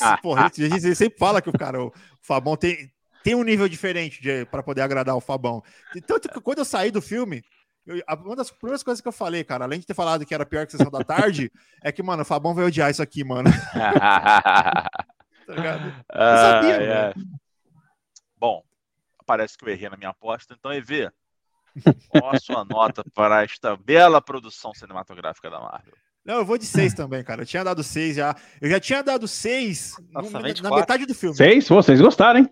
[0.00, 2.90] Ah, porra, a gente sempre fala que o cara, o Fabão tem,
[3.22, 4.20] tem um nível diferente
[4.50, 5.62] para poder agradar o Fabão.
[6.06, 7.42] Tanto que quando eu saí do filme,
[7.88, 10.44] eu, uma das primeiras coisas que eu falei, cara, além de ter falado que era
[10.44, 11.50] pior que sessão da tarde,
[11.82, 13.50] é que, mano, o Fabão vai odiar isso aqui, mano.
[13.72, 14.90] tá
[15.48, 15.86] ligado?
[15.86, 17.14] Eu sabia, ah, é.
[18.36, 18.62] Bom,
[19.24, 21.10] parece que eu errei na minha aposta, então, EV,
[22.08, 25.94] qual a sua nota para esta bela produção cinematográfica da Marvel?
[26.24, 27.42] Não, eu vou de 6 também, cara.
[27.42, 28.36] Eu tinha dado 6 já.
[28.60, 29.96] Eu já tinha dado 6
[30.60, 31.34] na metade do filme.
[31.34, 31.68] 6?
[31.68, 32.50] Vocês gostaram, hein?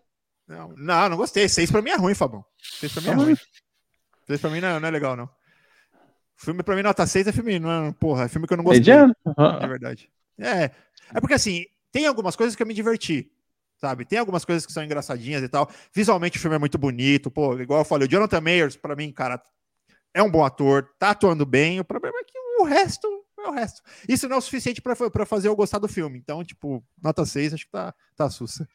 [0.49, 1.49] Não, não, não gostei.
[1.49, 2.45] 6 pra mim é ruim, Fabão.
[2.59, 3.37] 6 pra mim é ruim.
[4.27, 5.29] 6 pra mim não, não é legal, não.
[6.37, 8.65] Filme pra mim, nota 6 é filme, não é, porra, é filme que eu não
[8.65, 8.83] gostei.
[8.83, 10.11] De verdade.
[10.39, 10.71] É,
[11.15, 13.31] é porque assim, tem algumas coisas que eu me diverti
[13.77, 14.05] sabe?
[14.05, 15.71] Tem algumas coisas que são engraçadinhas e tal.
[15.93, 19.13] Visualmente o filme é muito bonito, pô, igual eu falei, o Jonathan Mayers, para mim,
[19.13, 19.41] cara,
[20.15, 21.81] é um bom ator, tá atuando bem.
[21.81, 23.07] O problema é que o resto
[23.39, 23.83] é o resto.
[24.09, 26.19] Isso não é o suficiente para fazer eu gostar do filme.
[26.19, 28.67] Então, tipo, nota 6, acho que tá, tá sussa.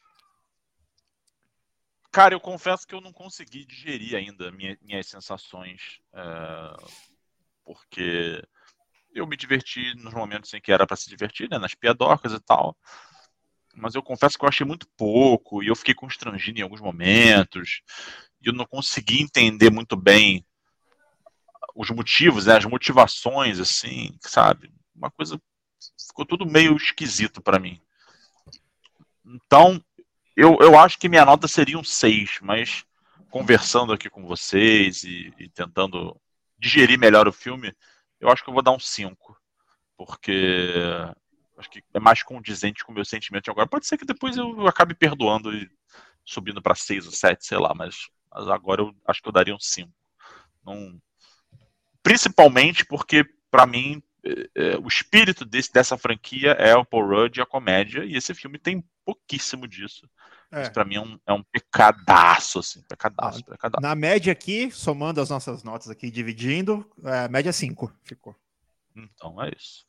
[2.12, 6.76] Cara, eu confesso que eu não consegui digerir ainda minha, minhas sensações, é,
[7.64, 8.44] porque
[9.14, 12.40] eu me diverti nos momentos em que era para se divertir, né, nas piadocas e
[12.42, 12.78] tal.
[13.76, 17.82] Mas eu confesso que eu achei muito pouco e eu fiquei constrangido em alguns momentos
[18.42, 20.46] e eu não consegui entender muito bem
[21.76, 24.72] os motivos, né, as motivações, assim, sabe?
[24.96, 25.42] Uma coisa
[26.08, 27.82] ficou tudo meio esquisito para mim.
[29.26, 29.82] Então,
[30.36, 32.84] eu, eu acho que minha nota seria um 6, mas
[33.30, 36.20] conversando aqui com vocês e, e, tentando
[36.58, 37.74] digerir melhor o filme,
[38.20, 39.38] eu acho que eu vou dar um 5.
[39.98, 40.74] Porque
[41.62, 43.68] acho que é mais condizente com o meu sentimento agora.
[43.68, 45.70] Pode ser que depois eu acabe perdoando e
[46.26, 49.56] subindo para 6 ou 7, sei lá, mas, mas, agora eu acho que eu daria
[49.56, 49.90] um 5.
[50.66, 51.00] Não...
[52.04, 57.38] Principalmente porque, para mim, é, é, o espírito desse, dessa franquia é o Paul Rudd
[57.38, 60.10] e a comédia, e esse filme tem pouquíssimo disso.
[60.52, 60.64] É.
[60.64, 63.82] Isso pra mim é um, é um pecadaço, assim, pecadaço, ah, pecadaço.
[63.82, 68.36] Na média aqui, somando as nossas notas aqui, dividindo, é, média 5 ficou.
[68.96, 69.86] Então é isso.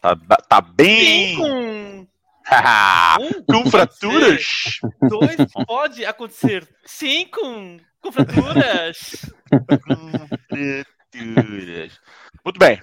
[0.00, 0.16] Tá,
[0.48, 1.36] tá bem.
[1.36, 2.06] Com...
[3.20, 4.80] um, com fraturas?
[5.08, 5.36] Dois
[5.66, 6.66] pode acontecer.
[6.84, 9.32] Sim, com, com fraturas.
[9.50, 12.00] com fraturas.
[12.44, 12.80] Muito bem.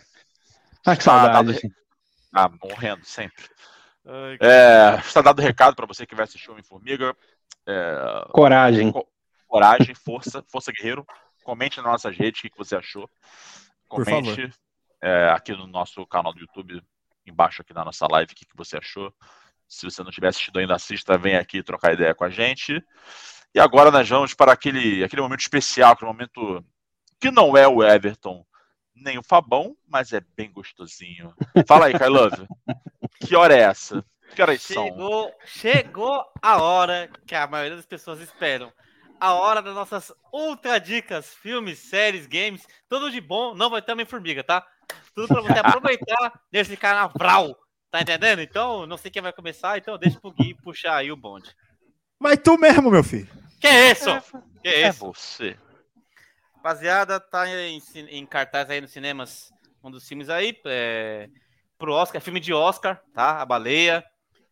[0.85, 1.59] Ah, que saudade.
[1.59, 1.67] Tá.
[2.33, 3.43] Ah, morrendo sempre.
[4.05, 7.15] Ai, é, está dado recado para você que vai assistir Homem-Formiga.
[7.65, 8.25] É...
[8.31, 8.91] Coragem.
[8.91, 9.07] Co
[9.47, 11.05] coragem, força, força guerreiro.
[11.43, 13.09] Comente nas nossas redes o que você achou.
[13.87, 14.51] Comente
[15.01, 16.81] é, aqui no nosso canal do YouTube,
[17.29, 19.13] embaixo aqui na nossa live, o que você achou.
[19.67, 22.81] Se você não tiver assistido ainda, assista, vem aqui trocar ideia com a gente.
[23.53, 26.63] E agora nós vamos para aquele, aquele momento especial, aquele momento
[27.19, 28.45] que não é o Everton
[28.95, 31.33] nem o Fabão, mas é bem gostosinho.
[31.67, 32.47] Fala aí, Kailove.
[33.19, 34.03] que hora é essa?
[34.35, 35.33] Que horas chegou, são?
[35.45, 38.71] Chegou a hora que a maioria das pessoas esperam.
[39.19, 43.55] A hora das nossas ultra dicas, filmes, séries, games, tudo de bom.
[43.55, 44.65] Não vai ter uma formiga, tá?
[45.13, 47.57] Tudo pra você aproveitar desse carnaval.
[47.89, 48.41] Tá entendendo?
[48.41, 51.55] Então, não sei quem vai começar, então deixa pro Gui puxar aí o bonde.
[52.19, 53.29] Vai tu mesmo, meu filho.
[53.59, 54.09] Que é isso?
[54.09, 54.21] É,
[54.61, 54.99] que é, é isso?
[54.99, 55.57] você.
[56.55, 59.51] Rapaziada, tá em, em, cartaz aí nos cinemas,
[59.83, 61.29] um dos filmes aí, é,
[61.77, 63.41] pro Oscar, filme de Oscar, tá?
[63.41, 64.03] A Baleia.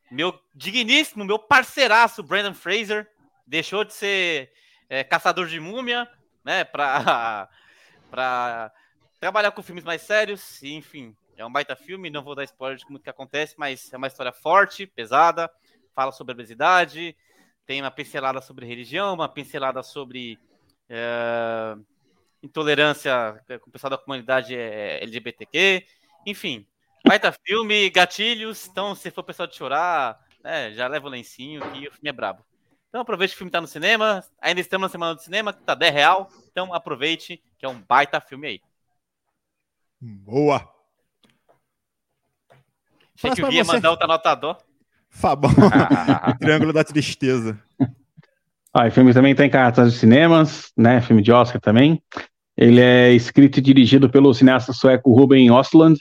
[0.09, 3.07] Meu digníssimo, meu parceiraço, Brandon Fraser,
[3.45, 4.51] deixou de ser
[4.88, 6.07] é, caçador de múmia,
[6.43, 7.49] né, pra,
[8.09, 8.71] pra
[9.20, 12.78] trabalhar com filmes mais sérios, e, enfim, é um baita filme, não vou dar spoiler
[12.78, 15.49] de como que acontece, mas é uma história forte, pesada,
[15.93, 17.16] fala sobre obesidade,
[17.66, 20.39] tem uma pincelada sobre religião, uma pincelada sobre
[20.89, 21.76] é,
[22.41, 25.86] intolerância com o pessoal da comunidade é, LGBTQ,
[26.26, 26.66] enfim.
[27.05, 31.61] Baita filme, gatilhos, então se for o pessoal de chorar, né, já leva o lencinho
[31.72, 32.45] que o filme é brabo.
[32.89, 35.61] Então aproveite que o filme tá no cinema, ainda estamos na semana do cinema, que
[35.63, 38.61] tá 10 real, então aproveite, que é um baita filme aí.
[40.05, 40.69] Boa!
[43.17, 44.57] Achei que eu ia mandar outra notador.
[45.09, 45.49] Fabão,
[46.39, 47.59] Triângulo da Tristeza.
[48.71, 51.01] Ah, o filme também tem tá cartas de cinemas, né?
[51.01, 52.03] Filme de Oscar também.
[52.55, 55.97] Ele é escrito e dirigido pelo cineasta sueco Ruben Östlund,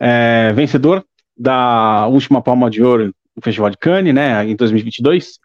[0.00, 1.04] é, vencedor
[1.36, 5.38] da última Palma de Ouro no Festival de Cannes, né, em 2022.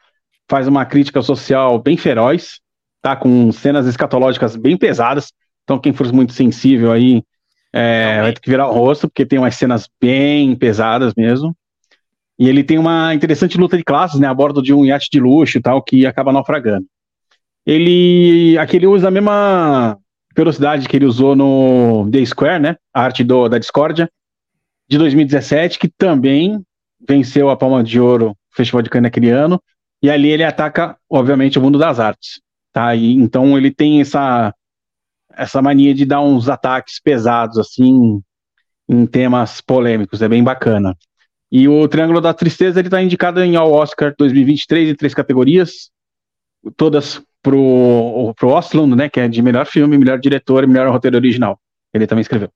[0.50, 2.60] Faz uma crítica social bem feroz,
[3.02, 5.32] tá, com cenas escatológicas bem pesadas.
[5.64, 7.24] Então, quem for muito sensível aí
[7.74, 11.56] é, vai ter que virar o rosto, porque tem umas cenas bem pesadas mesmo.
[12.38, 15.20] E ele tem uma interessante luta de classes, né, a bordo de um iate de
[15.20, 16.86] luxo e tal, que acaba naufragando.
[17.66, 19.98] Ele, aqui ele usa a mesma
[20.36, 22.76] velocidade que ele usou no The Square, né?
[22.94, 24.10] A arte do, da discórdia,
[24.90, 26.62] de 2017, que também
[27.08, 29.62] venceu a Palma de Ouro no Festival de Cannes naquele ano.
[30.02, 32.42] E ali ele ataca, obviamente, o mundo das artes.
[32.74, 32.94] Tá?
[32.96, 34.54] E, então ele tem essa,
[35.36, 38.22] essa mania de dar uns ataques pesados, assim,
[38.88, 40.22] em temas polêmicos.
[40.22, 40.96] É bem bacana.
[41.52, 45.92] E o Triângulo da Tristeza ele está indicado em ao Oscar 2023 em três categorias,
[46.76, 51.18] todas pro, pro Ostlund, né, que é de melhor filme, melhor diretor e melhor roteiro
[51.18, 51.60] original.
[51.94, 52.50] Ele também escreveu.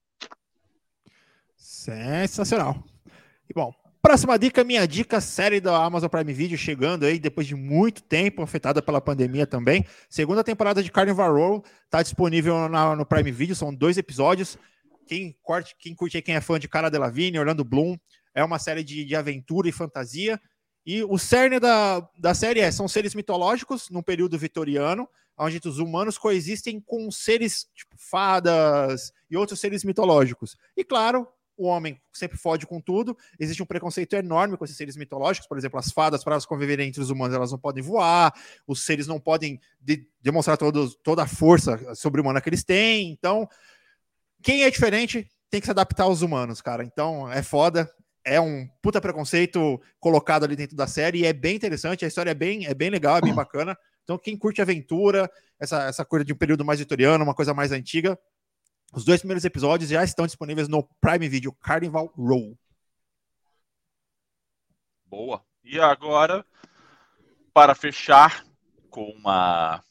[1.56, 2.76] Sensacional.
[3.48, 3.72] E bom,
[4.08, 8.40] próxima dica, minha dica, série da Amazon Prime Video chegando aí depois de muito tempo,
[8.40, 9.84] afetada pela pandemia também.
[10.08, 14.56] Segunda temporada de Carnival Row está disponível na, no Prime Video, são dois episódios.
[15.06, 17.98] Quem, curte, quem curte quem é fã de Cara Delevingne, Orlando Bloom,
[18.34, 20.40] é uma série de, de aventura e fantasia.
[20.86, 25.06] E o cerne da, da série é: são seres mitológicos num período vitoriano,
[25.36, 30.56] onde os humanos coexistem com seres tipo fadas e outros seres mitológicos.
[30.74, 31.28] E claro,
[31.58, 33.16] o homem sempre fode com tudo.
[33.38, 35.48] Existe um preconceito enorme com esses seres mitológicos.
[35.48, 38.32] Por exemplo, as fadas, para elas conviverem entre os humanos, elas não podem voar.
[38.66, 43.10] Os seres não podem de demonstrar todo, toda a força sobre-humana que eles têm.
[43.10, 43.48] Então,
[44.42, 46.84] quem é diferente tem que se adaptar aos humanos, cara.
[46.84, 47.90] Então, é foda
[48.24, 52.30] é um puta preconceito colocado ali dentro da série e é bem interessante, a história
[52.30, 53.76] é bem, é bem legal, é bem bacana.
[54.04, 57.72] Então, quem curte aventura, essa, essa coisa de um período mais vitoriano, uma coisa mais
[57.72, 58.18] antiga,
[58.92, 62.58] os dois primeiros episódios já estão disponíveis no Prime Video Carnival Row.
[65.04, 65.44] Boa.
[65.62, 66.44] E agora,
[67.52, 68.44] para fechar
[68.90, 69.82] com uma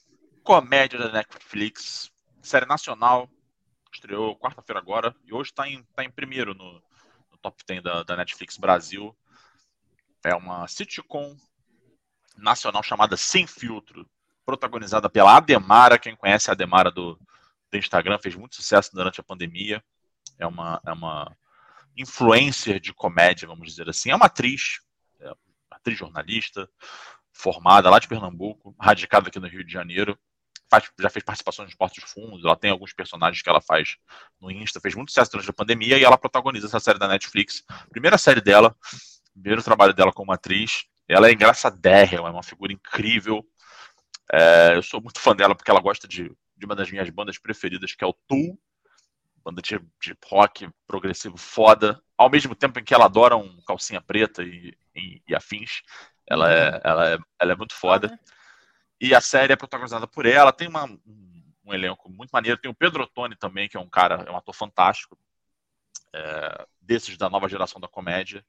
[0.44, 2.12] comédia da Netflix,
[2.42, 3.30] série nacional,
[3.94, 6.74] estreou quarta-feira agora e hoje está em, tá em primeiro no,
[7.32, 9.16] no top 10 da, da, Netflix Brasil.
[10.24, 11.36] É uma sitcom
[12.36, 14.10] nacional chamada Sem Filtro,
[14.46, 16.00] protagonizada pela Ademara.
[16.00, 17.20] Quem conhece a Ademara do,
[17.72, 19.84] do Instagram fez muito sucesso durante a pandemia.
[20.40, 21.36] É uma, é uma
[21.96, 24.12] influencer de comédia, vamos dizer assim.
[24.12, 24.80] É uma atriz,
[25.20, 25.38] é uma
[25.72, 26.70] atriz jornalista,
[27.32, 30.18] formada lá de Pernambuco, radicada aqui no Rio de Janeiro
[30.70, 33.98] faz, já fez participações de Portos Fundos, ela tem alguns personagens que ela faz
[34.40, 37.64] no Insta, fez muito sucesso durante a pandemia e ela protagoniza essa série da Netflix.
[37.90, 38.76] Primeira série dela,
[39.34, 40.86] primeiro trabalho dela como atriz.
[41.08, 43.46] Ela é engraçadérrima, é uma figura incrível.
[44.32, 47.38] É, eu sou muito fã dela porque ela gosta de, de uma das minhas bandas
[47.38, 48.60] preferidas, que é o Tool,
[49.44, 54.02] banda de, de rock progressivo foda, ao mesmo tempo em que ela adora um calcinha
[54.02, 55.82] preta e, e, e afins.
[56.30, 58.20] Ela é, ela, é, ela é muito foda.
[59.00, 60.52] E a série é protagonizada por ela.
[60.52, 62.60] Tem uma, um, um, elenco muito maneiro.
[62.60, 65.18] Tem o Pedro Ottoni também, que é um cara, é um ator fantástico.
[66.14, 68.44] É, desses da nova geração da comédia.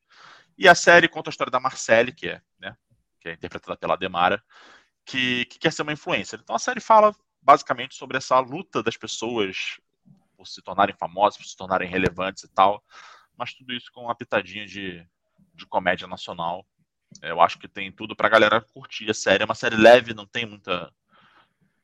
[0.56, 2.76] E a série conta a história da Marcelle, que é, né,
[3.20, 4.42] que é interpretada pela Demara,
[5.04, 6.40] que, que quer ser uma influencer.
[6.42, 9.80] Então a série fala basicamente sobre essa luta das pessoas
[10.36, 12.82] por se tornarem famosas, por se tornarem relevantes e tal.
[13.36, 15.06] Mas tudo isso com uma pitadinha de,
[15.54, 16.66] de comédia nacional
[17.22, 19.42] eu acho que tem tudo pra galera curtir a série.
[19.42, 20.92] É uma série leve, não tem muita.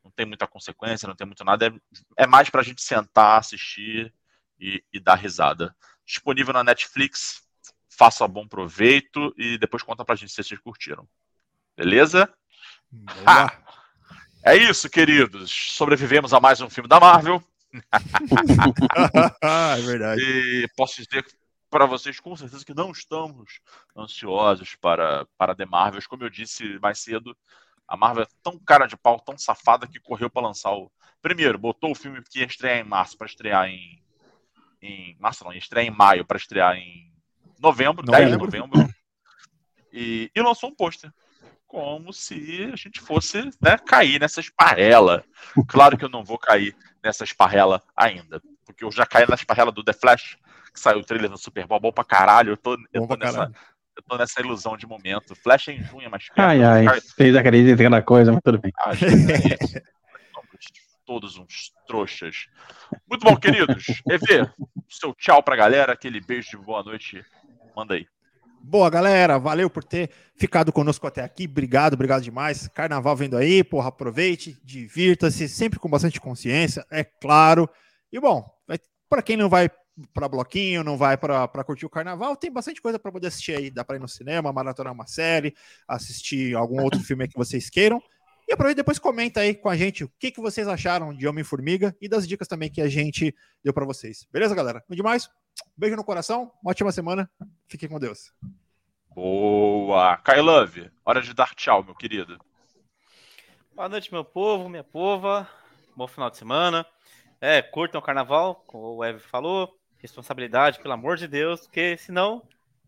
[0.03, 1.67] Não tem muita consequência, não tem muito nada.
[1.67, 4.13] É, é mais pra gente sentar, assistir
[4.61, 5.75] e, e dar risada.
[6.05, 7.43] Disponível na Netflix.
[7.89, 11.09] Faça bom proveito e depois conta pra gente se vocês curtiram.
[11.77, 12.33] Beleza?
[14.47, 15.51] É isso, queridos.
[15.73, 17.43] Sobrevivemos a mais um filme da Marvel.
[19.43, 20.21] é verdade.
[20.23, 21.25] E posso dizer
[21.71, 23.61] para vocês com certeza que não estamos
[23.97, 26.07] ansiosos para, para The Marvels.
[26.07, 27.35] Como eu disse mais cedo,
[27.89, 30.93] a Marvel é tão cara de pau, tão safada que correu para lançar o.
[31.23, 34.03] Primeiro, botou o filme que ia estrear em março para estrear em.
[34.83, 37.11] em março não, ia estrear em maio para estrear em
[37.59, 38.13] novembro, novembro.
[38.13, 38.95] 10 de novembro.
[39.91, 41.11] E, e lançou um pôster.
[41.75, 45.25] Como se a gente fosse né, cair nessa esparrela.
[45.67, 46.73] Claro que eu não vou cair
[47.03, 48.41] nessa esparrela ainda.
[48.65, 50.39] Porque eu já caí na esparrela do The Flash
[50.73, 52.53] que saiu o trailer no Super Bowl, bom pra caralho.
[52.53, 53.51] Eu tô, eu tô, nessa,
[53.97, 55.35] eu tô nessa ilusão de momento.
[55.35, 56.29] Flash é em junho, mas.
[56.37, 57.01] Ai, ai, cara...
[57.17, 58.71] fez acreditar na coisa, mas tudo bem.
[58.79, 58.93] Ah,
[61.05, 62.47] Todos uns trouxas.
[63.11, 64.01] Muito bom, queridos.
[64.09, 64.49] EV,
[64.89, 67.21] seu tchau pra galera, aquele beijo de boa noite.
[67.77, 68.07] Manda aí.
[68.67, 69.39] Boa, galera.
[69.39, 71.45] Valeu por ter ficado conosco até aqui.
[71.45, 72.67] Obrigado, obrigado demais.
[72.69, 77.69] Carnaval vendo aí, porra, aproveite, divirta-se, sempre com bastante consciência, é claro.
[78.11, 78.43] E bom,
[79.07, 79.71] para quem não vai
[80.15, 83.71] para bloquinho, não vai para curtir o carnaval, tem bastante coisa para poder assistir aí.
[83.71, 85.55] Dá para ir no cinema, maratonar uma série,
[85.87, 88.03] assistir algum outro filme que vocês queiram.
[88.49, 91.95] E aproveita depois comenta aí com a gente o que, que vocês acharam de Homem-Formiga
[92.01, 94.27] e das dicas também que a gente deu para vocês.
[94.33, 94.83] Beleza, galera?
[94.89, 95.29] No demais,
[95.77, 97.31] beijo no coração, uma ótima semana,
[97.69, 98.33] fiquem com Deus.
[99.15, 100.17] Boa!
[100.19, 102.39] Kai Love, hora de dar tchau, meu querido.
[103.75, 105.49] Boa noite, meu povo, minha pova.
[105.97, 106.87] Bom final de semana.
[107.41, 112.43] É, curtam o carnaval, como o Ev falou responsabilidade, pelo amor de Deus, porque senão,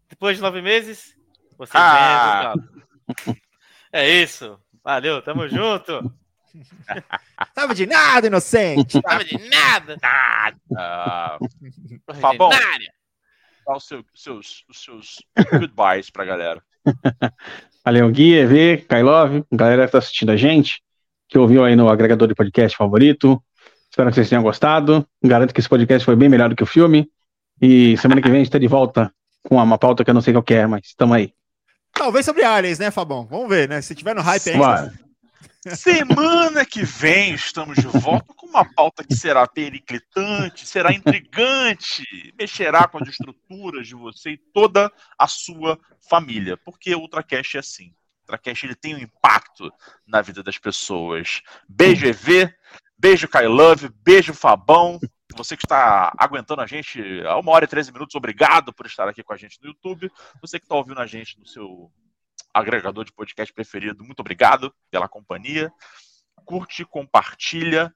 [0.09, 1.17] depois de nove meses,
[1.57, 2.53] você ah.
[3.91, 4.61] É isso.
[4.85, 6.15] Valeu, tamo junto.
[7.55, 9.01] Tava de nada, inocente.
[9.01, 9.97] Tava de nada.
[10.03, 11.39] Nada.
[12.21, 15.17] Fabão, dá os seus, seus, os seus
[15.53, 16.63] goodbyes pra galera.
[17.85, 20.83] Valeu, Gui, EV, Kailov, galera que tá assistindo a gente,
[21.29, 23.43] que ouviu aí no agregador de podcast favorito,
[23.97, 25.09] Espero que vocês tenham gostado.
[25.25, 27.11] Garanto que esse podcast foi bem melhor do que o filme.
[27.63, 29.11] E semana que vem a gente está de volta
[29.43, 31.33] com uma pauta que eu não sei qual é, mas estamos aí.
[31.95, 33.25] Talvez sobre aliens, né, Fabão?
[33.25, 33.81] Vamos ver, né?
[33.81, 34.93] Se tiver no hype ainda.
[35.75, 42.05] Semana que vem estamos de volta com uma pauta que será periclitante, será intrigante,
[42.39, 45.79] mexerá com as estruturas de você e toda a sua
[46.09, 47.89] família, porque o Ultracast é assim.
[47.89, 49.73] O Ultracast ele tem um impacto
[50.07, 51.43] na vida das pessoas.
[51.69, 52.55] Beijo, EV.
[52.97, 53.89] Beijo, Kai Love.
[54.05, 55.01] Beijo, Fabão.
[55.37, 59.09] Você que está aguentando a gente a uma hora e 13 minutos, obrigado por estar
[59.09, 60.11] aqui com a gente no YouTube.
[60.41, 61.91] Você que está ouvindo a gente no seu
[62.59, 65.73] agregador de podcast preferido, muito obrigado pela companhia.
[66.45, 67.95] Curte, compartilha,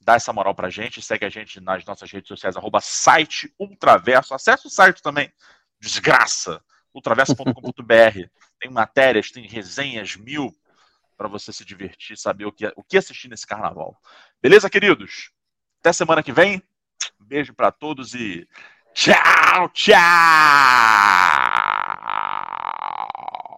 [0.00, 4.34] dá essa moral pra gente, segue a gente nas nossas redes sociais, arroba site Ultraverso.
[4.34, 5.32] Acesse o site também,
[5.80, 6.62] desgraça.
[6.94, 8.28] Ultraverso.com.br.
[8.60, 10.54] Tem matérias, tem resenhas mil
[11.16, 13.98] para você se divertir, saber o que, o que assistir nesse carnaval.
[14.42, 15.32] Beleza, queridos?
[15.80, 16.62] Até semana que vem.
[17.18, 18.46] Beijo para todos e
[18.92, 21.39] tchau, tchau!